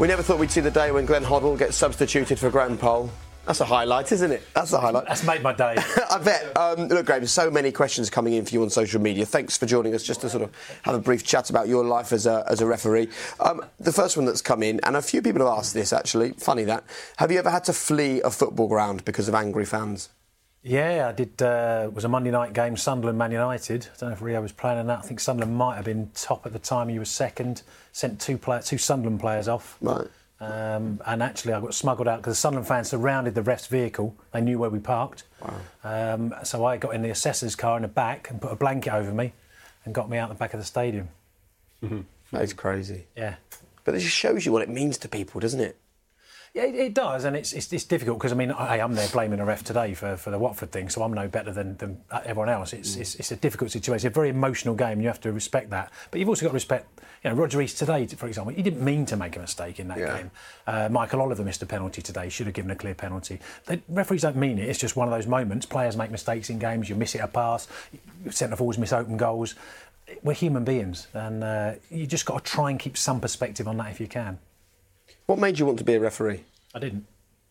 We 0.00 0.08
never 0.08 0.22
thought 0.22 0.38
we'd 0.38 0.50
see 0.50 0.60
the 0.60 0.70
day 0.70 0.90
when 0.92 1.04
Glenn 1.06 1.24
Hoddle 1.24 1.58
gets 1.58 1.76
substituted 1.76 2.38
for 2.38 2.50
Graham 2.50 2.76
Poll. 2.78 3.10
That's 3.46 3.60
a 3.60 3.64
highlight, 3.64 4.10
isn't 4.10 4.32
it? 4.32 4.42
That's 4.54 4.72
a 4.72 4.80
highlight. 4.80 5.06
That's 5.06 5.22
made 5.24 5.40
my 5.40 5.52
day. 5.52 5.76
I 6.10 6.18
bet. 6.18 6.56
Um, 6.56 6.88
look, 6.88 7.06
Graham, 7.06 7.24
so 7.26 7.48
many 7.48 7.70
questions 7.70 8.10
coming 8.10 8.34
in 8.34 8.44
for 8.44 8.52
you 8.54 8.62
on 8.62 8.70
social 8.70 9.00
media. 9.00 9.24
Thanks 9.24 9.56
for 9.56 9.66
joining 9.66 9.94
us 9.94 10.02
just 10.02 10.20
to 10.22 10.28
sort 10.28 10.42
of 10.42 10.78
have 10.82 10.96
a 10.96 10.98
brief 10.98 11.24
chat 11.24 11.48
about 11.48 11.68
your 11.68 11.84
life 11.84 12.12
as 12.12 12.26
a, 12.26 12.44
as 12.48 12.60
a 12.60 12.66
referee. 12.66 13.08
Um, 13.38 13.64
the 13.78 13.92
first 13.92 14.16
one 14.16 14.26
that's 14.26 14.42
come 14.42 14.64
in, 14.64 14.80
and 14.82 14.96
a 14.96 15.02
few 15.02 15.22
people 15.22 15.46
have 15.46 15.58
asked 15.58 15.74
this 15.74 15.92
actually, 15.92 16.32
funny 16.32 16.64
that. 16.64 16.82
Have 17.18 17.30
you 17.30 17.38
ever 17.38 17.50
had 17.50 17.62
to 17.64 17.72
flee 17.72 18.20
a 18.22 18.30
football 18.30 18.66
ground 18.66 19.04
because 19.04 19.28
of 19.28 19.34
angry 19.34 19.64
fans? 19.64 20.08
Yeah, 20.64 21.06
I 21.08 21.12
did. 21.12 21.40
Uh, 21.40 21.82
it 21.84 21.94
was 21.94 22.02
a 22.04 22.08
Monday 22.08 22.32
night 22.32 22.52
game, 22.52 22.76
Sunderland 22.76 23.16
Man 23.16 23.30
United. 23.30 23.84
I 23.86 23.96
don't 24.00 24.08
know 24.08 24.14
if 24.16 24.22
Rio 24.22 24.42
was 24.42 24.50
playing 24.50 24.80
in 24.80 24.88
that. 24.88 24.98
I 24.98 25.02
think 25.02 25.20
Sunderland 25.20 25.56
might 25.56 25.76
have 25.76 25.84
been 25.84 26.10
top 26.16 26.44
at 26.46 26.52
the 26.52 26.58
time. 26.58 26.88
He 26.88 26.98
was 26.98 27.08
second. 27.08 27.62
Sent 27.92 28.20
two 28.20 28.36
play- 28.36 28.62
two 28.64 28.76
Sunderland 28.76 29.20
players 29.20 29.46
off. 29.46 29.76
Right. 29.80 30.08
Um, 30.38 31.00
and 31.06 31.22
actually, 31.22 31.54
I 31.54 31.60
got 31.60 31.74
smuggled 31.74 32.08
out 32.08 32.18
because 32.18 32.32
the 32.32 32.36
Sunderland 32.36 32.68
fans 32.68 32.88
surrounded 32.90 33.34
the 33.34 33.42
ref's 33.42 33.66
vehicle. 33.68 34.14
They 34.32 34.40
knew 34.42 34.58
where 34.58 34.68
we 34.70 34.78
parked. 34.78 35.24
Um, 35.82 36.34
so 36.44 36.64
I 36.64 36.76
got 36.76 36.94
in 36.94 37.02
the 37.02 37.10
assessor's 37.10 37.56
car 37.56 37.76
in 37.76 37.82
the 37.82 37.88
back 37.88 38.28
and 38.30 38.40
put 38.40 38.52
a 38.52 38.56
blanket 38.56 38.92
over 38.92 39.12
me 39.12 39.32
and 39.84 39.94
got 39.94 40.10
me 40.10 40.18
out 40.18 40.28
the 40.28 40.34
back 40.34 40.52
of 40.54 40.60
the 40.60 40.66
stadium. 40.66 41.08
That 42.32 42.42
is 42.42 42.52
crazy. 42.52 43.06
Yeah. 43.16 43.36
But 43.84 43.94
it 43.94 44.00
just 44.00 44.16
shows 44.16 44.44
you 44.44 44.50
what 44.50 44.62
it 44.62 44.68
means 44.68 44.98
to 44.98 45.08
people, 45.08 45.40
doesn't 45.40 45.60
it? 45.60 45.76
Yeah, 46.56 46.64
it, 46.64 46.74
it 46.74 46.94
does, 46.94 47.26
and 47.26 47.36
it's, 47.36 47.52
it's, 47.52 47.70
it's 47.70 47.84
difficult 47.84 48.16
because 48.18 48.32
I 48.32 48.34
mean, 48.34 48.50
I, 48.50 48.80
I'm 48.80 48.94
there 48.94 49.08
blaming 49.08 49.40
a 49.40 49.44
ref 49.44 49.62
today 49.62 49.92
for, 49.92 50.16
for 50.16 50.30
the 50.30 50.38
Watford 50.38 50.72
thing, 50.72 50.88
so 50.88 51.02
I'm 51.02 51.12
no 51.12 51.28
better 51.28 51.52
than, 51.52 51.76
than 51.76 52.00
everyone 52.24 52.48
else. 52.48 52.72
It's, 52.72 52.96
it's, 52.96 53.14
it's 53.16 53.30
a 53.30 53.36
difficult 53.36 53.72
situation, 53.72 54.06
It's 54.06 54.16
a 54.16 54.18
very 54.18 54.30
emotional 54.30 54.74
game, 54.74 54.92
and 54.92 55.02
you 55.02 55.08
have 55.08 55.20
to 55.20 55.32
respect 55.32 55.68
that. 55.68 55.92
But 56.10 56.18
you've 56.18 56.30
also 56.30 56.46
got 56.46 56.52
to 56.52 56.54
respect, 56.54 56.98
you 57.22 57.28
know, 57.28 57.36
Roger 57.36 57.60
East 57.60 57.76
today, 57.76 58.06
for 58.06 58.26
example, 58.26 58.54
he 58.54 58.62
didn't 58.62 58.82
mean 58.82 59.04
to 59.04 59.18
make 59.18 59.36
a 59.36 59.40
mistake 59.40 59.78
in 59.78 59.88
that 59.88 59.98
Yeah. 59.98 60.16
game. 60.16 60.30
Uh, 60.66 60.88
Michael 60.90 61.20
Oliver 61.20 61.44
missed 61.44 61.60
a 61.62 61.66
penalty 61.66 62.00
today, 62.00 62.30
should 62.30 62.46
have 62.46 62.54
given 62.54 62.70
a 62.70 62.74
clear 62.74 62.94
penalty. 62.94 63.38
The 63.66 63.78
referees 63.90 64.22
don't 64.22 64.36
mean 64.36 64.58
it, 64.58 64.66
it's 64.66 64.78
just 64.78 64.96
one 64.96 65.08
of 65.08 65.12
those 65.12 65.26
moments. 65.26 65.66
Players 65.66 65.94
make 65.94 66.10
mistakes 66.10 66.48
in 66.48 66.58
games, 66.58 66.88
you 66.88 66.94
miss 66.94 67.14
it 67.14 67.18
a 67.18 67.28
pass, 67.28 67.68
centre 68.30 68.56
forwards 68.56 68.78
miss 68.78 68.94
open 68.94 69.18
goals. 69.18 69.56
We're 70.22 70.32
human 70.32 70.64
beings, 70.64 71.08
and 71.12 71.44
uh, 71.44 71.72
you 71.90 72.06
just 72.06 72.24
got 72.24 72.42
to 72.46 72.50
try 72.50 72.70
and 72.70 72.80
keep 72.80 72.96
some 72.96 73.20
perspective 73.20 73.68
on 73.68 73.76
that 73.76 73.90
if 73.90 74.00
you 74.00 74.06
can. 74.06 74.38
What 75.26 75.38
made 75.38 75.58
you 75.58 75.66
want 75.66 75.78
to 75.78 75.84
be 75.84 75.94
a 75.94 76.00
referee? 76.00 76.44
I 76.74 76.78
didn't. 76.78 77.04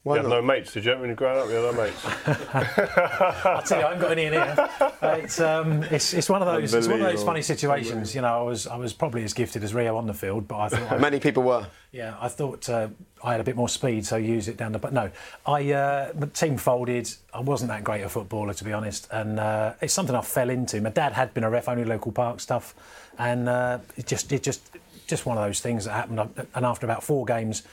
you 0.06 0.14
had 0.14 0.26
no 0.26 0.42
mates, 0.42 0.72
did 0.72 0.86
you? 0.86 0.98
When 0.98 1.10
you 1.10 1.16
growing 1.16 1.40
up, 1.42 1.50
you 1.50 1.56
had 1.56 1.76
no 1.76 1.84
mates. 1.84 2.06
I 2.06 3.62
tell 3.66 3.80
you, 3.80 3.86
I 3.86 3.90
haven't 3.90 4.00
got 4.02 4.12
any 4.12 4.26
in 4.26 4.34
here. 4.34 4.70
It's, 5.02 5.42
um, 5.42 5.84
it's, 5.84 6.14
it's 6.14 6.30
one 6.30 6.42
of 6.42 6.48
those 6.48 6.74
it's 6.74 6.88
one 6.88 7.02
of 7.02 7.12
those 7.12 7.24
funny 7.24 7.42
situations. 7.42 8.16
You 8.16 8.22
know, 8.22 8.40
I 8.40 8.42
was 8.44 8.66
I 8.68 8.78
was 8.78 8.94
probably 8.94 9.24
as 9.24 9.34
gifted 9.34 9.64
as 9.64 9.74
Rio 9.74 9.98
on 9.98 10.08
the 10.08 10.14
field, 10.14 10.48
but 10.48 10.58
I 10.58 10.70
thought 10.70 10.92
I, 10.92 10.98
Many 11.00 11.20
people 11.20 11.44
were. 11.44 11.68
Yeah, 11.92 12.16
I 12.22 12.28
thought 12.30 12.70
uh, 12.70 12.90
I 13.24 13.32
had 13.32 13.42
a 13.42 13.44
bit 13.44 13.56
more 13.56 13.68
speed, 13.70 14.06
so 14.06 14.16
use 14.16 14.48
it 14.48 14.58
down 14.58 14.72
the. 14.72 14.80
But 14.80 14.94
no, 14.94 15.10
I 15.46 15.72
uh, 15.72 16.12
the 16.14 16.28
team 16.28 16.58
folded. 16.58 17.10
I 17.34 17.42
wasn't 17.42 17.70
that 17.72 17.84
great 17.84 18.04
a 18.04 18.10
footballer, 18.10 18.54
to 18.54 18.64
be 18.64 18.72
honest, 18.74 19.08
and 19.12 19.40
uh, 19.40 19.74
it's 19.82 19.94
something 19.94 20.16
I 20.16 20.22
fell 20.22 20.50
into. 20.50 20.80
My 20.82 20.92
dad 20.92 21.14
had 21.14 21.34
been 21.34 21.44
a 21.44 21.50
ref, 21.50 21.68
only 21.68 21.84
local 21.84 22.12
park 22.12 22.40
stuff, 22.40 22.74
and 23.18 23.50
uh, 23.50 23.80
it 23.98 24.06
just 24.08 24.32
it 24.32 24.44
just 24.44 24.62
just 25.06 25.26
one 25.26 25.38
of 25.38 25.44
those 25.44 25.60
things 25.60 25.86
that 25.86 25.92
happened. 25.92 26.48
And 26.54 26.66
after 26.66 26.86
about 26.86 27.04
four 27.04 27.26
games. 27.26 27.64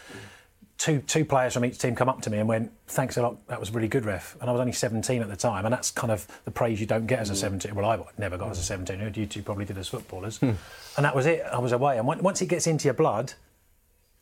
Two, 0.78 0.98
two 1.00 1.24
players 1.24 1.54
from 1.54 1.64
each 1.64 1.78
team 1.78 1.94
come 1.94 2.08
up 2.08 2.22
to 2.22 2.30
me 2.30 2.38
and 2.38 2.48
went, 2.48 2.72
"Thanks 2.88 3.16
a 3.16 3.22
lot. 3.22 3.46
That 3.46 3.60
was 3.60 3.70
really 3.70 3.86
good, 3.86 4.04
ref." 4.04 4.36
And 4.40 4.50
I 4.50 4.52
was 4.52 4.60
only 4.60 4.72
17 4.72 5.22
at 5.22 5.28
the 5.28 5.36
time, 5.36 5.64
and 5.64 5.72
that's 5.72 5.92
kind 5.92 6.10
of 6.10 6.26
the 6.44 6.50
praise 6.50 6.80
you 6.80 6.86
don't 6.86 7.06
get 7.06 7.20
as 7.20 7.30
a 7.30 7.36
17. 7.36 7.72
Well, 7.72 7.88
I 7.88 8.00
never 8.18 8.36
got 8.36 8.50
as 8.50 8.58
a 8.58 8.64
17. 8.64 9.12
You 9.14 9.26
two 9.26 9.42
probably 9.42 9.64
did 9.64 9.78
as 9.78 9.86
footballers, 9.86 10.38
hmm. 10.38 10.52
and 10.96 11.04
that 11.04 11.14
was 11.14 11.26
it. 11.26 11.42
I 11.42 11.60
was 11.60 11.70
away, 11.70 11.98
and 11.98 12.06
once 12.08 12.42
it 12.42 12.46
gets 12.46 12.66
into 12.66 12.86
your 12.86 12.94
blood, 12.94 13.34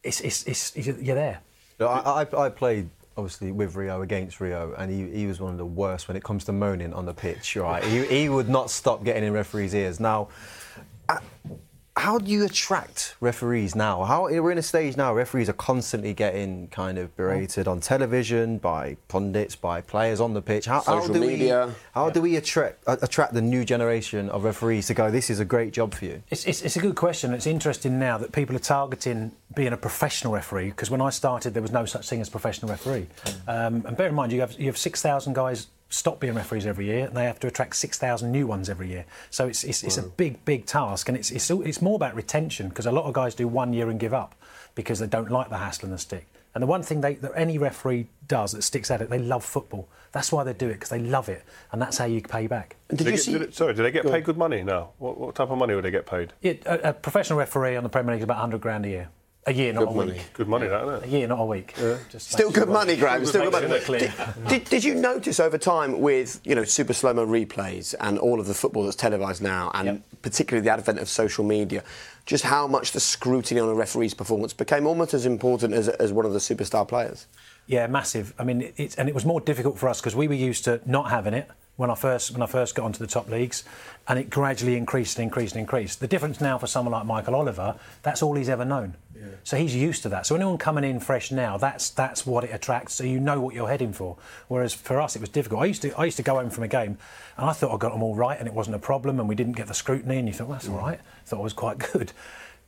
it's, 0.03 0.21
it's, 0.21 0.43
it's, 0.47 0.77
you're 0.77 1.15
there. 1.15 1.41
No, 1.79 1.89
I, 1.89 2.25
I, 2.25 2.47
I 2.47 2.49
played 2.51 2.91
obviously 3.17 3.53
with 3.53 3.75
Rio 3.75 4.03
against 4.03 4.41
Rio, 4.41 4.75
and 4.77 4.91
he, 4.91 5.19
he 5.19 5.27
was 5.27 5.41
one 5.41 5.53
of 5.53 5.59
the 5.59 5.67
worst 5.67 6.09
when 6.09 6.17
it 6.17 6.25
comes 6.25 6.45
to 6.45 6.53
moaning 6.53 6.93
on 6.93 7.07
the 7.07 7.15
pitch. 7.15 7.57
Right, 7.57 7.83
he, 7.85 8.05
he 8.07 8.29
would 8.29 8.49
not 8.49 8.71
stop 8.71 9.05
getting 9.05 9.25
in 9.25 9.33
referees' 9.33 9.75
ears. 9.75 10.01
Now, 10.01 10.29
how 11.97 12.19
do 12.19 12.31
you 12.31 12.45
attract 12.45 13.17
referees 13.21 13.75
now? 13.75 14.05
How 14.05 14.23
we're 14.25 14.53
in 14.53 14.59
a 14.59 14.63
stage 14.63 14.97
now. 14.97 15.13
Referees 15.13 15.49
are 15.49 15.55
constantly 15.55 16.15
getting 16.15 16.69
kind 16.69 16.99
of 16.99 17.15
berated 17.17 17.67
on 17.67 17.81
television 17.81 18.59
by 18.59 18.97
pundits, 19.09 19.57
by 19.57 19.81
players 19.81 20.21
on 20.21 20.33
the 20.33 20.41
pitch. 20.41 20.67
How, 20.67 20.81
how 20.81 21.01
Social 21.01 21.15
do 21.15 21.21
media. 21.21 21.67
we 21.67 21.73
how 21.93 22.09
do 22.11 22.23
we 22.23 22.37
attract 22.37 22.85
attract 22.87 23.35
the 23.35 23.43
new 23.43 23.65
generation 23.65 24.31
of 24.31 24.45
referees 24.45 24.87
to 24.87 24.95
go? 24.95 25.11
This 25.11 25.31
is 25.31 25.41
a 25.41 25.45
great 25.45 25.73
job 25.73 25.93
for 25.95 26.05
you. 26.05 26.23
It's, 26.31 26.45
it's, 26.47 26.63
it's 26.63 26.77
a 26.77 26.81
good 26.81 26.97
question. 26.97 27.35
It's 27.35 27.47
interesting 27.47 27.99
now 27.99 28.19
that 28.19 28.33
people 28.33 28.55
are 28.55 28.61
targeting 28.61 29.33
being 29.55 29.73
a 29.73 29.77
professional 29.77 30.33
referee 30.33 30.71
because 30.71 30.91
when 30.91 31.01
I 31.01 31.11
started, 31.11 31.55
there 31.55 31.63
was 31.63 31.73
no 31.73 31.85
such 31.85 32.09
thing 32.09 32.21
as 32.21 32.29
professional 32.29 32.71
referee. 32.71 33.09
Um, 33.49 33.85
and 33.85 33.97
bear 33.97 34.09
in 34.09 34.15
mind, 34.15 34.33
you 34.33 34.41
have 34.41 34.59
you 34.59 34.67
have 34.67 34.79
six 34.79 35.03
thousand 35.03 35.35
guys 35.35 35.67
stop 35.91 36.21
being 36.21 36.35
referees 36.35 36.65
every 36.67 36.87
year, 36.87 37.07
and 37.07 37.17
they 37.17 37.25
have 37.25 37.39
to 37.41 37.47
attract 37.47 37.77
six 37.77 37.99
thousand 37.99 38.33
new 38.33 38.47
ones 38.47 38.71
every 38.71 38.89
year. 38.89 39.05
So 39.31 39.47
it's 39.49 39.65
it's, 39.65 39.83
it's 39.85 39.99
a 39.99 40.03
big 40.03 40.45
big 40.45 40.65
task, 40.67 41.09
and 41.09 41.19
it's 41.19 41.31
it's, 41.31 41.51
it's 41.51 41.83
more 41.83 41.97
about 41.97 42.15
retention 42.15 42.69
because 42.71 42.87
a 42.87 42.93
lot 42.93 43.05
of 43.05 43.13
guys 43.13 43.35
do 43.35 43.47
one 43.49 43.73
year 43.73 43.91
and 43.91 44.01
give 44.01 44.15
up 44.15 44.35
because 44.75 44.99
they 45.01 45.07
don't 45.07 45.31
like 45.31 45.51
the 45.51 45.59
hassle 45.59 45.85
and 45.87 45.93
the 45.95 45.99
stick. 45.99 46.27
And 46.53 46.63
the 46.63 46.67
one 46.67 46.83
thing 46.83 47.01
they, 47.01 47.15
that 47.15 47.31
any 47.37 47.59
referee 47.59 48.09
does 48.27 48.51
that 48.53 48.63
sticks 48.63 48.91
at 48.91 49.01
it, 49.01 49.09
they 49.09 49.21
love 49.21 49.45
football. 49.45 49.89
That's 50.11 50.33
why 50.33 50.43
they 50.43 50.53
do 50.53 50.67
it 50.69 50.73
because 50.75 50.89
they 50.89 50.99
love 50.99 51.29
it, 51.29 51.45
and 51.71 51.81
that's 51.81 51.97
how 51.99 52.07
you 52.07 52.21
pay 52.23 52.49
back. 52.49 52.75
Did 52.89 52.99
they 52.99 53.13
get- 53.13 53.25
did 53.25 53.43
it- 53.43 53.55
sorry, 53.55 53.73
do 53.75 53.85
they 53.85 53.93
get 53.93 54.05
paid 54.05 54.25
good 54.25 54.37
money 54.37 54.65
now? 54.65 54.91
What, 54.99 55.17
what 55.19 55.35
type 55.37 55.51
of 55.51 55.59
money 55.59 55.77
would 55.77 55.85
they 55.85 55.93
get 55.93 56.07
paid? 56.07 56.33
Yeah, 56.41 56.55
a, 56.67 56.89
a 56.89 56.93
professional 56.93 57.39
referee 57.39 57.77
on 57.77 57.85
the 57.85 57.89
Premier 57.89 58.15
League 58.15 58.21
is 58.21 58.25
about 58.25 58.39
100 58.39 58.61
grand 58.61 58.85
a 58.85 58.89
year. 58.89 59.09
A 59.47 59.53
year, 59.55 59.73
not 59.73 59.81
Good 59.87 59.89
a 59.89 59.95
money. 59.95 60.13
week. 60.13 60.31
Good 60.35 60.49
money, 60.49 60.69
that, 60.69 60.83
isn't 60.83 60.95
it? 60.97 61.05
A 61.05 61.09
year, 61.09 61.27
not 61.27 61.41
a 61.41 61.45
week. 61.47 61.75
Just 62.11 62.31
Still 62.31 62.51
good 62.51 62.69
it- 62.69 62.73
money, 62.73 62.95
Graham. 62.97 63.25
Still 63.25 63.51
good 63.51 63.53
money. 63.53 63.75
it 63.75 63.85
clear. 63.85 64.13
Did, 64.49 64.65
did 64.65 64.85
you 64.85 64.95
notice 64.95 65.41
over 65.41 65.57
time 65.57 66.01
with 66.01 66.41
you 66.45 66.55
know 66.55 66.65
super 66.65 66.93
slow 66.93 67.15
mo 67.15 67.27
replays 67.27 67.95
and 68.01 68.19
all 68.19 68.39
of 68.39 68.47
the 68.47 68.53
football 68.55 68.85
that's 68.85 68.97
televised 68.97 69.43
now, 69.43 69.71
and 69.75 70.03
particularly 70.21 70.63
the 70.65 70.71
advent 70.71 70.99
of 70.99 71.09
social 71.09 71.43
media, 71.43 71.83
just 72.27 72.45
how 72.45 72.67
much 72.67 72.93
the 72.93 73.01
scrutiny 73.01 73.59
on 73.61 73.71
a 73.71 73.75
referee's 73.75 74.13
performance 74.13 74.53
became 74.53 74.87
almost 74.87 75.15
as 75.15 75.25
important 75.25 75.73
as, 75.73 75.89
as 75.89 76.13
one 76.13 76.27
of 76.27 76.35
the 76.35 76.39
superstar 76.39 76.87
players? 76.87 77.27
Yeah, 77.67 77.87
massive. 77.87 78.35
I 78.39 78.45
mean, 78.45 78.73
it's 78.77 78.95
and 78.97 79.09
it 79.09 79.15
was 79.15 79.25
more 79.25 79.41
difficult 79.41 79.79
for 79.79 79.89
us 79.89 80.01
because 80.03 80.15
we 80.15 80.29
were 80.29 80.35
used 80.35 80.65
to 80.65 80.83
not 80.85 81.09
having 81.09 81.33
it 81.33 81.49
when 81.81 81.91
I 81.91 81.95
first 81.95 82.33
when 82.33 82.43
I 82.43 82.47
first 82.47 82.75
got 82.75 82.85
onto 82.85 82.99
the 82.99 83.07
top 83.07 83.31
leagues, 83.31 83.65
and 84.07 84.19
it 84.19 84.29
gradually 84.29 84.77
increased 84.77 85.19
and 85.19 85.25
increased 85.25 85.55
and 85.55 85.61
increased. 85.61 86.01
The 86.01 86.07
difference 86.07 86.39
now 86.39 86.59
for 86.59 86.67
someone 86.67 86.93
like 86.93 87.07
Michael 87.07 87.35
Oliver, 87.35 87.75
that's 88.03 88.23
all 88.23 88.35
he's 88.35 88.51
ever 88.51 88.67
known. 88.67 88.95
So 89.43 89.57
he's 89.57 89.75
used 89.75 90.03
to 90.05 90.09
that. 90.11 90.27
So 90.27 90.35
anyone 90.35 90.57
coming 90.57 90.85
in 90.85 91.01
fresh 91.01 91.31
now, 91.31 91.57
that's 91.57 91.91
that's 91.91 92.27
what 92.27 92.45
it 92.45 92.51
attracts. 92.53 92.95
So 92.95 93.05
you 93.05 93.19
know 93.19 93.41
what 93.41 93.55
you're 93.55 93.69
heading 93.69 93.93
for. 93.95 94.17
Whereas 94.49 94.75
for 94.75 95.01
us, 95.01 95.17
it 95.17 95.21
was 95.21 95.31
difficult. 95.31 95.63
I 95.63 95.67
used 95.67 95.83
to 95.83 95.99
I 95.99 96.05
used 96.05 96.19
to 96.19 96.23
go 96.23 96.35
home 96.35 96.51
from 96.51 96.65
a 96.65 96.69
game, 96.69 96.99
and 97.39 97.49
I 97.49 97.53
thought 97.53 97.75
I 97.75 97.79
got 97.79 97.93
them 97.93 98.03
all 98.03 98.15
right, 98.15 98.39
and 98.39 98.47
it 98.47 98.53
wasn't 98.53 98.77
a 98.77 98.79
problem, 98.79 99.19
and 99.19 99.29
we 99.29 99.35
didn't 99.35 99.57
get 99.57 99.67
the 99.67 99.75
scrutiny, 99.75 100.19
and 100.19 100.29
you 100.29 100.35
thought 100.35 100.49
well, 100.49 100.59
that's 100.59 100.69
all 100.69 100.77
mm. 100.77 100.83
right. 100.83 101.01
I 101.01 101.27
thought 101.27 101.41
I 101.41 101.43
was 101.43 101.55
quite 101.55 101.79
good. 101.93 102.13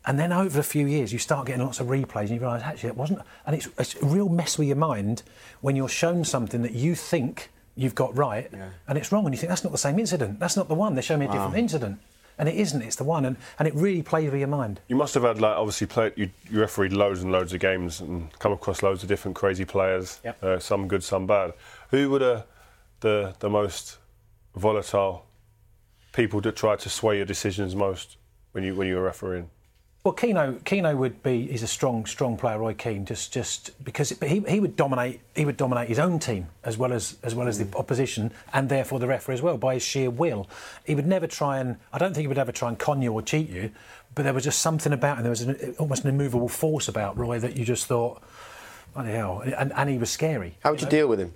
And 0.05 0.19
then 0.19 0.33
over 0.33 0.59
a 0.59 0.65
few 0.65 0.87
years, 0.87 1.13
you 1.13 1.19
start 1.19 1.47
getting 1.47 1.65
lots 1.65 1.81
of 1.81 1.89
replays, 1.89 2.23
and 2.23 2.31
you 2.31 2.41
realise 2.41 2.63
actually 2.63 2.89
it 2.89 2.97
wasn't. 2.97 3.21
And 3.47 3.55
it's, 3.55 3.69
it's 3.79 3.95
a 3.97 4.07
real 4.07 4.29
mess 4.29 4.59
with 4.59 4.69
your 4.69 4.77
mind 4.77 5.23
when 5.61 5.77
you're 5.77 5.89
shown 5.89 6.25
something 6.25 6.63
that 6.63 6.73
you 6.73 6.95
think 6.95 7.51
you've 7.75 7.95
got 7.95 8.17
right, 8.17 8.51
and 8.87 8.99
it's 8.99 9.13
wrong, 9.13 9.25
and 9.25 9.35
you 9.35 9.39
think 9.39 9.49
that's 9.49 9.65
not 9.65 9.73
the 9.73 9.79
same 9.79 9.99
incident. 9.99 10.39
That's 10.39 10.57
not 10.57 10.69
the 10.69 10.75
one. 10.75 10.95
They 10.95 11.03
show 11.03 11.17
me 11.17 11.27
a 11.27 11.33
different 11.33 11.57
incident, 11.57 12.01
and 12.39 12.49
it 12.49 12.57
isn't. 12.57 12.83
It's 12.83 12.97
the 12.97 13.05
one, 13.05 13.25
and, 13.25 13.37
and 13.59 13.69
it 13.69 13.75
really 13.75 14.03
plays 14.03 14.31
with 14.31 14.41
your 14.41 14.49
mind. 14.49 14.81
You 14.89 14.97
must 14.97 15.15
have 15.15 15.23
had 15.23 15.41
like 15.41 15.57
obviously 15.57 15.87
played. 15.87 16.13
You, 16.17 16.31
you 16.51 16.61
refereed 16.61 16.93
loads 16.93 17.23
and 17.23 17.33
loads 17.33 17.53
of 17.53 17.61
games 17.61 18.01
and 18.01 18.31
come 18.39 18.53
across 18.53 18.83
loads 18.83 19.03
of 19.03 19.09
different 19.09 19.37
crazy 19.37 19.65
players. 19.65 20.21
Yep. 20.25 20.43
Uh, 20.43 20.59
some 20.59 20.89
good, 20.89 21.03
some 21.03 21.27
bad. 21.27 21.55
Who 21.91 22.11
were 22.11 22.19
the 22.19 22.45
the 23.01 23.35
the 23.39 23.51
most 23.51 23.99
volatile 24.55 25.27
people 26.13 26.41
that 26.43 26.57
tried 26.57 26.79
to 26.81 26.91
sway 26.91 27.17
your 27.17 27.27
decisions 27.27 27.75
most 27.75 28.17
when 28.53 28.65
you 28.65 28.75
when 28.75 28.87
you 28.87 28.97
were 28.97 29.03
refereeing? 29.03 29.51
Well, 30.05 30.15
Keano, 30.15 30.59
Keano 30.65 30.97
would 30.97 31.23
be. 31.23 31.47
He's 31.47 31.63
a 31.63 31.69
strong, 31.69 32.07
strong 32.07 32.37
player, 32.37 32.59
Roy 32.59 32.75
Keane. 32.75 33.07
Just, 33.07 33.33
just 33.33 33.85
because 33.85 34.13
but 34.13 34.29
he, 34.29 34.41
he 34.49 34.59
would 34.59 34.75
dominate. 34.75 35.21
He 35.37 35.45
would 35.45 35.57
dominate 35.57 35.89
his 35.89 36.01
own 36.01 36.19
team 36.19 36.49
as 36.65 36.77
well 36.77 36.93
as 36.93 37.17
as 37.23 37.37
well 37.37 37.47
as 37.47 37.59
the 37.59 37.67
mm. 37.67 37.79
opposition, 37.79 38.33
and 38.53 38.69
therefore 38.69 38.99
the 38.99 39.07
referee 39.07 39.35
as 39.35 39.43
well 39.43 39.57
by 39.57 39.75
his 39.75 39.85
sheer 39.85 40.11
will. 40.11 40.49
He 40.85 40.97
would 40.97 41.07
never 41.07 41.29
try 41.29 41.59
and. 41.59 41.77
I 41.93 41.99
don't 41.99 42.15
think 42.15 42.23
he 42.23 42.27
would 42.27 42.39
ever 42.39 42.51
try 42.51 42.69
and 42.69 42.77
con 42.77 43.01
you 43.01 43.13
or 43.13 43.23
cheat 43.23 43.49
you, 43.49 43.71
but 44.17 44.25
there 44.25 44.35
was 44.35 44.43
just 44.43 44.59
something 44.59 44.93
about 44.93 45.19
him. 45.19 45.23
There 45.23 45.31
was 45.31 45.43
an, 45.43 45.77
almost 45.79 46.03
an 46.03 46.11
immovable 46.11 46.49
force 46.49 46.89
about 46.89 47.17
Roy 47.17 47.39
that 47.39 47.57
you 47.57 47.65
just 47.65 47.87
thought, 47.87 48.21
what 48.95 49.05
the 49.05 49.13
hell? 49.13 49.45
And, 49.57 49.73
and 49.73 49.89
he 49.89 49.99
was 49.99 50.11
scary. 50.11 50.57
How 50.65 50.73
would 50.73 50.83
you 50.83 50.89
deal 50.89 51.07
with 51.07 51.21
him? 51.21 51.33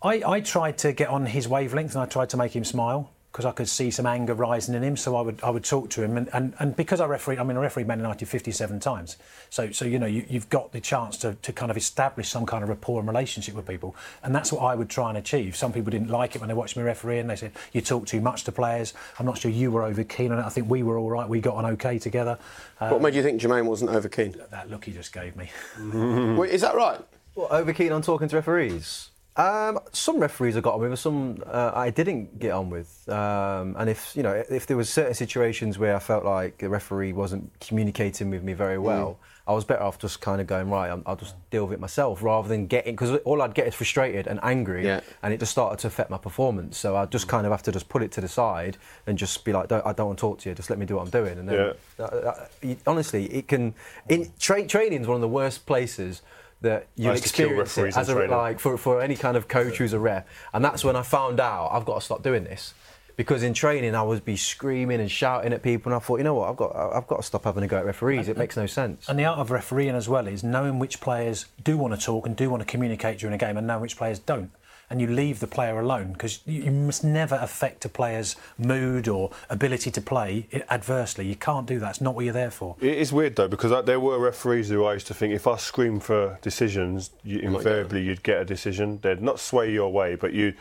I, 0.00 0.22
I 0.24 0.40
tried 0.40 0.78
to 0.78 0.92
get 0.92 1.08
on 1.08 1.26
his 1.26 1.48
wavelength 1.48 1.94
and 1.94 2.02
I 2.02 2.06
tried 2.06 2.28
to 2.30 2.36
make 2.36 2.54
him 2.54 2.64
smile 2.64 3.10
because 3.34 3.44
I 3.44 3.50
could 3.50 3.68
see 3.68 3.90
some 3.90 4.06
anger 4.06 4.32
rising 4.32 4.76
in 4.76 4.84
him. 4.84 4.96
So 4.96 5.16
I 5.16 5.20
would 5.20 5.42
I 5.42 5.50
would 5.50 5.64
talk 5.64 5.90
to 5.90 6.04
him 6.04 6.16
and, 6.16 6.28
and, 6.32 6.54
and 6.60 6.76
because 6.76 7.00
I 7.00 7.06
referee, 7.06 7.36
I 7.36 7.42
mean 7.42 7.56
I 7.56 7.60
refereed 7.60 7.88
Man 7.88 7.98
United 7.98 8.28
57 8.28 8.78
times. 8.78 9.16
So 9.50 9.72
so 9.72 9.84
you 9.84 9.98
know 9.98 10.06
you, 10.06 10.24
you've 10.28 10.48
got 10.50 10.70
the 10.70 10.80
chance 10.80 11.16
to, 11.18 11.34
to 11.34 11.52
kind 11.52 11.68
of 11.72 11.76
establish 11.76 12.28
some 12.28 12.46
kind 12.46 12.62
of 12.62 12.68
rapport 12.68 13.00
and 13.00 13.08
relationship 13.08 13.56
with 13.56 13.66
people, 13.66 13.96
and 14.22 14.32
that's 14.32 14.52
what 14.52 14.60
I 14.60 14.76
would 14.76 14.88
try 14.88 15.08
and 15.08 15.18
achieve. 15.18 15.56
Some 15.56 15.72
people 15.72 15.90
didn't 15.90 16.10
like 16.10 16.36
it 16.36 16.40
when 16.40 16.48
they 16.48 16.54
watched 16.54 16.76
me 16.76 16.84
referee 16.84 17.18
and 17.18 17.28
they 17.28 17.34
said 17.34 17.50
you 17.72 17.80
talk 17.80 18.06
too 18.06 18.20
much 18.20 18.44
to 18.44 18.52
players. 18.52 18.94
I'm 19.18 19.26
not 19.26 19.38
sure 19.38 19.50
you 19.50 19.72
were 19.72 19.82
over 19.82 20.04
keen 20.04 20.30
on 20.30 20.38
it. 20.38 20.44
I 20.44 20.48
think 20.48 20.70
we 20.70 20.84
were 20.84 20.96
all 20.96 21.10
right. 21.10 21.28
We 21.28 21.40
got 21.40 21.56
on 21.56 21.66
okay 21.66 21.98
together. 21.98 22.38
Uh, 22.80 22.90
what 22.90 23.02
made 23.02 23.16
you 23.16 23.22
think 23.24 23.40
Jermaine 23.40 23.64
wasn't 23.64 23.90
over 23.90 24.08
keen? 24.08 24.36
that 24.52 24.70
look 24.70 24.84
he 24.84 24.92
just 24.92 25.12
gave 25.12 25.34
me. 25.34 25.50
Wait, 26.38 26.52
is 26.52 26.60
that 26.60 26.76
right? 26.76 27.00
What, 27.34 27.50
over 27.50 27.72
keen 27.72 27.90
on 27.90 28.02
talking 28.02 28.28
to 28.28 28.36
referees? 28.36 29.10
Um, 29.36 29.80
some 29.90 30.20
referees 30.20 30.56
I 30.56 30.60
got 30.60 30.74
on 30.74 30.80
with, 30.80 30.98
some 30.98 31.42
uh, 31.46 31.72
I 31.74 31.90
didn't 31.90 32.38
get 32.38 32.52
on 32.52 32.70
with. 32.70 33.08
Um, 33.08 33.74
and 33.76 33.90
if 33.90 34.12
you 34.14 34.22
know, 34.22 34.32
if 34.48 34.66
there 34.66 34.76
was 34.76 34.88
certain 34.88 35.14
situations 35.14 35.76
where 35.76 35.96
I 35.96 35.98
felt 35.98 36.24
like 36.24 36.58
the 36.58 36.68
referee 36.68 37.12
wasn't 37.12 37.50
communicating 37.58 38.30
with 38.30 38.44
me 38.44 38.52
very 38.52 38.78
well, 38.78 39.18
I 39.46 39.52
was 39.52 39.64
better 39.64 39.82
off 39.82 39.98
just 39.98 40.20
kind 40.20 40.40
of 40.40 40.46
going 40.46 40.70
right. 40.70 40.88
I'm, 40.88 41.02
I'll 41.04 41.16
just 41.16 41.34
deal 41.50 41.64
with 41.64 41.72
it 41.74 41.80
myself 41.80 42.22
rather 42.22 42.48
than 42.48 42.66
getting 42.68 42.94
because 42.94 43.10
all 43.24 43.42
I'd 43.42 43.54
get 43.54 43.66
is 43.66 43.74
frustrated 43.74 44.28
and 44.28 44.38
angry, 44.44 44.86
Yeah. 44.86 45.00
and 45.22 45.34
it 45.34 45.40
just 45.40 45.50
started 45.50 45.80
to 45.80 45.88
affect 45.88 46.10
my 46.10 46.16
performance. 46.16 46.78
So 46.78 46.94
I 46.94 47.04
just 47.06 47.26
kind 47.26 47.44
of 47.44 47.50
have 47.50 47.62
to 47.64 47.72
just 47.72 47.88
put 47.88 48.04
it 48.04 48.12
to 48.12 48.20
the 48.20 48.28
side 48.28 48.76
and 49.08 49.18
just 49.18 49.44
be 49.44 49.52
like, 49.52 49.66
don't, 49.68 49.84
I 49.84 49.92
don't 49.92 50.06
want 50.06 50.18
to 50.18 50.20
talk 50.20 50.38
to 50.40 50.48
you. 50.48 50.54
Just 50.54 50.70
let 50.70 50.78
me 50.78 50.86
do 50.86 50.94
what 50.94 51.02
I'm 51.02 51.10
doing. 51.10 51.38
And 51.40 51.48
then, 51.48 51.74
uh, 51.98 52.02
uh, 52.02 52.46
honestly, 52.86 53.26
it 53.34 53.48
can. 53.48 53.74
In 54.08 54.30
tra- 54.38 54.66
training 54.66 55.02
is 55.02 55.08
one 55.08 55.16
of 55.16 55.20
the 55.22 55.28
worst 55.28 55.66
places 55.66 56.22
that 56.64 56.88
you 56.96 57.08
I 57.08 57.12
used 57.12 57.24
to 57.24 57.32
kill 57.32 57.60
experience 57.60 57.96
it 57.96 58.00
as 58.00 58.08
a 58.08 58.14
training. 58.14 58.30
like 58.30 58.60
for, 58.60 58.76
for 58.76 59.00
any 59.00 59.16
kind 59.16 59.36
of 59.36 59.48
coach 59.48 59.78
who's 59.78 59.92
a 59.92 59.98
ref. 59.98 60.24
And 60.52 60.64
that's 60.64 60.84
when 60.84 60.96
I 60.96 61.02
found 61.02 61.40
out 61.40 61.70
I've 61.72 61.84
got 61.84 61.94
to 61.94 62.00
stop 62.00 62.22
doing 62.22 62.44
this. 62.44 62.74
Because 63.16 63.44
in 63.44 63.54
training 63.54 63.94
I 63.94 64.02
would 64.02 64.24
be 64.24 64.36
screaming 64.36 64.98
and 65.00 65.08
shouting 65.08 65.52
at 65.52 65.62
people, 65.62 65.92
and 65.92 65.96
I 65.96 66.00
thought, 66.04 66.18
you 66.18 66.24
know 66.24 66.34
what, 66.34 66.50
I've 66.50 66.56
got, 66.56 66.74
I've 66.74 67.06
got 67.06 67.18
to 67.18 67.22
stop 67.22 67.44
having 67.44 67.62
a 67.62 67.68
go 67.68 67.78
at 67.78 67.86
referees. 67.86 68.28
It 68.28 68.36
makes 68.36 68.56
no 68.56 68.66
sense. 68.66 69.08
And 69.08 69.16
the 69.16 69.24
art 69.24 69.38
of 69.38 69.52
refereeing 69.52 69.94
as 69.94 70.08
well 70.08 70.26
is 70.26 70.42
knowing 70.42 70.80
which 70.80 71.00
players 71.00 71.46
do 71.62 71.78
want 71.78 71.94
to 71.94 72.00
talk 72.04 72.26
and 72.26 72.34
do 72.34 72.50
want 72.50 72.62
to 72.62 72.66
communicate 72.66 73.20
during 73.20 73.32
a 73.32 73.38
game, 73.38 73.56
and 73.56 73.68
knowing 73.68 73.82
which 73.82 73.96
players 73.96 74.18
don't. 74.18 74.50
And 74.90 75.00
you 75.00 75.06
leave 75.06 75.40
the 75.40 75.46
player 75.46 75.80
alone 75.80 76.12
because 76.12 76.40
you, 76.46 76.62
you 76.64 76.70
must 76.70 77.02
never 77.04 77.36
affect 77.36 77.84
a 77.84 77.88
player's 77.88 78.36
mood 78.58 79.08
or 79.08 79.30
ability 79.48 79.90
to 79.90 80.00
play 80.00 80.46
adversely. 80.70 81.26
You 81.26 81.36
can't 81.36 81.66
do 81.66 81.78
that. 81.80 81.90
It's 81.90 82.00
not 82.00 82.14
what 82.14 82.24
you're 82.24 82.34
there 82.34 82.50
for. 82.50 82.76
It 82.80 82.98
is 82.98 83.12
weird 83.12 83.36
though 83.36 83.48
because 83.48 83.84
there 83.86 83.98
were 84.00 84.18
referees 84.18 84.68
who 84.68 84.84
I 84.84 84.94
used 84.94 85.06
to 85.08 85.14
think 85.14 85.34
if 85.34 85.46
I 85.46 85.56
screamed 85.56 86.04
for 86.04 86.38
decisions, 86.42 87.10
you, 87.22 87.38
invariably 87.40 88.02
you'd 88.02 88.22
get 88.22 88.40
a 88.40 88.44
decision. 88.44 88.98
They'd 89.02 89.22
not 89.22 89.40
sway 89.40 89.72
your 89.72 89.90
way, 89.92 90.14
but 90.16 90.32
you, 90.32 90.54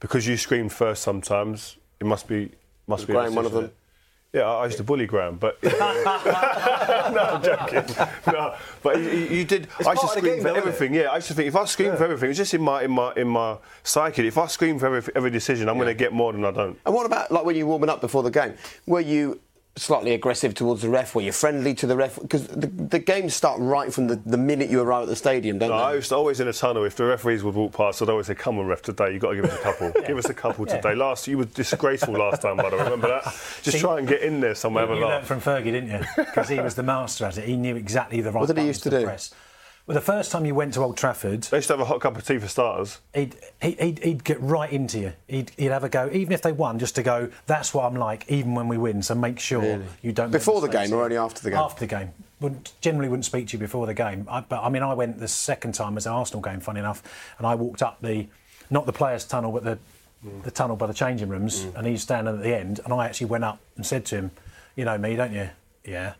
because 0.00 0.26
you 0.26 0.36
screamed 0.36 0.72
first 0.72 1.02
sometimes, 1.02 1.76
it 2.00 2.06
must 2.06 2.28
be 2.28 2.50
must 2.86 3.02
Was 3.02 3.06
be. 3.06 3.12
a 3.12 3.16
Graham 3.16 3.34
one 3.34 3.44
of 3.46 3.52
decision. 3.52 3.68
them? 3.68 3.76
Yeah, 4.36 4.50
I 4.50 4.66
used 4.66 4.76
to 4.76 4.84
bully 4.84 5.06
Graham, 5.06 5.36
but 5.36 5.56
no, 5.64 5.70
I'm 5.80 7.42
joking. 7.42 8.06
No, 8.26 8.54
but 8.82 8.98
you, 9.00 9.08
you 9.08 9.44
did. 9.44 9.66
I 9.78 9.78
used 9.78 9.78
to 9.78 9.84
part 9.84 9.96
of 9.96 10.02
the 10.02 10.08
scream 10.08 10.34
game, 10.34 10.42
for 10.42 10.48
though, 10.50 10.54
everything. 10.56 10.92
Yeah, 10.92 11.04
I 11.04 11.14
used 11.14 11.28
to 11.28 11.34
think 11.34 11.48
if 11.48 11.56
I 11.56 11.64
scream 11.64 11.96
for 11.96 12.04
everything, 12.04 12.28
it's 12.28 12.36
just 12.36 12.52
in 12.52 12.60
my 12.60 12.82
in 12.82 12.90
my 12.90 13.14
in 13.16 13.28
my 13.28 13.56
psyche. 13.82 14.26
If 14.26 14.36
I 14.36 14.46
scream 14.46 14.78
for 14.78 14.94
every, 14.94 15.10
every 15.16 15.30
decision, 15.30 15.70
I'm 15.70 15.76
going 15.76 15.88
to 15.88 15.94
get 15.94 16.12
more 16.12 16.34
than 16.34 16.44
I 16.44 16.50
don't. 16.50 16.78
And 16.84 16.94
what 16.94 17.06
about 17.06 17.32
like 17.32 17.46
when 17.46 17.56
you 17.56 17.64
were 17.64 17.70
warming 17.70 17.88
up 17.88 18.02
before 18.02 18.22
the 18.22 18.30
game? 18.30 18.52
Were 18.86 19.00
you 19.00 19.40
slightly 19.76 20.14
aggressive 20.14 20.54
towards 20.54 20.82
the 20.82 20.88
ref? 20.88 21.14
Were 21.14 21.20
you 21.22 21.32
friendly 21.32 21.74
to 21.74 21.86
the 21.86 21.96
ref? 21.96 22.18
Because 22.20 22.46
the, 22.46 22.66
the 22.66 22.98
games 22.98 23.34
start 23.34 23.60
right 23.60 23.92
from 23.92 24.06
the, 24.08 24.16
the 24.24 24.36
minute 24.38 24.70
you 24.70 24.80
arrive 24.80 25.02
at 25.02 25.08
the 25.08 25.16
stadium, 25.16 25.58
don't 25.58 25.68
No, 25.68 25.76
I 25.76 25.90
they? 25.90 25.96
used 25.96 26.08
to 26.08 26.16
always 26.16 26.40
in 26.40 26.48
a 26.48 26.52
tunnel. 26.52 26.84
If 26.84 26.96
the 26.96 27.04
referees 27.04 27.44
would 27.44 27.54
walk 27.54 27.72
past, 27.72 28.00
I'd 28.02 28.08
always 28.08 28.26
say, 28.26 28.34
"Come 28.34 28.58
on, 28.58 28.66
ref, 28.66 28.82
today 28.82 29.12
you've 29.12 29.22
got 29.22 29.30
to 29.30 29.36
give 29.36 29.44
us 29.44 29.58
a 29.58 29.62
couple. 29.62 29.90
Give 30.06 30.16
us 30.18 30.28
a 30.28 30.34
couple 30.34 30.66
Yeah. 30.66 30.76
today." 30.76 30.94
Last, 30.94 31.26
you 31.28 31.38
were 31.38 31.44
disgraceful 31.44 32.14
last 32.14 32.42
time, 32.42 32.56
but 32.56 32.72
I 32.72 32.84
remember 32.84 33.08
that. 33.08 33.24
Just 33.62 33.72
See- 33.76 33.80
try 33.80 33.98
and 33.98 34.08
get 34.08 34.22
in 34.22 34.40
there 34.40 34.54
somewhere, 34.54 34.84
You, 34.84 34.88
have 34.90 34.98
you 34.98 35.04
learnt 35.04 35.14
laugh. 35.20 35.26
from 35.26 35.40
Fergie, 35.40 35.64
didn't 35.72 35.90
you? 35.90 36.00
Because 36.16 36.48
he 36.48 36.58
was 36.60 36.74
the 36.74 36.82
master 36.82 37.26
at 37.26 37.36
it. 37.38 37.44
He 37.46 37.56
knew 37.56 37.76
exactly 37.76 38.20
the 38.20 38.30
right 38.32 38.40
What 38.40 38.46
did 38.46 38.56
he 38.56 38.62
buttons 38.62 38.68
used 38.76 38.82
to 38.84 38.90
do? 38.90 39.04
press. 39.04 39.34
Well, 39.86 39.94
the 39.94 40.00
first 40.00 40.32
time 40.32 40.44
you 40.44 40.54
went 40.54 40.74
to 40.74 40.82
Old 40.82 40.96
Trafford, 40.96 41.44
They 41.44 41.58
used 41.58 41.68
to 41.68 41.74
have 41.74 41.80
a 41.80 41.84
hot 41.84 42.00
cup 42.00 42.16
of 42.16 42.26
tea 42.26 42.38
for 42.38 42.48
starters. 42.48 42.98
he'd, 43.14 43.36
he- 43.62 43.76
he'd, 43.78 43.98
he'd 44.02 44.24
get 44.24 44.40
right 44.40 44.70
into 44.72 44.98
you. 44.98 45.12
He'd, 45.28 45.52
he'd 45.56 45.70
have 45.70 45.84
a 45.84 45.88
go, 45.88 46.10
even 46.12 46.32
if 46.32 46.42
they 46.42 46.50
won, 46.50 46.80
just 46.80 46.96
to 46.96 47.04
go, 47.04 47.30
that's 47.46 47.72
what 47.72 47.84
I'm 47.84 47.94
like, 47.94 48.28
even 48.28 48.56
when 48.56 48.66
we 48.66 48.78
win. 48.78 49.02
So 49.02 49.14
make 49.14 49.38
sure 49.38 49.82
you 50.02 50.10
don't. 50.10 50.32
Before 50.32 50.60
the 50.60 50.68
game 50.68 50.92
or 50.92 51.04
only 51.04 51.16
after 51.16 51.40
the 51.40 51.50
game? 51.50 51.58
After 51.60 51.80
the 51.80 51.86
game. 51.86 52.12
Wouldn't, 52.40 52.72
generally 52.80 53.08
wouldn't 53.08 53.24
speak 53.24 53.46
to 53.48 53.52
you 53.52 53.60
before 53.60 53.86
the 53.86 53.94
game. 53.94 54.26
I, 54.28 54.40
but 54.40 54.62
I 54.62 54.68
mean, 54.70 54.82
I 54.82 54.92
went 54.92 55.20
the 55.20 55.28
second 55.28 55.72
time 55.72 55.96
as 55.96 56.04
an 56.04 56.12
Arsenal 56.12 56.42
game, 56.42 56.58
funny 56.58 56.80
enough, 56.80 57.02
and 57.38 57.46
I 57.46 57.54
walked 57.54 57.80
up 57.80 58.02
the, 58.02 58.26
not 58.68 58.86
the 58.86 58.92
players' 58.92 59.24
tunnel, 59.24 59.52
but 59.52 59.62
the, 59.62 59.78
the 60.42 60.50
tunnel 60.50 60.74
by 60.74 60.86
the 60.86 60.94
changing 60.94 61.28
rooms, 61.28 61.64
mm. 61.64 61.76
and 61.76 61.86
he's 61.86 62.02
standing 62.02 62.34
at 62.34 62.42
the 62.42 62.54
end, 62.54 62.80
and 62.84 62.92
I 62.92 63.06
actually 63.06 63.28
went 63.28 63.44
up 63.44 63.60
and 63.76 63.86
said 63.86 64.04
to 64.06 64.16
him, 64.16 64.30
"You 64.74 64.84
know 64.84 64.98
me, 64.98 65.14
don't 65.14 65.32
you?" 65.32 65.48
Yeah. 65.84 66.14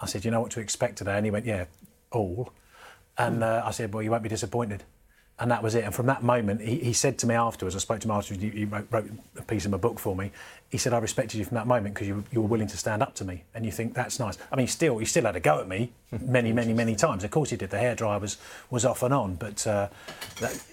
I 0.00 0.06
said, 0.06 0.24
"You 0.24 0.32
know 0.32 0.40
what 0.40 0.50
to 0.52 0.60
expect 0.60 0.98
today?" 0.98 1.16
And 1.16 1.24
he 1.24 1.30
went, 1.30 1.46
"Yeah, 1.46 1.66
all." 2.10 2.52
And 3.18 3.42
uh, 3.42 3.62
I 3.64 3.72
said, 3.72 3.92
Well, 3.92 4.02
you 4.02 4.10
won't 4.10 4.22
be 4.22 4.28
disappointed. 4.28 4.84
And 5.40 5.50
that 5.52 5.62
was 5.62 5.74
it. 5.76 5.84
And 5.84 5.94
from 5.94 6.06
that 6.06 6.22
moment, 6.22 6.60
he, 6.60 6.78
he 6.78 6.92
said 6.92 7.16
to 7.18 7.26
me 7.26 7.34
afterwards, 7.34 7.76
I 7.76 7.78
spoke 7.78 8.00
to 8.00 8.08
him 8.08 8.12
afterwards, 8.12 8.42
he, 8.42 8.50
he 8.50 8.64
wrote, 8.64 8.88
wrote 8.90 9.08
a 9.36 9.42
piece 9.42 9.64
in 9.64 9.70
my 9.70 9.76
book 9.76 10.00
for 10.00 10.16
me. 10.16 10.32
He 10.68 10.78
said, 10.78 10.92
I 10.92 10.98
respected 10.98 11.38
you 11.38 11.44
from 11.44 11.54
that 11.54 11.66
moment 11.66 11.94
because 11.94 12.08
you, 12.08 12.24
you 12.32 12.40
were 12.40 12.48
willing 12.48 12.66
to 12.66 12.76
stand 12.76 13.02
up 13.04 13.14
to 13.16 13.24
me. 13.24 13.44
And 13.54 13.64
you 13.64 13.70
think, 13.70 13.94
that's 13.94 14.18
nice. 14.18 14.36
I 14.50 14.56
mean, 14.56 14.66
still, 14.66 14.98
he 14.98 15.04
still 15.04 15.24
had 15.24 15.36
a 15.36 15.40
go 15.40 15.60
at 15.60 15.68
me 15.68 15.92
many, 16.10 16.52
many, 16.52 16.72
many 16.72 16.94
times. 16.94 17.24
Of 17.24 17.30
course 17.30 17.50
he 17.50 17.56
did. 17.56 17.70
The 17.70 17.76
hairdryer 17.76 18.20
was, 18.20 18.38
was 18.70 18.84
off 18.84 19.02
and 19.02 19.12
on. 19.12 19.34
But 19.34 19.66
uh, 19.66 19.88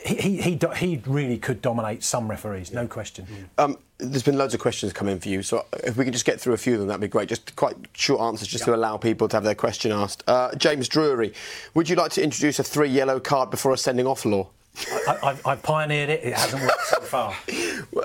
he, 0.03 0.15
he, 0.15 0.37
he, 0.41 0.59
he 0.75 1.01
really 1.05 1.37
could 1.37 1.61
dominate 1.61 2.03
some 2.03 2.29
referees, 2.29 2.71
no 2.71 2.87
question. 2.87 3.27
Um, 3.57 3.77
there's 3.97 4.23
been 4.23 4.37
loads 4.37 4.53
of 4.53 4.59
questions 4.59 4.93
coming 4.93 5.13
in 5.13 5.19
for 5.19 5.29
you, 5.29 5.41
so 5.41 5.65
if 5.83 5.95
we 5.97 6.03
could 6.03 6.13
just 6.13 6.25
get 6.25 6.39
through 6.39 6.53
a 6.53 6.57
few 6.57 6.73
of 6.73 6.79
them, 6.79 6.87
that'd 6.87 7.01
be 7.01 7.07
great. 7.07 7.29
Just 7.29 7.55
quite 7.55 7.75
short 7.93 8.21
answers, 8.21 8.47
just 8.47 8.65
to 8.65 8.75
allow 8.75 8.97
people 8.97 9.27
to 9.29 9.35
have 9.37 9.43
their 9.43 9.55
question 9.55 9.91
asked. 9.91 10.23
Uh, 10.27 10.53
James 10.55 10.87
Drury, 10.89 11.33
would 11.73 11.89
you 11.89 11.95
like 11.95 12.11
to 12.11 12.23
introduce 12.23 12.59
a 12.59 12.63
three 12.63 12.89
yellow 12.89 13.19
card 13.19 13.51
before 13.51 13.73
a 13.73 13.77
sending 13.77 14.05
off 14.07 14.25
law? 14.25 14.49
I, 15.07 15.17
I've, 15.23 15.47
I've 15.47 15.63
pioneered 15.63 16.09
it. 16.09 16.23
It 16.23 16.33
hasn't 16.33 16.61
worked 16.61 16.87
so 16.87 16.99
far. 17.01 17.33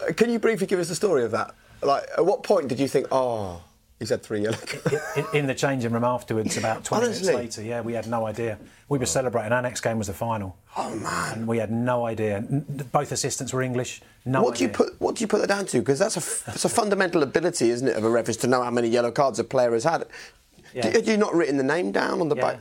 Can 0.14 0.30
you 0.30 0.38
briefly 0.38 0.66
give 0.66 0.78
us 0.78 0.88
the 0.88 0.94
story 0.94 1.24
of 1.24 1.32
that? 1.32 1.54
Like, 1.82 2.04
at 2.16 2.24
what 2.24 2.42
point 2.42 2.68
did 2.68 2.78
you 2.78 2.86
think, 2.86 3.08
oh, 3.10 3.62
he's 4.00 4.08
had 4.08 4.22
three 4.24 4.40
yellow 4.40 4.56
cards? 4.56 4.96
in, 5.16 5.24
in 5.34 5.46
the 5.46 5.54
changing 5.54 5.92
room 5.92 6.02
afterwards, 6.02 6.56
about 6.56 6.82
20 6.84 7.04
Honestly? 7.06 7.32
minutes 7.32 7.56
later, 7.58 7.68
yeah, 7.68 7.80
we 7.80 7.92
had 7.92 8.08
no 8.08 8.26
idea. 8.26 8.58
We 8.88 8.98
were 8.98 9.06
celebrating. 9.06 9.52
Our 9.52 9.62
next 9.62 9.82
game 9.82 9.98
was 9.98 10.08
the 10.08 10.12
final. 10.14 10.56
Oh 10.76 10.92
man! 10.96 11.38
And 11.38 11.46
we 11.46 11.58
had 11.58 11.70
no 11.70 12.06
idea. 12.06 12.42
Both 12.90 13.12
assistants 13.12 13.52
were 13.52 13.62
English. 13.62 14.02
No 14.24 14.42
what 14.42 14.56
do 14.56 14.64
you 14.64 14.70
put? 14.70 15.00
What 15.00 15.14
do 15.14 15.22
you 15.22 15.28
put 15.28 15.40
that 15.40 15.46
down 15.48 15.66
to? 15.66 15.78
Because 15.78 16.00
that's 16.00 16.16
a 16.16 16.44
that's 16.46 16.64
a 16.64 16.68
fundamental 16.68 17.22
ability, 17.22 17.70
isn't 17.70 17.86
it, 17.86 17.96
of 17.96 18.02
a 18.04 18.10
ref 18.10 18.28
is 18.28 18.36
to 18.38 18.46
know 18.48 18.62
how 18.62 18.70
many 18.70 18.88
yellow 18.88 19.12
cards 19.12 19.38
a 19.38 19.44
player 19.44 19.72
has 19.72 19.84
had. 19.84 20.06
Yeah. 20.74 20.82
D- 20.82 20.90
Had 20.92 21.06
you 21.06 21.16
not 21.16 21.34
written 21.34 21.56
the 21.56 21.62
name 21.64 21.92
down 21.92 22.20
on 22.20 22.28
the 22.28 22.36
Yeah. 22.36 22.42
back? 22.52 22.60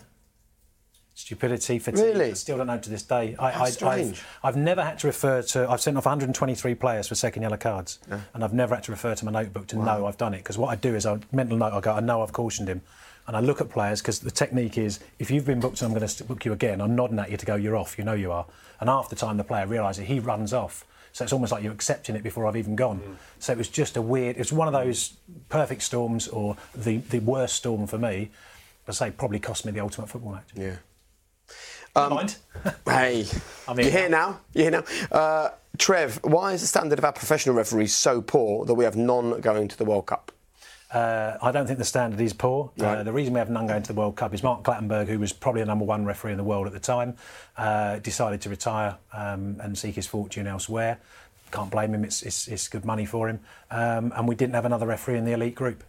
Stupidity, 1.19 1.79
fatigue. 1.79 2.01
Really? 2.01 2.31
I 2.31 2.33
still 2.33 2.55
don't 2.55 2.67
know 2.67 2.77
to 2.77 2.89
this 2.89 3.03
day. 3.03 3.35
I, 3.37 3.63
I, 3.63 3.69
strange. 3.71 4.21
I've, 4.41 4.55
I've 4.55 4.55
never 4.55 4.81
had 4.81 4.99
to 4.99 5.07
refer 5.07 5.41
to. 5.41 5.69
I've 5.69 5.81
sent 5.81 5.97
off 5.97 6.05
123 6.05 6.75
players 6.75 7.09
for 7.09 7.15
second 7.15 7.41
yellow 7.41 7.57
cards, 7.57 7.99
and 8.33 8.41
I've 8.41 8.53
never 8.53 8.73
had 8.73 8.85
to 8.85 8.91
refer 8.91 9.15
to 9.15 9.25
my 9.25 9.31
notebook 9.31 9.67
to 9.67 9.75
know 9.75 10.05
I've 10.05 10.15
done 10.15 10.33
it. 10.33 10.37
Because 10.37 10.57
what 10.57 10.69
I 10.69 10.75
do 10.75 10.95
is 10.95 11.05
I 11.05 11.19
mental 11.33 11.57
note. 11.57 11.73
I 11.73 11.81
go, 11.81 11.91
I 11.91 11.99
know 11.99 12.23
I've 12.23 12.31
cautioned 12.31 12.69
him, 12.69 12.81
and 13.27 13.35
I 13.35 13.41
look 13.41 13.59
at 13.59 13.69
players 13.69 14.01
because 14.01 14.19
the 14.19 14.31
technique 14.31 14.77
is 14.77 15.01
if 15.19 15.29
you've 15.29 15.45
been 15.45 15.59
booked 15.59 15.81
and 15.81 15.91
I'm 15.91 15.97
going 15.99 16.07
to 16.07 16.23
book 16.23 16.45
you 16.45 16.53
again, 16.53 16.79
I'm 16.79 16.95
nodding 16.95 17.19
at 17.19 17.29
you 17.29 17.35
to 17.35 17.45
go. 17.45 17.55
You're 17.55 17.75
off. 17.75 17.97
You 17.97 18.05
know 18.05 18.13
you 18.13 18.31
are. 18.31 18.45
And 18.79 18.89
half 18.89 19.09
the 19.09 19.17
time 19.17 19.35
the 19.35 19.43
player 19.43 19.67
realises 19.67 20.07
he 20.07 20.21
runs 20.21 20.53
off. 20.53 20.85
So 21.11 21.25
it's 21.25 21.33
almost 21.33 21.51
like 21.51 21.63
you're 21.63 21.73
accepting 21.73 22.15
it 22.15 22.23
before 22.23 22.47
I've 22.47 22.55
even 22.55 22.77
gone. 22.77 22.99
Mm. 22.99 23.15
So 23.39 23.51
it 23.51 23.57
was 23.57 23.67
just 23.67 23.97
a 23.97 24.01
weird. 24.01 24.37
It 24.37 24.39
was 24.39 24.53
one 24.53 24.69
of 24.69 24.73
those 24.73 25.17
perfect 25.49 25.81
storms, 25.81 26.29
or 26.29 26.55
the 26.73 26.99
the 26.99 27.19
worst 27.19 27.57
storm 27.57 27.87
for 27.87 27.97
me. 27.97 28.31
I 28.87 28.91
say 28.91 29.11
probably 29.11 29.39
cost 29.39 29.65
me 29.65 29.73
the 29.73 29.81
ultimate 29.81 30.07
football 30.07 30.31
match. 30.31 30.49
Yeah. 30.55 30.77
Never 31.95 32.15
mind. 32.15 32.35
Hey, 32.85 33.25
I 33.67 33.73
mean- 33.73 33.85
you're 33.85 33.97
here 33.99 34.09
now. 34.09 34.41
You're 34.53 34.69
here 34.69 34.71
now. 34.71 35.17
Uh, 35.17 35.49
Trev, 35.77 36.19
why 36.23 36.51
is 36.53 36.61
the 36.61 36.67
standard 36.67 36.99
of 36.99 37.05
our 37.05 37.13
professional 37.13 37.55
referees 37.55 37.95
so 37.95 38.21
poor 38.21 38.65
that 38.65 38.73
we 38.73 38.83
have 38.83 38.97
none 38.97 39.39
going 39.39 39.69
to 39.69 39.77
the 39.77 39.85
World 39.85 40.07
Cup? 40.07 40.33
Uh, 40.91 41.37
I 41.41 41.51
don't 41.51 41.67
think 41.67 41.77
the 41.79 41.85
standard 41.85 42.19
is 42.19 42.33
poor. 42.33 42.71
Uh, 42.79 43.03
the 43.03 43.13
reason 43.13 43.33
we 43.33 43.39
have 43.39 43.49
none 43.49 43.67
going 43.67 43.83
to 43.83 43.93
the 43.93 43.97
World 43.99 44.15
Cup 44.15 44.33
is 44.33 44.41
Mark 44.41 44.63
Clattenburg, 44.63 45.07
who 45.07 45.19
was 45.19 45.31
probably 45.31 45.61
the 45.61 45.67
number 45.67 45.85
one 45.85 46.03
referee 46.03 46.31
in 46.31 46.37
the 46.37 46.43
world 46.43 46.65
at 46.67 46.73
the 46.73 46.79
time, 46.79 47.15
uh, 47.57 47.99
decided 47.99 48.41
to 48.41 48.49
retire 48.49 48.97
um, 49.13 49.57
and 49.61 49.77
seek 49.77 49.95
his 49.95 50.07
fortune 50.07 50.47
elsewhere. 50.47 50.97
Can't 51.51 51.69
blame 51.69 51.93
him. 51.93 52.03
It's, 52.03 52.23
it's, 52.23 52.47
it's 52.47 52.67
good 52.67 52.85
money 52.85 53.05
for 53.05 53.29
him. 53.29 53.39
Um, 53.71 54.11
and 54.15 54.27
we 54.27 54.35
didn't 54.35 54.55
have 54.55 54.65
another 54.65 54.87
referee 54.87 55.17
in 55.17 55.25
the 55.25 55.31
elite 55.33 55.55
group. 55.55 55.83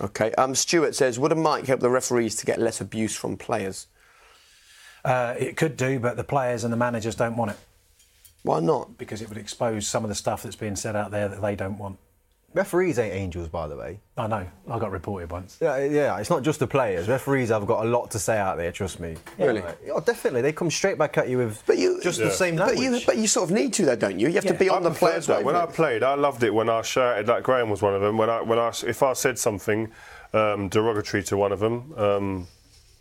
Okay. 0.00 0.32
Um, 0.34 0.54
Stuart 0.54 0.94
says, 0.94 1.18
would 1.18 1.32
a 1.32 1.34
mic 1.34 1.66
help 1.66 1.80
the 1.80 1.90
referees 1.90 2.36
to 2.36 2.46
get 2.46 2.60
less 2.60 2.80
abuse 2.80 3.16
from 3.16 3.36
players? 3.38 3.86
Uh, 5.06 5.34
it 5.38 5.56
could 5.56 5.76
do, 5.76 6.00
but 6.00 6.16
the 6.16 6.24
players 6.24 6.64
and 6.64 6.72
the 6.72 6.76
managers 6.76 7.14
don't 7.14 7.36
want 7.36 7.52
it 7.52 7.56
Why 8.42 8.58
not? 8.60 8.98
because 8.98 9.22
it 9.22 9.28
would 9.28 9.38
expose 9.38 9.86
some 9.86 10.02
of 10.04 10.08
the 10.08 10.14
stuff 10.16 10.42
that's 10.42 10.56
being 10.56 10.74
said 10.76 10.96
out 10.96 11.10
there 11.12 11.28
that 11.28 11.40
they 11.40 11.54
don't 11.54 11.78
want. 11.78 11.98
Referees 12.54 12.98
ain't 12.98 13.12
angels, 13.14 13.48
by 13.48 13.68
the 13.68 13.76
way. 13.76 14.00
I 14.16 14.26
know. 14.28 14.46
I 14.70 14.78
got 14.78 14.90
reported 14.90 15.30
once. 15.30 15.58
Yeah, 15.60 15.76
yeah, 15.84 16.18
it's 16.18 16.30
not 16.30 16.42
just 16.42 16.58
the 16.58 16.66
players. 16.66 17.06
Referees 17.06 17.50
have 17.50 17.66
got 17.66 17.84
a 17.84 17.88
lot 17.88 18.10
to 18.12 18.18
say 18.18 18.38
out 18.38 18.56
there. 18.56 18.72
Trust 18.72 18.98
me. 18.98 19.16
Really? 19.38 19.62
Yeah, 19.84 20.00
definitely. 20.04 20.40
They 20.40 20.52
come 20.52 20.70
straight 20.70 20.96
back 20.96 21.18
at 21.18 21.28
you 21.28 21.36
with 21.38 21.62
But 21.66 21.76
you 21.76 22.00
just 22.02 22.18
Yeah. 22.18 22.26
the 22.26 22.30
same 22.32 22.56
But 22.56 22.68
language. 22.76 23.00
you, 23.02 23.06
but 23.06 23.18
you 23.18 23.26
sort 23.26 23.50
of 23.50 23.54
need 23.54 23.74
to, 23.74 23.84
though, 23.84 23.96
don't 23.96 24.18
you? 24.18 24.28
You 24.28 24.34
have 24.34 24.44
to 24.46 24.54
Yeah. 24.54 24.58
be 24.58 24.70
I 24.70 24.76
on 24.76 24.84
the 24.84 24.90
players' 24.90 25.26
that. 25.26 25.44
When 25.44 25.54
I 25.54 25.66
played, 25.66 26.02
I 26.02 26.14
loved 26.14 26.42
it 26.44 26.50
when 26.54 26.70
I 26.70 26.80
shouted. 26.82 27.28
Like 27.28 27.42
Graham 27.42 27.68
was 27.68 27.82
one 27.82 27.94
of 27.94 28.00
them. 28.00 28.16
When 28.16 28.30
I, 28.30 28.40
when 28.40 28.58
I, 28.58 28.72
if 28.86 29.02
I 29.02 29.12
said 29.12 29.38
something 29.38 29.92
um, 30.32 30.68
derogatory 30.70 31.22
to 31.24 31.36
one 31.36 31.52
of 31.52 31.60
them, 31.60 31.92
um, 31.98 32.46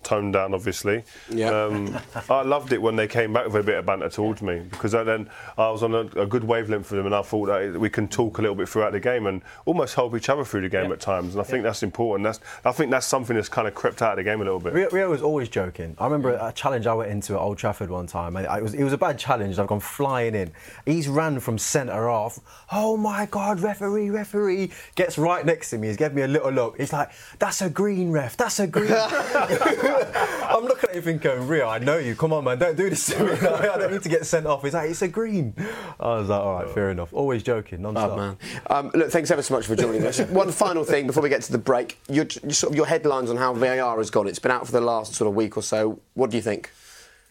toned 0.05 0.33
down, 0.33 0.53
obviously. 0.53 1.03
Yeah. 1.29 1.49
Um, 1.49 1.97
I 2.29 2.43
loved 2.43 2.71
it 2.71 2.81
when 2.81 2.95
they 2.95 3.07
came 3.07 3.33
back 3.33 3.45
with 3.45 3.55
a 3.55 3.63
bit 3.63 3.77
of 3.77 3.85
banter 3.85 4.07
towards 4.09 4.41
me 4.41 4.59
because 4.71 4.93
then 4.93 5.29
I 5.57 5.69
was 5.71 5.83
on 5.83 5.93
a, 5.93 6.01
a 6.21 6.25
good 6.25 6.43
wavelength 6.45 6.85
for 6.87 6.95
them, 6.95 7.05
and 7.07 7.13
I 7.15 7.21
thought 7.21 7.47
that 7.47 7.77
we 7.79 7.89
can 7.89 8.07
talk 8.07 8.37
a 8.37 8.41
little 8.41 8.55
bit 8.55 8.69
throughout 8.69 8.93
the 8.93 8.99
game 8.99 9.25
and 9.27 9.41
almost 9.65 9.95
help 9.95 10.15
each 10.15 10.29
other 10.29 10.45
through 10.45 10.61
the 10.61 10.69
game 10.69 10.91
at 10.91 10.99
times. 11.01 11.33
And 11.35 11.41
I 11.41 11.43
think 11.43 11.63
that's 11.63 11.83
important. 11.83 12.23
That's, 12.23 12.39
I 12.63 12.71
think 12.71 12.91
that's 12.91 13.05
something 13.07 13.35
that's 13.35 13.49
kind 13.49 13.67
of 13.67 13.75
crept 13.75 14.01
out 14.01 14.11
of 14.11 14.17
the 14.17 14.23
game 14.23 14.39
a 14.41 14.43
little 14.45 14.59
bit. 14.59 14.73
Rio, 14.73 14.89
Rio 14.91 15.09
was 15.09 15.21
always 15.21 15.49
joking. 15.49 15.95
I 15.99 16.05
remember 16.05 16.33
a 16.33 16.51
challenge 16.53 16.87
I 16.87 16.93
went 16.93 17.11
into 17.11 17.33
at 17.33 17.39
Old 17.39 17.57
Trafford 17.57 17.89
one 17.89 18.07
time, 18.07 18.35
and 18.37 18.47
I- 18.47 18.57
it 18.59 18.63
was, 18.63 18.73
it 18.73 18.83
was 18.83 18.93
a 18.93 18.97
bad 18.97 19.17
challenge. 19.19 19.59
I've 19.59 19.67
gone 19.67 19.79
flying 19.79 20.35
in. 20.35 20.51
He's 20.85 21.07
ran 21.07 21.39
from 21.39 21.57
centre 21.57 22.09
off. 22.09 22.39
Oh 22.71 22.95
my 22.95 23.25
God, 23.31 23.59
referee, 23.59 24.09
referee. 24.11 24.71
Gets 24.95 25.17
right 25.17 25.45
next 25.45 25.71
to 25.71 25.77
me. 25.77 25.87
He's 25.87 25.97
giving 25.97 26.15
me 26.15 26.21
a 26.21 26.27
little 26.27 26.51
look. 26.51 26.77
He's 26.77 26.93
like, 26.93 27.09
that's 27.39 27.61
a 27.61 27.69
green 27.69 28.11
ref, 28.11 28.37
that's 28.37 28.59
a 28.59 28.67
green. 28.67 28.85
I'm 29.95 30.63
looking 30.63 30.89
at 30.89 30.95
him 30.95 31.03
thinking, 31.03 31.47
Rio, 31.47 31.67
I 31.67 31.79
know 31.79 31.97
you. 31.97 32.15
Come 32.15 32.33
on, 32.33 32.43
man, 32.43 32.59
don't 32.59 32.75
do 32.75 32.89
this 32.89 33.05
to 33.07 33.23
me. 33.23 33.31
I 33.33 33.77
don't 33.77 33.91
need 33.91 34.03
to 34.03 34.09
get 34.09 34.25
sent 34.25 34.45
off. 34.45 34.63
He's 34.63 34.73
like, 34.73 34.89
it's 34.89 35.01
a 35.01 35.07
green. 35.07 35.53
I 35.99 36.17
was 36.17 36.29
like, 36.29 36.41
all 36.41 36.55
right, 36.55 36.69
fair 36.69 36.91
enough. 36.91 37.13
Always 37.13 37.43
joking, 37.43 37.81
non-stop. 37.81 38.11
Oh 38.11 38.15
man! 38.15 38.37
Um, 38.69 38.91
look, 38.93 39.11
thanks 39.11 39.31
ever 39.31 39.41
so 39.41 39.53
much 39.53 39.65
for 39.65 39.75
joining 39.75 40.05
us. 40.05 40.19
One 40.29 40.51
final 40.51 40.83
thing 40.83 41.07
before 41.07 41.23
we 41.23 41.29
get 41.29 41.41
to 41.43 41.51
the 41.51 41.57
break: 41.57 41.97
your, 42.09 42.25
your 42.43 42.51
sort 42.51 42.71
of 42.71 42.77
your 42.77 42.85
headlines 42.85 43.29
on 43.29 43.37
how 43.37 43.53
VAR 43.53 43.97
has 43.97 44.09
gone. 44.09 44.27
It's 44.27 44.39
been 44.39 44.51
out 44.51 44.65
for 44.65 44.71
the 44.71 44.81
last 44.81 45.13
sort 45.13 45.27
of 45.27 45.35
week 45.35 45.57
or 45.57 45.63
so. 45.63 45.99
What 46.13 46.31
do 46.31 46.37
you 46.37 46.43
think? 46.43 46.71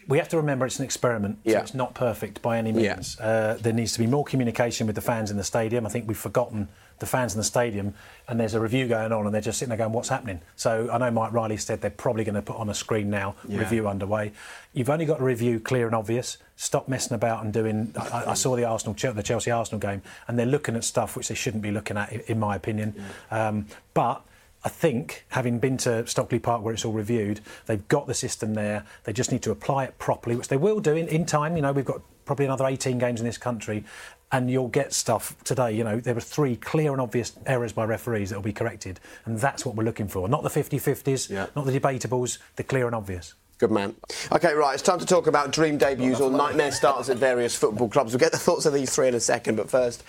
We 0.09 0.19
have 0.19 0.29
to 0.31 0.37
remember 0.37 0.67
it's 0.67 0.79
an 0.79 0.85
experiment, 0.85 1.39
so 1.45 1.51
Yeah. 1.53 1.61
it's 1.61 1.75
not 1.75 1.95
perfect 1.95 2.43
by 2.43 2.59
any 2.59 2.71
Yeah. 2.73 2.95
means. 2.95 3.19
Uh, 3.21 3.57
there 3.61 3.73
needs 3.73 3.93
to 3.95 3.99
be 3.99 4.07
more 4.07 4.25
communication 4.25 4.87
with 4.87 4.97
the 4.97 5.03
fans 5.03 5.31
in 5.31 5.37
the 5.37 5.45
stadium. 5.45 5.87
I 5.87 5.89
think 5.89 6.07
we've 6.09 6.17
forgotten 6.17 6.69
the 7.01 7.07
fans 7.07 7.35
in 7.35 7.39
the 7.39 7.45
stadium, 7.45 7.93
and 8.29 8.39
there's 8.39 8.55
a 8.55 8.61
review 8.61 8.87
going 8.87 9.13
on, 9.13 9.27
and 9.27 9.35
they're 9.35 9.41
just 9.41 9.59
sitting 9.59 9.71
there 9.71 9.79
going, 9.79 9.93
"What's 9.93 10.09
happening?" 10.11 10.41
So 10.57 10.89
I 10.93 10.99
know 10.99 11.11
Mike 11.11 11.33
Riley 11.33 11.57
said 11.57 11.81
they're 11.81 11.91
probably 11.91 12.23
going 12.25 12.37
to 12.37 12.43
put 12.43 12.57
on 12.57 12.69
a 12.69 12.75
screen 12.75 13.11
now, 13.11 13.35
review 13.49 13.89
underway. 13.89 14.33
You've 14.73 14.91
only 14.91 15.05
got 15.05 15.19
to 15.19 15.25
review 15.25 15.59
clear 15.59 15.87
and 15.87 15.95
obvious. 15.95 16.39
Stop 16.57 16.87
messing 16.89 17.15
about 17.15 17.43
and 17.43 17.53
doing. 17.53 17.93
I, 17.97 18.31
I 18.31 18.35
saw 18.35 18.55
the 18.55 18.65
Arsenal, 18.65 18.95
the 19.13 19.23
Chelsea 19.23 19.51
Arsenal 19.51 19.81
game, 19.81 20.03
and 20.29 20.39
they're 20.39 20.47
looking 20.47 20.77
at 20.77 20.85
stuff 20.85 21.17
which 21.17 21.29
they 21.29 21.35
shouldn't 21.35 21.63
be 21.65 21.73
looking 21.73 21.97
at, 21.97 22.13
in 22.13 22.39
my 22.39 22.55
opinion. 22.55 22.95
Um, 23.31 23.67
but 23.93 24.23
I 24.65 24.71
think, 24.71 25.27
having 25.29 25.59
been 25.59 25.77
to 25.79 26.07
Stockley 26.07 26.39
Park 26.39 26.63
where 26.63 26.73
it's 26.73 26.85
all 26.85 26.93
reviewed, 26.93 27.41
they've 27.67 27.87
got 27.89 28.07
the 28.07 28.15
system 28.15 28.55
there. 28.55 28.85
They 29.05 29.13
just 29.13 29.31
need 29.31 29.43
to 29.43 29.51
apply 29.51 29.85
it 29.85 29.99
properly, 29.99 30.37
which 30.37 30.49
they 30.49 30.57
will 30.57 30.81
do 30.81 30.97
in, 30.97 31.07
in 31.09 31.27
time. 31.27 31.55
You 31.57 31.63
know, 31.63 31.73
we've 31.73 31.85
got 31.85 32.01
probably 32.25 32.47
another 32.47 32.67
18 32.67 32.99
games 32.99 33.21
in 33.21 33.27
this 33.27 33.37
country. 33.37 33.85
and 34.33 34.51
you'll 34.51 34.69
get 34.69 34.93
stuff 34.93 35.37
today. 35.45 35.71
You 35.73 35.85
know, 35.85 36.01
there 36.01 36.15
were 36.15 36.21
three 36.21 36.57
clear 36.57 36.91
and 36.91 37.01
obvious 37.01 37.33
errors 37.47 37.73
by 37.73 37.85
referees 37.85 38.31
that 38.31 38.37
will 38.37 38.43
be 38.43 38.53
corrected, 38.53 38.99
and 39.27 39.39
that's 39.39 39.65
what 39.65 39.77
we're 39.77 39.85
looking 39.85 40.09
for. 40.09 40.29
Not 40.29 40.43
the 40.43 40.49
50-50s, 40.49 41.31
not 41.55 41.67
the 41.67 41.79
debatables, 41.79 42.39
the 42.57 42.65
clear 42.65 42.87
and 42.87 42.97
obvious. 42.97 43.35
Good 43.59 43.71
man. 43.71 43.95
Okay, 44.33 44.53
right, 44.55 44.75
it's 44.75 44.83
time 44.83 44.99
to 44.99 45.07
talk 45.07 45.29
about 45.29 45.53
dream 45.53 45.79
debuts 45.79 46.21
or 46.21 46.31
nightmare 46.31 46.73
starts 46.73 47.09
at 47.09 47.19
various 47.19 47.55
football 47.55 47.89
clubs. 47.89 48.13
We'll 48.13 48.19
get 48.19 48.33
the 48.33 48.39
thoughts 48.39 48.67
of 48.67 48.75
these 48.75 48.93
three 48.93 49.07
in 49.07 49.15
a 49.15 49.21
second, 49.21 49.55
but 49.55 49.71
first, 49.71 50.03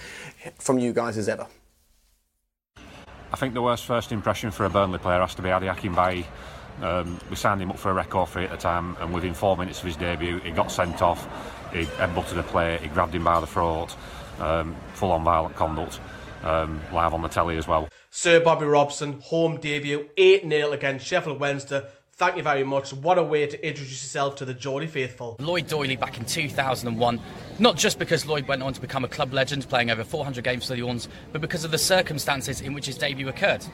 from 0.58 0.80
you 0.80 0.92
guys 0.92 1.18
as 1.20 1.30
ever. 1.30 1.46
I 3.36 3.38
think 3.38 3.54
the 3.54 3.62
worst 3.62 3.84
first 3.84 4.14
impression 4.14 4.50
for 4.50 4.64
a 4.64 4.70
Burnley 4.70 4.98
player 4.98 5.20
has 5.20 5.36
to 5.36 5.42
be 5.42 5.50
Ade 5.50 5.64
Akinbiyi. 5.64 6.24
Um, 6.82 7.20
we 7.30 7.36
signed 7.36 7.62
him 7.62 7.70
up 7.70 7.78
for 7.78 7.92
a 7.92 7.94
record 7.94 8.30
fee 8.30 8.46
at 8.46 8.50
the 8.50 8.56
time, 8.56 8.96
and 9.02 9.14
within 9.14 9.34
four 9.34 9.58
minutes 9.58 9.80
of 9.80 9.88
his 9.88 9.98
debut, 9.98 10.40
he 10.40 10.52
got 10.52 10.72
sent 10.72 11.02
off. 11.02 11.28
He 11.74 11.84
headbutted 11.84 12.40
a 12.40 12.44
player, 12.44 12.78
he 12.78 12.88
grabbed 12.88 13.14
him 13.14 13.26
by 13.26 13.42
the 13.42 13.46
throat, 13.46 13.94
um, 14.40 14.74
full 14.94 15.12
on 15.12 15.26
violent 15.26 15.54
conduct, 15.58 16.00
um, 16.44 16.80
live 16.94 17.14
on 17.14 17.24
the 17.24 17.28
telly 17.28 17.58
as 17.58 17.68
well. 17.68 17.90
Sir 18.10 18.40
Bobby 18.40 18.68
Robson, 18.68 19.20
home 19.20 19.60
debut, 19.60 20.08
8 20.16 20.48
0 20.48 20.72
against 20.72 21.06
Sheffield 21.06 21.38
Wednesday. 21.38 21.84
Thank 22.18 22.38
you 22.38 22.44
very 22.44 22.64
much. 22.64 22.94
What 22.94 23.18
a 23.18 23.24
way 23.24 23.46
to 23.46 23.68
introduce 23.68 24.02
yourself 24.02 24.38
to 24.38 24.46
the 24.46 24.54
Geordie 24.54 24.88
faithful. 24.88 25.36
Lloyd 25.38 25.68
Doyley 25.68 26.00
back 26.00 26.18
in 26.18 26.24
2001, 26.24 27.20
not 27.60 27.76
just 27.76 28.00
because 28.00 28.26
Lloyd 28.26 28.48
went 28.48 28.64
on 28.64 28.72
to 28.72 28.80
become 28.80 29.04
a 29.04 29.10
club 29.10 29.34
legend, 29.34 29.68
playing 29.68 29.92
over 29.92 30.06
400 30.06 30.42
games 30.42 30.66
for 30.66 30.76
the 30.76 30.82
Orns, 30.82 31.10
but 31.34 31.42
because 31.42 31.66
of 31.66 31.72
the 31.72 31.78
circumstances 31.78 32.62
in 32.62 32.74
which 32.74 32.86
his 32.86 32.98
debut 32.98 33.28
occurred. 33.28 33.66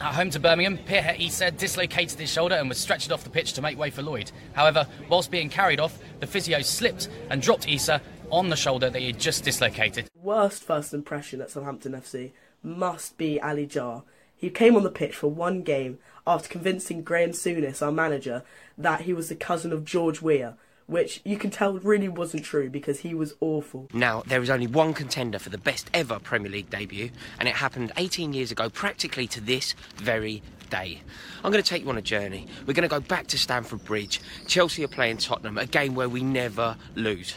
At 0.00 0.12
home 0.12 0.30
to 0.30 0.40
Birmingham, 0.40 0.78
Pierre 0.78 1.14
Issa 1.16 1.52
dislocated 1.52 2.18
his 2.18 2.32
shoulder 2.32 2.56
and 2.56 2.68
was 2.68 2.78
stretched 2.78 3.12
off 3.12 3.22
the 3.22 3.30
pitch 3.30 3.52
to 3.52 3.62
make 3.62 3.78
way 3.78 3.90
for 3.90 4.02
Lloyd. 4.02 4.32
However, 4.54 4.88
whilst 5.08 5.30
being 5.30 5.48
carried 5.48 5.78
off, 5.78 5.96
the 6.18 6.26
physio 6.26 6.62
slipped 6.62 7.08
and 7.30 7.40
dropped 7.40 7.68
Issa 7.68 8.02
on 8.28 8.48
the 8.48 8.56
shoulder 8.56 8.90
that 8.90 8.98
he 8.98 9.06
had 9.06 9.20
just 9.20 9.44
dislocated. 9.44 10.08
Worst 10.16 10.64
first 10.64 10.94
impression 10.94 11.40
at 11.40 11.50
Southampton 11.50 11.92
FC 11.92 12.32
must 12.60 13.16
be 13.18 13.40
Ali 13.40 13.66
Dia. 13.66 14.02
He 14.36 14.50
came 14.50 14.76
on 14.76 14.82
the 14.82 14.90
pitch 14.90 15.14
for 15.14 15.28
one 15.28 15.62
game 15.62 15.98
after 16.26 16.48
convincing 16.48 17.02
Graham 17.02 17.30
Souness, 17.30 17.82
our 17.82 17.92
manager, 17.92 18.42
that 18.76 19.02
he 19.02 19.12
was 19.12 19.28
the 19.28 19.34
cousin 19.34 19.72
of 19.72 19.84
George 19.84 20.22
Weah, 20.22 20.56
which 20.86 21.20
you 21.24 21.36
can 21.36 21.50
tell 21.50 21.74
really 21.74 22.08
wasn't 22.08 22.44
true 22.44 22.68
because 22.68 23.00
he 23.00 23.14
was 23.14 23.34
awful. 23.40 23.88
Now, 23.92 24.22
there 24.26 24.42
is 24.42 24.50
only 24.50 24.66
one 24.66 24.94
contender 24.94 25.38
for 25.38 25.50
the 25.50 25.58
best 25.58 25.90
ever 25.94 26.18
Premier 26.18 26.50
League 26.50 26.70
debut, 26.70 27.10
and 27.38 27.48
it 27.48 27.56
happened 27.56 27.92
18 27.96 28.32
years 28.32 28.50
ago, 28.50 28.68
practically 28.68 29.26
to 29.28 29.40
this 29.40 29.74
very 29.96 30.42
day. 30.70 31.00
I'm 31.42 31.50
going 31.52 31.62
to 31.62 31.68
take 31.68 31.82
you 31.82 31.88
on 31.88 31.98
a 31.98 32.02
journey. 32.02 32.46
We're 32.66 32.74
going 32.74 32.88
to 32.88 32.94
go 32.94 33.00
back 33.00 33.26
to 33.28 33.38
Stamford 33.38 33.84
Bridge. 33.84 34.20
Chelsea 34.46 34.84
are 34.84 34.88
playing 34.88 35.18
Tottenham, 35.18 35.58
a 35.58 35.66
game 35.66 35.94
where 35.94 36.08
we 36.08 36.22
never 36.22 36.76
lose. 36.94 37.34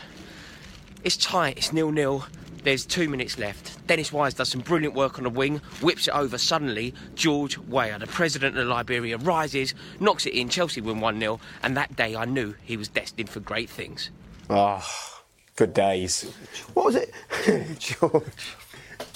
It's 1.04 1.18
tight, 1.18 1.58
it's 1.58 1.72
nil 1.72 1.92
nil. 1.92 2.26
There's 2.64 2.86
two 2.86 3.08
minutes 3.10 3.38
left. 3.38 3.86
Dennis 3.88 4.12
Wise 4.12 4.34
does 4.34 4.50
some 4.50 4.62
brilliant 4.62 4.94
work 4.94 5.18
on 5.18 5.24
the 5.24 5.30
wing, 5.30 5.62
whips 5.82 6.08
it 6.08 6.14
over. 6.14 6.38
Suddenly, 6.38 6.94
George 7.16 7.58
Weah, 7.58 7.98
the 8.00 8.08
president 8.08 8.58
of 8.58 8.68
Liberia, 8.68 9.18
rises, 9.18 9.74
knocks 10.00 10.26
it 10.26 10.34
in. 10.34 10.50
Chelsea 10.50 10.82
win 10.82 11.00
1 11.00 11.20
0, 11.20 11.40
and 11.64 11.78
that 11.78 11.96
day 11.96 12.16
I 12.16 12.26
knew 12.26 12.56
he 12.64 12.76
was 12.78 12.88
destined 12.88 13.30
for 13.30 13.40
great 13.40 13.70
things. 13.70 14.10
Oh, 14.50 14.86
good 15.56 15.74
days. 15.74 16.24
What 16.74 16.88
was 16.88 16.96
it, 16.96 17.14
George? 17.80 18.24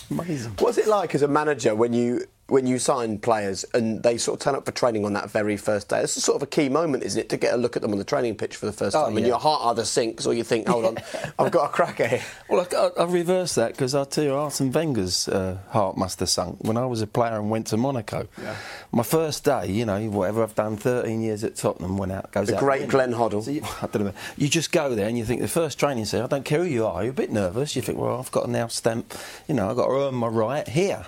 Amazing. 0.10 0.54
What's 0.60 0.78
it 0.78 0.88
like 0.88 1.16
as 1.16 1.22
a 1.22 1.28
manager 1.28 1.74
when 1.74 1.94
you 1.94 2.26
when 2.52 2.68
you 2.68 2.78
sign 2.78 3.18
players 3.18 3.64
and 3.74 4.04
they 4.04 4.18
sort 4.18 4.40
of 4.40 4.44
turn 4.44 4.56
up 4.56 4.66
for 4.66 4.72
training 4.74 5.06
on 5.06 5.14
that 5.14 5.30
very 5.32 5.56
first 5.56 5.88
day? 5.90 6.02
It's 6.02 6.14
sort 6.22 6.36
of 6.36 6.44
a 6.44 6.48
key 6.48 6.68
moment, 6.68 7.04
isn't 7.04 7.20
it, 7.20 7.30
to 7.30 7.38
get 7.38 7.54
a 7.54 7.58
look 7.58 7.76
at 7.76 7.82
them 7.82 7.92
on 7.92 7.98
the 7.98 8.04
training 8.04 8.36
pitch 8.36 8.56
for 8.58 8.66
the 8.66 8.74
first 8.74 8.96
Oh, 8.96 9.06
time, 9.06 9.16
and 9.18 9.26
your 9.26 9.40
heart 9.40 9.62
either 9.68 9.86
sinks 9.86 10.26
or 10.26 10.34
you 10.34 10.44
think, 10.44 10.68
hold 10.68 10.84
on, 10.86 10.98
I've 11.40 11.52
got 11.52 11.66
a 11.66 11.70
cracker 11.70 12.08
here. 12.08 12.22
Well, 12.50 12.68
I, 12.72 12.76
I, 12.76 13.04
I 13.04 13.06
reverse 13.10 13.56
that 13.56 13.72
because 13.72 13.96
I'll 13.96 14.06
tell 14.06 14.24
you, 14.26 14.34
Arsene 14.36 14.72
Wenger's 14.72 15.28
uh, 15.30 15.58
heart 15.70 15.96
must 15.98 16.20
have 16.20 16.30
sunk 16.30 16.58
when 16.62 16.76
I 16.78 16.86
was 16.86 17.02
a 17.02 17.08
player 17.08 17.36
and 17.40 17.50
went 17.50 17.68
to 17.68 17.78
Monaco. 17.78 18.28
Yeah. 18.42 18.56
My 18.92 19.04
first 19.04 19.46
day, 19.46 19.68
you 19.68 19.86
know, 19.86 20.00
whatever 20.10 20.44
I've 20.44 20.54
done, 20.56 20.76
13 20.76 21.22
years 21.22 21.44
at 21.46 21.56
Tottenham, 21.56 21.98
went 21.98 22.12
out, 22.12 22.32
goes 22.34 22.48
The 22.50 22.56
out. 22.56 22.60
great. 22.60 22.90
Glenn 22.90 23.14
Hoddle. 23.14 23.44
So 23.44 23.52
you, 23.52 23.62
I 23.82 23.88
don't 23.88 24.04
know. 24.04 24.14
You 24.36 24.50
just 24.50 24.72
go 24.74 24.94
there 24.94 25.08
and 25.08 25.18
you 25.18 25.24
think 25.24 25.40
the 25.40 25.48
first 25.48 25.80
training 25.80 26.04
session, 26.06 26.26
I 26.26 26.28
don't 26.28 26.44
care 26.46 26.60
who 26.60 26.66
you 26.66 26.86
are, 26.86 27.02
you're 27.04 27.12
a 27.12 27.14
bit 27.16 27.32
nervous. 27.32 27.76
You 27.78 27.82
think, 27.82 27.98
well, 27.98 28.20
I've 28.20 28.32
got 28.32 28.46
to 28.46 28.52
now 28.52 28.68
stamp, 28.68 29.14
you 29.48 29.56
know, 29.56 29.70
I've 29.70 29.78
got 29.78 29.88
to 29.88 29.94
earn 29.94 30.16
my 30.16 30.28
right 30.28 30.68
here. 30.68 31.06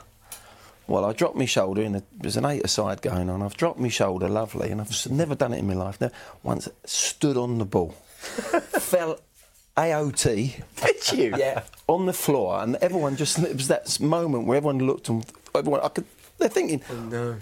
Well, 0.88 1.06
I 1.06 1.14
dropped 1.14 1.36
my 1.36 1.46
shoulder 1.46 1.82
in. 1.82 1.96
A, 1.96 2.04
there's 2.20 2.38
an 2.38 2.46
eight 2.46 2.64
aside 2.66 3.02
going 3.02 3.30
on. 3.30 3.42
I've 3.42 3.56
dropped 3.56 3.80
my 3.80 3.88
shoulder, 3.88 4.28
lovely, 4.28 4.70
and 4.70 4.82
I've 4.82 5.12
never 5.12 5.36
done 5.36 5.54
it 5.54 5.60
in 5.60 5.68
my 5.68 5.74
life. 5.74 6.00
Never, 6.02 6.14
once 6.44 6.68
stood 6.86 7.38
on 7.38 7.58
the 7.58 7.66
ball, 7.66 7.90
fell 8.20 9.20
AOT. 9.78 10.62
Did 10.76 11.18
you? 11.18 11.36
Yeah, 11.38 11.64
on 11.88 12.06
the 12.06 12.14
floor, 12.14 12.62
and 12.62 12.76
everyone 12.78 13.16
just 13.16 13.40
it 13.40 13.56
was 13.56 13.70
that 13.70 14.00
moment 14.00 14.46
where 14.46 14.58
everyone 14.58 14.80
looked 14.80 15.10
and 15.10 15.26
everyone 15.56 15.82
I 15.82 15.90
could. 15.90 16.06
They're 16.40 16.50
thinking, 16.50 16.80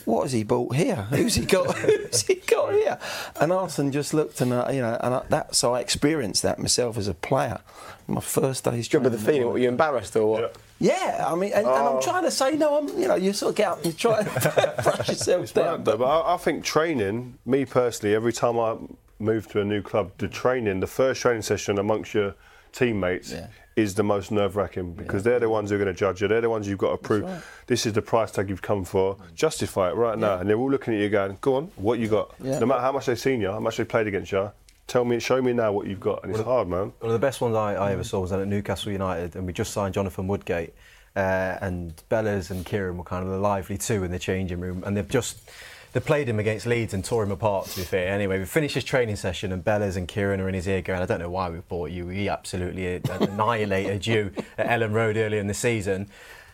what 0.06 0.24
has 0.24 0.32
he 0.34 0.44
bought 0.44 0.76
here? 0.76 0.96
Who's 1.10 1.36
he 1.36 1.46
got? 1.46 1.76
who's 1.78 2.22
he 2.24 2.36
got 2.36 2.74
here? 2.74 3.00
And 3.40 3.52
Arsene 3.52 3.92
just 3.92 4.14
looked, 4.14 4.42
and 4.42 4.52
uh, 4.54 4.68
you 4.72 4.82
know, 4.82 4.98
and 5.02 5.16
I, 5.16 5.24
that. 5.30 5.56
So 5.56 5.74
I 5.74 5.80
experienced 5.80 6.44
that 6.44 6.60
myself 6.60 6.98
as 6.98 7.08
a 7.08 7.14
player. 7.14 7.62
My 8.08 8.22
first 8.22 8.66
day's. 8.66 8.88
Do 8.90 8.98
you 8.98 9.00
remember 9.00 9.18
the 9.18 9.24
feeling? 9.24 9.48
Were 9.54 9.58
you 9.58 9.70
embarrassed 9.70 10.16
or 10.16 10.28
what? 10.28 10.58
Yeah, 10.80 11.26
I 11.28 11.36
mean, 11.36 11.54
and, 11.54 11.66
and 11.66 11.68
Oh. 11.68 11.96
I'm 11.98 12.02
trying 12.04 12.24
to 12.24 12.32
say, 12.32 12.58
no, 12.58 12.80
I'm, 12.80 12.88
you 13.00 13.08
know, 13.08 13.16
you 13.16 13.34
sort 13.34 13.52
of 13.52 13.56
get 13.56 13.68
up 13.70 13.86
and 13.86 13.98
try 13.98 14.20
and 14.20 14.28
brush 14.84 15.10
yourself 15.10 15.54
down. 15.54 15.84
But, 15.84 16.00
but 16.00 16.06
I, 16.06 16.34
I 16.34 16.38
think 16.38 16.64
training, 16.66 17.38
me 17.46 17.66
personally, 17.66 18.16
every 18.16 18.34
time 18.34 18.60
I 18.60 18.76
move 19.20 19.48
to 19.52 19.62
a 19.62 19.64
new 19.64 19.84
club, 19.84 20.12
the 20.18 20.28
training, 20.28 20.80
the 20.80 20.88
first 20.88 21.22
training 21.22 21.44
session 21.44 21.78
amongst 21.78 22.14
your 22.16 22.34
teammates 22.72 23.34
is 23.76 23.96
the 23.96 24.04
most 24.04 24.32
nerve 24.32 24.56
wracking 24.56 24.94
because 24.94 25.24
they're 25.24 25.40
the 25.40 25.50
ones 25.50 25.70
who 25.70 25.76
are 25.76 25.80
going 25.80 25.94
to 25.94 25.98
judge 25.98 26.22
you. 26.22 26.28
They're 26.28 26.42
the 26.42 26.50
ones 26.50 26.68
you've 26.68 26.78
got 26.78 26.92
to 26.92 26.98
prove 26.98 27.24
right. 27.24 27.42
this 27.68 27.86
is 27.86 27.94
the 27.94 28.02
price 28.02 28.32
tag 28.32 28.50
you've 28.50 28.62
come 28.62 28.84
for. 28.84 29.18
Justify 29.34 29.90
it 29.90 29.96
right 29.96 30.18
now. 30.18 30.40
And 30.40 30.50
they're 30.50 30.58
all 30.58 30.70
looking 30.70 30.94
at 30.94 31.00
you 31.00 31.10
going, 31.10 31.38
go 31.42 31.56
on, 31.56 31.72
what 31.78 32.00
you 32.00 32.08
got? 32.08 32.36
Yeah. 32.44 32.60
No 32.60 32.66
matter 32.66 32.82
how 32.82 32.92
much 32.92 33.06
they've 33.06 33.20
seen 33.20 33.40
you, 33.42 33.52
how 33.52 33.60
much 33.60 33.78
they've 33.78 33.88
played 33.88 34.08
against 34.08 34.32
you, 34.32 34.52
tell 34.88 35.06
me, 35.06 35.20
show 35.20 35.42
me 35.42 35.54
now 35.54 35.72
what 35.72 35.88
you've 35.88 36.02
got. 36.02 36.24
And 36.24 36.34
it's 36.34 36.44
hard, 36.44 36.68
man. 36.68 36.92
One 37.00 37.12
of 37.12 37.12
the 37.14 37.20
best 37.20 37.40
ones 37.40 37.56
I, 37.56 37.76
I 37.76 37.92
ever 37.94 38.04
saw 38.04 38.20
was 38.20 38.32
at 38.34 38.46
Newcastle 38.46 38.92
United, 38.92 39.36
and 39.36 39.48
we 39.48 39.54
just 39.54 39.72
signed 39.72 39.94
Jonathan 39.94 40.28
Woodgate. 40.28 40.74
Uh, 41.16 41.58
and 41.62 41.94
Bellers 42.10 42.52
and 42.52 42.66
Kieron 42.66 42.96
were 42.96 43.04
kind 43.04 43.24
of 43.26 43.32
the 43.32 43.38
lively 43.38 43.78
two 43.78 44.04
in 44.04 44.12
the 44.12 44.20
changing 44.20 44.60
room, 44.60 44.84
and 44.86 44.96
they've 44.96 45.08
just 45.08 45.50
they 45.94 46.00
played 46.00 46.30
him 46.30 46.40
against 46.40 46.66
Leeds 46.66 46.94
and 46.94 47.04
tore 47.04 47.24
him 47.24 47.32
apart. 47.32 47.68
To 47.68 47.78
be 47.78 47.84
fair, 47.84 48.14
anyway, 48.14 48.40
we 48.40 48.46
finished 48.46 48.76
his 48.76 48.84
training 48.84 49.16
session, 49.16 49.52
and 49.52 49.64
Bellers 49.64 49.98
and 49.98 50.08
Kieron 50.08 50.40
are 50.40 50.48
in 50.48 50.54
his 50.54 50.68
ear 50.68 50.82
going, 50.82 51.02
"I 51.02 51.06
don't 51.06 51.20
know 51.20 51.30
why 51.30 51.50
we 51.50 51.60
bought 51.60 51.92
you. 51.92 52.06
We 52.08 52.30
absolutely 52.30 53.02
annihilated 53.10 54.08
you 54.08 54.32
at 54.58 54.68
Elland 54.68 54.94
Road 54.94 55.18
earlier 55.18 55.40
in 55.40 55.48
the 55.48 55.54
season." 55.54 56.08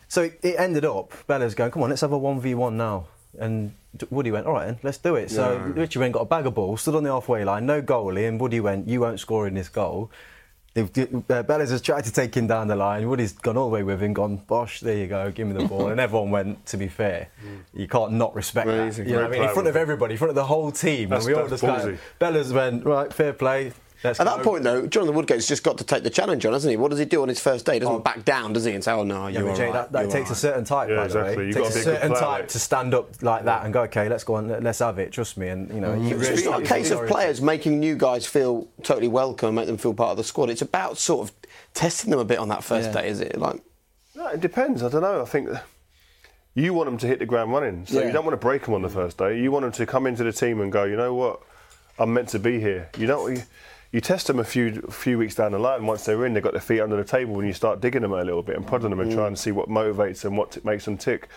So 0.08 0.22
it, 0.22 0.40
it 0.42 0.58
ended 0.58 0.84
up 0.84 1.12
Bellers 1.28 1.54
going, 1.54 1.70
"Come 1.70 1.82
on, 1.82 1.90
let's 1.90 2.00
have 2.00 2.12
a 2.12 2.18
one 2.18 2.40
v 2.40 2.54
one 2.54 2.76
now." 2.76 3.06
And 3.38 3.72
Woody 4.10 4.30
went, 4.30 4.46
all 4.46 4.54
right, 4.54 4.66
then, 4.66 4.78
let's 4.82 4.98
do 4.98 5.14
it. 5.14 5.30
So 5.30 5.52
Yeah. 5.52 5.80
Richie 5.80 5.98
went, 5.98 6.14
got 6.14 6.22
a 6.22 6.24
bag 6.24 6.46
of 6.46 6.54
balls, 6.54 6.80
stood 6.82 6.94
on 6.94 7.04
the 7.04 7.10
halfway 7.10 7.44
line, 7.44 7.66
no 7.66 7.80
goalie, 7.82 8.26
and 8.26 8.40
Woody 8.40 8.58
went, 8.58 8.88
you 8.88 9.00
won't 9.00 9.20
score 9.20 9.46
in 9.46 9.54
this 9.54 9.68
goal. 9.68 10.10
They've, 10.86 11.14
uh, 11.30 11.42
Bellers 11.42 11.70
has 11.70 11.82
tried 11.82 12.04
to 12.04 12.12
take 12.12 12.34
him 12.36 12.46
down 12.46 12.68
the 12.68 12.76
line. 12.76 13.08
Woody's 13.08 13.32
gone 13.32 13.56
all 13.56 13.68
the 13.68 13.74
way 13.74 13.82
with 13.82 14.00
him, 14.02 14.12
gone, 14.12 14.36
Bosh, 14.36 14.80
there 14.80 14.96
you 14.96 15.06
go, 15.06 15.30
give 15.30 15.48
me 15.48 15.54
the 15.54 15.66
ball. 15.68 15.88
and 15.88 15.98
everyone 16.00 16.30
went, 16.30 16.66
to 16.66 16.76
be 16.76 16.86
fair, 16.88 17.28
you 17.74 17.88
can't 17.88 18.12
not 18.12 18.34
respect 18.34 18.68
Amazing. 18.68 19.04
that. 19.04 19.10
You 19.10 19.16
know 19.16 19.22
what 19.22 19.28
I 19.34 19.38
mean? 19.38 19.48
In 19.48 19.54
front 19.54 19.68
of 19.68 19.76
everybody, 19.76 20.14
in 20.14 20.18
front 20.18 20.30
of 20.30 20.34
the 20.36 20.44
whole 20.44 20.70
team. 20.70 21.08
That's- 21.08 21.26
and 21.26 21.34
we 21.36 21.40
all 21.42 21.48
just 21.48 21.62
kind 21.62 21.90
of, 21.90 22.00
Bellers 22.20 22.52
went, 22.52 22.84
right, 22.84 23.12
fair 23.12 23.32
play. 23.32 23.72
Let's 24.04 24.20
At 24.20 24.24
that 24.26 24.42
point, 24.44 24.62
though, 24.62 24.86
Jonathan 24.86 25.16
Woodgate's 25.16 25.48
just 25.48 25.64
got 25.64 25.76
to 25.78 25.84
take 25.84 26.04
the 26.04 26.10
challenge 26.10 26.46
on, 26.46 26.52
hasn't 26.52 26.70
he? 26.70 26.76
What 26.76 26.90
does 26.90 27.00
he 27.00 27.04
do 27.04 27.22
on 27.22 27.28
his 27.28 27.40
first 27.40 27.66
day? 27.66 27.74
He 27.74 27.78
doesn't 27.80 27.96
oh. 27.96 27.98
back 27.98 28.24
down, 28.24 28.52
does 28.52 28.64
he? 28.64 28.72
And 28.72 28.84
say, 28.84 28.92
"Oh 28.92 29.02
no, 29.02 29.26
Yeah, 29.26 29.40
you're 29.40 29.48
but 29.48 29.56
Jay, 29.56 29.66
all 29.66 29.72
right, 29.72 29.82
that, 29.82 29.92
that 29.92 30.02
you're 30.02 30.10
takes 30.12 30.28
all 30.28 30.34
a 30.34 30.36
certain 30.36 30.64
type, 30.64 30.88
Yeah, 30.88 30.96
by 30.96 31.04
exactly. 31.06 31.32
the 31.34 31.38
way. 31.40 31.46
You've 31.48 31.56
It 31.56 31.58
got 31.58 31.72
takes 31.72 31.74
to 31.74 31.80
a 31.80 31.84
be 31.84 31.90
a 31.90 31.94
certain 32.00 32.10
player, 32.12 32.20
type 32.22 32.40
mate. 32.42 32.48
to 32.50 32.58
stand 32.60 32.94
up 32.94 33.22
like 33.22 33.44
that 33.46 33.64
and 33.64 33.72
go, 33.74 33.82
okay, 33.82 34.08
let's 34.08 34.22
go 34.22 34.34
on, 34.34 34.48
let- 34.48 34.62
let's 34.62 34.78
have 34.78 35.00
it. 35.00 35.10
Trust 35.12 35.36
me, 35.36 35.48
and 35.48 35.68
you 35.74 35.80
know, 35.80 35.94
you 35.94 36.16
It's 36.16 36.30
really. 36.30 36.44
not 36.44 36.62
a 36.62 36.64
case 36.64 36.92
of 36.92 37.08
players 37.08 37.40
making 37.40 37.80
new 37.80 37.96
guys 37.96 38.24
feel 38.24 38.68
totally 38.84 39.08
welcome, 39.08 39.56
make 39.56 39.66
them 39.66 39.78
feel 39.78 39.94
part 39.94 40.12
of 40.12 40.16
the 40.16 40.24
squad. 40.24 40.48
It's 40.50 40.62
about 40.62 40.96
sort 40.98 41.28
of 41.28 41.34
testing 41.74 42.10
them 42.12 42.20
a 42.20 42.24
bit 42.24 42.38
on 42.38 42.48
that 42.50 42.62
first 42.62 42.90
Yeah. 42.94 43.02
day, 43.02 43.08
is 43.08 43.20
it? 43.20 43.36
Like, 43.36 43.60
No, 44.14 44.28
it 44.28 44.40
depends. 44.40 44.84
I 44.84 44.88
don't 44.90 45.02
know. 45.02 45.22
I 45.22 45.24
think 45.24 45.48
you 46.54 46.72
want 46.72 46.86
them 46.88 46.98
to 46.98 47.06
hit 47.08 47.18
the 47.18 47.26
ground 47.26 47.52
running, 47.52 47.84
so 47.86 47.98
Yeah. 48.00 48.06
you 48.06 48.12
don't 48.12 48.24
want 48.24 48.40
to 48.40 48.44
break 48.46 48.64
them 48.64 48.74
on 48.74 48.82
the 48.82 48.88
first 48.88 49.16
day. 49.18 49.38
You 49.40 49.50
want 49.50 49.64
them 49.64 49.72
to 49.72 49.86
come 49.86 50.06
into 50.06 50.22
the 50.22 50.32
team 50.32 50.60
and 50.60 50.70
go, 50.70 50.84
you 50.84 50.96
know 50.96 51.14
what, 51.14 51.40
I'm 51.98 52.12
meant 52.14 52.28
to 52.28 52.38
be 52.38 52.60
here. 52.60 52.90
You 52.96 53.08
don't. 53.08 53.36
You, 53.36 53.42
you 53.90 54.00
test 54.00 54.26
them 54.26 54.38
a 54.38 54.44
few 54.44 54.82
few 54.90 55.16
weeks 55.16 55.34
down 55.34 55.52
the 55.52 55.58
line. 55.58 55.86
Once 55.86 56.04
they're 56.04 56.26
in, 56.26 56.34
they've 56.34 56.42
got 56.42 56.52
their 56.52 56.60
feet 56.60 56.80
under 56.80 56.96
the 56.96 57.04
table, 57.04 57.38
and 57.38 57.46
you 57.46 57.54
start 57.54 57.80
digging 57.80 58.02
them 58.02 58.12
a 58.12 58.22
little 58.22 58.42
bit 58.42 58.56
and 58.56 58.66
prodding 58.66 58.90
them 58.90 59.00
and 59.00 59.10
trying 59.10 59.34
to 59.34 59.40
see 59.40 59.50
what 59.50 59.68
motivates 59.68 60.20
them, 60.20 60.36
what 60.36 60.52
t- 60.52 60.60
makes 60.64 60.84
them 60.84 60.98
tick. 60.98 61.28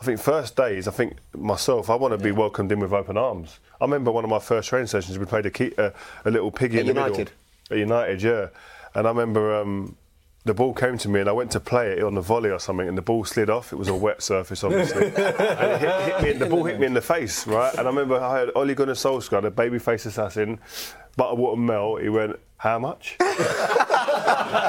I 0.00 0.04
think 0.04 0.20
first 0.20 0.56
days. 0.56 0.86
I 0.86 0.90
think 0.92 1.16
myself, 1.34 1.90
I 1.90 1.94
want 1.94 2.12
to 2.12 2.18
be 2.18 2.30
welcomed 2.30 2.70
in 2.70 2.80
with 2.80 2.92
open 2.92 3.16
arms. 3.16 3.58
I 3.80 3.84
remember 3.84 4.12
one 4.12 4.24
of 4.24 4.30
my 4.30 4.38
first 4.38 4.68
training 4.68 4.88
sessions. 4.88 5.18
We 5.18 5.24
played 5.24 5.46
a, 5.46 5.50
key, 5.50 5.72
a, 5.78 5.92
a 6.24 6.30
little 6.30 6.50
piggy 6.50 6.76
At 6.76 6.80
in 6.80 6.86
the 6.86 6.92
United? 6.92 7.18
middle. 7.18 7.32
At 7.70 7.78
United, 7.78 8.22
yeah. 8.22 8.48
And 8.94 9.06
I 9.06 9.10
remember 9.10 9.56
um, 9.56 9.96
the 10.44 10.54
ball 10.54 10.74
came 10.74 10.96
to 10.98 11.08
me 11.08 11.20
and 11.20 11.28
I 11.28 11.32
went 11.32 11.50
to 11.52 11.60
play 11.60 11.92
it 11.92 12.02
on 12.02 12.14
the 12.14 12.20
volley 12.20 12.50
or 12.50 12.58
something 12.58 12.86
and 12.86 12.96
the 12.96 13.02
ball 13.02 13.24
slid 13.24 13.50
off. 13.50 13.72
It 13.72 13.76
was 13.76 13.88
a 13.88 13.94
wet 13.94 14.22
surface, 14.22 14.62
obviously. 14.62 15.06
and 15.06 15.14
it 15.16 15.80
hit, 15.80 16.20
hit 16.20 16.22
me, 16.22 16.32
the 16.44 16.46
ball 16.46 16.64
hit 16.64 16.78
me 16.78 16.86
in 16.86 16.94
the 16.94 17.00
face, 17.02 17.46
right? 17.46 17.72
And 17.72 17.80
I 17.80 17.90
remember 17.90 18.20
I 18.20 18.32
heard 18.38 18.50
Ole 18.54 18.74
Gunnar 18.74 18.94
Solskjaer, 18.94 19.42
the 19.42 19.50
babyface 19.50 20.06
assassin, 20.06 20.60
Butterwater 21.18 21.58
melt. 21.58 22.02
he 22.02 22.08
went, 22.08 22.38
how 22.58 22.78
much? 22.78 23.16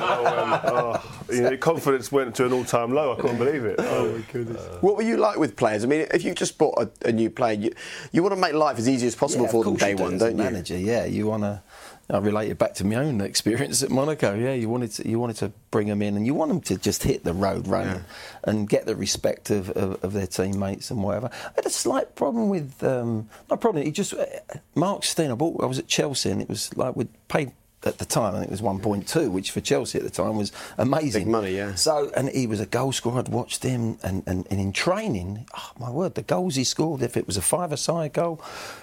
oh, 0.09 1.25
you 1.29 1.41
know, 1.41 1.57
confidence 1.57 2.11
went 2.11 2.35
to 2.35 2.45
an 2.45 2.53
all-time 2.53 2.93
low. 2.93 3.13
I 3.13 3.15
couldn't 3.15 3.37
believe 3.37 3.63
it. 3.65 3.75
Oh 3.79 4.11
my 4.11 4.23
goodness. 4.31 4.61
Uh, 4.61 4.77
what 4.81 4.97
were 4.97 5.03
you 5.03 5.17
like 5.17 5.37
with 5.37 5.55
players? 5.55 5.83
I 5.83 5.87
mean, 5.87 6.05
if 6.13 6.23
you 6.23 6.33
just 6.33 6.57
bought 6.57 6.77
a, 6.77 6.89
a 7.07 7.11
new 7.11 7.29
player, 7.29 7.53
you, 7.53 7.71
you 8.11 8.21
want 8.23 8.35
to 8.35 8.41
make 8.41 8.53
life 8.53 8.77
as 8.77 8.89
easy 8.89 9.07
as 9.07 9.15
possible 9.15 9.45
Yeah, 9.45 9.51
for 9.51 9.63
them 9.63 9.73
course 9.73 9.81
day 9.81 9.91
you 9.91 9.97
do 9.97 10.03
one, 10.03 10.15
as 10.15 10.21
a 10.21 10.25
don't 10.25 10.37
you? 10.37 10.43
Manager, 10.43 10.77
yeah. 10.77 11.05
You 11.05 11.27
want 11.27 11.43
to. 11.43 11.61
I 12.09 12.19
relate 12.19 12.49
it 12.49 12.57
back 12.57 12.73
to 12.75 12.85
my 12.85 12.95
own 12.95 13.19
experience 13.19 13.83
at 13.83 13.89
Monaco. 13.89 14.33
Yeah, 14.33 14.53
you 14.53 14.69
wanted 14.69 14.91
to, 14.91 15.07
you 15.07 15.19
wanted 15.19 15.35
to 15.37 15.51
bring 15.71 15.87
them 15.87 16.01
in, 16.01 16.15
and 16.15 16.25
you 16.25 16.33
want 16.33 16.49
them 16.49 16.61
to 16.61 16.77
just 16.77 17.03
hit 17.03 17.25
the 17.25 17.33
road 17.33 17.67
running 17.67 18.05
and 18.45 18.69
get 18.69 18.85
the 18.85 18.95
respect 18.95 19.49
of, 19.49 19.69
of, 19.71 20.03
of 20.03 20.13
their 20.13 20.27
teammates 20.27 20.89
and 20.89 21.03
whatever. 21.03 21.29
I 21.31 21.51
had 21.55 21.65
a 21.65 21.69
slight 21.69 22.15
problem 22.15 22.47
with 22.47 22.81
um, 22.81 23.29
not 23.49 23.59
problem. 23.59 23.83
He 23.83 23.91
just 23.91 24.13
uh, 24.13 24.25
Mark 24.73 25.03
Stein. 25.03 25.31
I 25.31 25.35
bought. 25.35 25.61
I 25.61 25.65
was 25.65 25.79
at 25.79 25.87
Chelsea, 25.87 26.29
and 26.29 26.41
it 26.41 26.47
was 26.47 26.75
like 26.77 26.95
we 26.95 27.07
paid 27.27 27.51
at 27.83 27.99
the 27.99 28.05
time. 28.05 28.35
I 28.35 28.39
think 28.39 28.51
it 28.51 28.51
was 28.51 28.61
1.2, 28.61 29.31
which 29.31 29.51
for 29.51 29.61
Chelsea 29.61 29.97
at 29.97 30.03
the 30.03 30.09
time 30.09 30.35
was 30.35 30.51
amazing. 30.77 31.25
Big 31.25 31.31
money, 31.31 31.55
yeah. 31.55 31.75
So, 31.75 32.11
and 32.15 32.29
he 32.29 32.47
was 32.47 32.59
a 32.59 32.65
goal 32.65 32.91
scorer. 32.91 33.19
I'd 33.19 33.29
watched 33.29 33.63
him, 33.63 33.97
and, 34.03 34.23
and, 34.25 34.47
and 34.49 34.59
in 34.59 34.73
training, 34.73 35.45
oh 35.55 35.71
my 35.79 35.89
word, 35.89 36.15
the 36.15 36.23
goals 36.23 36.55
he 36.55 36.63
scored, 36.63 37.01
if 37.01 37.15
it 37.15 37.27
was 37.27 37.37
a 37.37 37.41
five-a-side 37.41 38.13
goal, 38.13 38.37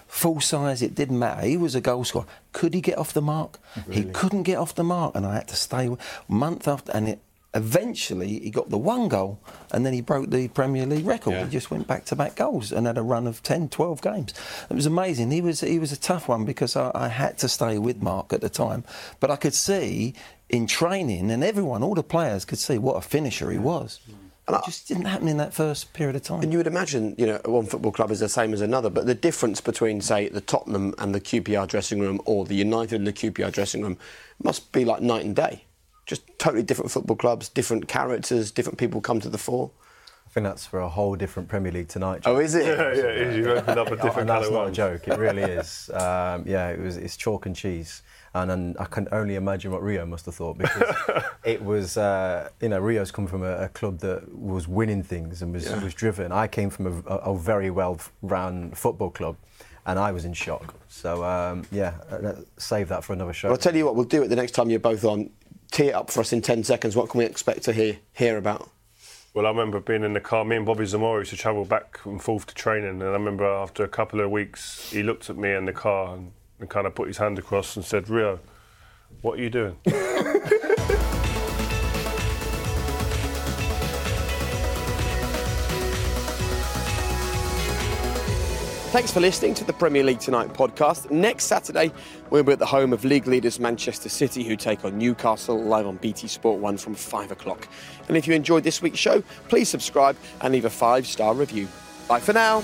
full 0.07 0.41
size, 0.41 0.81
it 0.83 0.95
didn't 0.95 1.19
matter. 1.19 1.47
He 1.47 1.57
was 1.57 1.75
a 1.75 1.81
goal 1.81 2.05
scorer. 2.05 2.27
Could 2.53 2.75
he 2.75 2.81
get 2.81 2.99
off 2.99 3.13
the 3.13 3.23
mark? 3.23 3.59
He 3.91 4.05
couldn't 4.05 4.45
get 4.45 4.59
off 4.59 4.75
the 4.75 4.85
mark, 4.85 5.15
and 5.15 5.27
I 5.27 5.35
had 5.35 5.49
to 5.49 5.57
stay 5.57 5.91
month 6.29 6.69
after, 6.69 6.93
and 6.93 7.09
it, 7.09 7.19
eventually 7.55 8.41
he 8.41 8.51
got 8.51 8.71
the 8.71 8.79
one 8.79 9.09
goal, 9.09 9.41
and 9.73 9.87
then 9.87 9.93
he 9.93 10.01
broke 10.01 10.31
the 10.31 10.49
Premier 10.49 10.87
League 10.87 11.07
record. 11.07 11.35
He 11.45 11.51
just 11.51 11.71
went 11.71 11.87
back-to-back 11.87 12.37
goals 12.37 12.73
and 12.73 12.87
had 12.87 12.99
a 12.99 13.03
run 13.03 13.27
of 13.27 13.43
10, 13.43 13.69
12 13.69 14.03
games. 14.03 14.35
It 14.69 14.75
was 14.75 14.87
amazing. 14.87 15.31
He 15.31 15.41
was 15.41 15.61
he 15.61 15.79
was 15.79 15.93
a 15.93 15.97
tough 15.97 16.29
one 16.29 16.45
because 16.45 16.77
I, 16.77 16.91
I 16.95 17.09
had 17.09 17.39
to 17.39 17.49
stay 17.49 17.79
with 17.79 18.03
Mark 18.03 18.33
at 18.33 18.41
the 18.41 18.49
time, 18.49 18.85
but 19.21 19.31
I 19.31 19.37
could 19.37 19.55
see 19.55 20.15
in 20.49 20.67
training, 20.67 21.31
and 21.31 21.43
everyone, 21.43 21.83
all 21.83 21.95
the 21.95 22.03
players 22.03 22.45
could 22.45 22.59
see 22.59 22.79
what 22.79 22.97
a 22.97 23.01
finisher 23.01 23.51
he 23.51 23.59
was. 23.59 24.01
Mm. 24.11 24.15
And 24.47 24.57
it 24.57 24.63
just 24.67 24.89
didn't 24.89 25.07
happen 25.07 25.27
in 25.29 25.39
that 25.39 25.55
first 25.55 25.95
period 25.95 26.17
of 26.17 26.23
time. 26.23 26.43
And 26.43 26.53
you 26.53 26.59
would 26.59 26.67
imagine, 26.67 27.15
you 27.17 27.25
know, 27.25 27.41
one 27.47 27.65
football 27.65 27.93
club 27.93 28.11
is 28.11 28.21
the 28.21 28.29
same 28.29 28.53
as 28.53 28.61
another, 28.61 28.91
but 28.91 29.07
the 29.07 29.15
difference 29.15 29.63
between, 29.63 30.03
say, 30.03 30.29
the 30.29 30.43
Tottenham 30.43 30.95
and 30.99 31.15
the 31.15 31.21
QPR 31.21 31.67
dressing 31.67 31.99
room 31.99 32.21
or 32.27 32.45
the 32.45 32.55
United 32.55 32.97
and 32.97 33.07
the 33.07 33.13
QPR 33.13 33.51
dressing 33.51 33.83
room 33.83 33.97
must 34.43 34.71
be 34.71 34.85
like 34.85 35.01
night 35.01 35.25
and 35.25 35.35
day. 35.35 35.65
Just 36.07 36.23
totally 36.39 36.63
different 36.63 36.91
football 36.91 37.17
clubs, 37.17 37.49
different 37.49 37.89
characters, 37.89 38.51
different 38.51 38.79
people 38.79 39.01
come 39.01 39.21
to 39.21 39.29
the 39.29 39.39
fore. 39.39 39.71
I 40.27 40.31
think 40.35 40.45
that's 40.45 40.67
for 40.67 40.81
a 40.81 40.89
whole 40.89 41.15
different 41.15 41.49
Premier 41.49 41.71
League 41.71 41.87
tonight. 41.89 42.23
Oh, 42.27 42.39
is 42.41 42.55
it? 42.57 42.67
Yeah, 42.67 42.93
yeah, 42.93 43.09
it 43.11 43.17
is. 43.29 43.37
You 43.37 43.53
opened 43.53 43.79
up 43.79 43.87
a 43.87 43.97
different 44.03 44.19
and 44.19 44.29
that's 44.29 44.49
can 44.49 44.57
of 44.57 44.61
not 44.65 44.69
a 44.69 44.73
joke. 44.73 45.07
It 45.09 45.19
really 45.19 45.43
is. 45.43 45.89
Um, 45.95 46.45
yeah, 46.47 46.71
it 46.71 46.81
was. 46.81 46.97
It's 46.97 47.17
chalk 47.17 47.47
and 47.47 47.55
cheese. 47.55 48.03
And, 48.35 48.51
and 48.51 48.77
I 48.81 48.87
can 48.87 49.07
only 49.13 49.37
imagine 49.37 49.71
what 49.71 49.81
Rio 49.81 50.05
must 50.05 50.27
have 50.27 50.35
thought 50.35 50.59
because 50.59 50.93
it 51.45 51.63
was, 51.63 51.97
uh, 51.97 52.49
you 52.61 52.69
know, 52.69 52.81
Rio's 52.81 53.13
come 53.13 53.29
from 53.29 53.45
a, 53.45 53.57
a 53.59 53.69
club 53.69 54.01
that 54.01 54.29
was 54.37 54.67
winning 54.67 55.05
things 55.05 55.41
and 55.41 55.53
was, 55.55 55.67
Yeah. 55.67 55.83
was 55.83 55.95
driven. 55.95 56.33
I 56.33 56.49
came 56.49 56.69
from 56.69 56.87
a, 57.07 57.13
a, 57.13 57.17
a 57.33 57.39
very 57.39 57.71
well-run 57.71 58.73
football 58.73 59.11
club, 59.11 59.37
and 59.87 60.01
I 60.01 60.11
was 60.11 60.25
in 60.25 60.33
shock. 60.33 60.75
So 60.89 61.23
um, 61.23 61.65
yeah, 61.71 61.95
uh, 62.11 62.33
save 62.57 62.89
that 62.89 63.05
for 63.05 63.13
another 63.13 63.33
show. 63.33 63.49
Well, 63.49 63.55
I'll 63.55 63.59
tell 63.59 63.77
you 63.77 63.85
what, 63.85 63.95
we'll 63.95 64.05
do 64.05 64.25
it 64.25 64.29
the 64.29 64.37
next 64.37 64.53
time 64.53 64.69
you're 64.69 64.81
both 64.81 65.05
on. 65.05 65.31
Tee 65.75 65.89
it 65.89 65.95
up 65.97 66.09
for 66.09 66.21
us 66.21 66.33
in 66.33 66.41
10 66.41 66.63
seconds. 66.63 66.95
What 66.95 67.11
can 67.11 67.19
we 67.19 67.25
expect 67.25 67.65
to 67.65 67.73
hear, 67.73 67.97
hear 68.13 68.37
about? 68.37 68.71
Well, 69.35 69.45
I 69.45 69.49
remember 69.49 69.81
being 69.81 70.05
in 70.05 70.13
the 70.13 70.21
car. 70.21 70.45
Me 70.45 70.55
and 70.55 70.65
Bobby 70.65 70.87
Zamora 70.87 71.23
used 71.23 71.33
to 71.33 71.37
travel 71.37 71.65
back 71.65 71.99
and 72.05 72.23
forth 72.23 72.47
to 72.47 72.55
training, 72.55 72.91
and 72.91 73.03
I 73.03 73.07
remember 73.07 73.45
after 73.45 73.83
a 73.83 73.89
couple 73.89 74.21
of 74.21 74.31
weeks, 74.31 74.93
he 74.93 75.03
looked 75.03 75.29
at 75.29 75.37
me 75.37 75.53
in 75.53 75.65
the 75.65 75.73
car 75.73 76.15
and, 76.15 76.31
and 76.61 76.71
kind 76.71 76.87
of 76.87 76.95
put 76.95 77.09
his 77.09 77.17
hand 77.17 77.41
across 77.41 77.75
and 77.75 77.85
said, 77.85 78.09
"Rio, 78.09 78.39
what 79.21 79.41
are 79.41 79.43
you 79.43 79.51
doing?" 79.51 79.77
Thanks 88.95 89.11
for 89.11 89.19
listening 89.19 89.55
to 89.55 89.65
the 89.65 89.73
Premier 89.73 90.05
League 90.05 90.21
Tonight 90.21 90.53
podcast. 90.53 91.11
Next 91.11 91.47
Saturday, 91.47 91.91
we'll 92.31 92.45
be 92.45 92.53
at 92.53 92.61
the 92.61 92.67
home 92.67 92.93
of 92.93 93.05
league 93.05 93.27
leaders 93.27 93.59
Manchester 93.59 94.09
City, 94.09 94.45
who 94.45 94.55
take 94.55 94.85
on 94.85 94.97
Newcastle 94.97 95.61
live 95.61 95.89
on 95.89 95.97
BT 95.97 96.29
Sport 96.29 96.61
1 96.61 96.77
from 96.77 96.95
5 96.95 97.33
o'clock. 97.33 97.67
And 98.07 98.17
if 98.17 98.29
you 98.29 98.35
enjoyed 98.35 98.63
this 98.63 98.81
week's 98.83 99.01
show, 99.01 99.21
please 99.49 99.69
subscribe 99.69 100.17
and 100.43 100.55
leave 100.55 100.65
a 100.65 100.71
five 100.71 101.09
star 101.09 101.35
review. 101.35 101.67
Bye 102.07 102.21
for 102.21 102.35
now. 102.35 102.63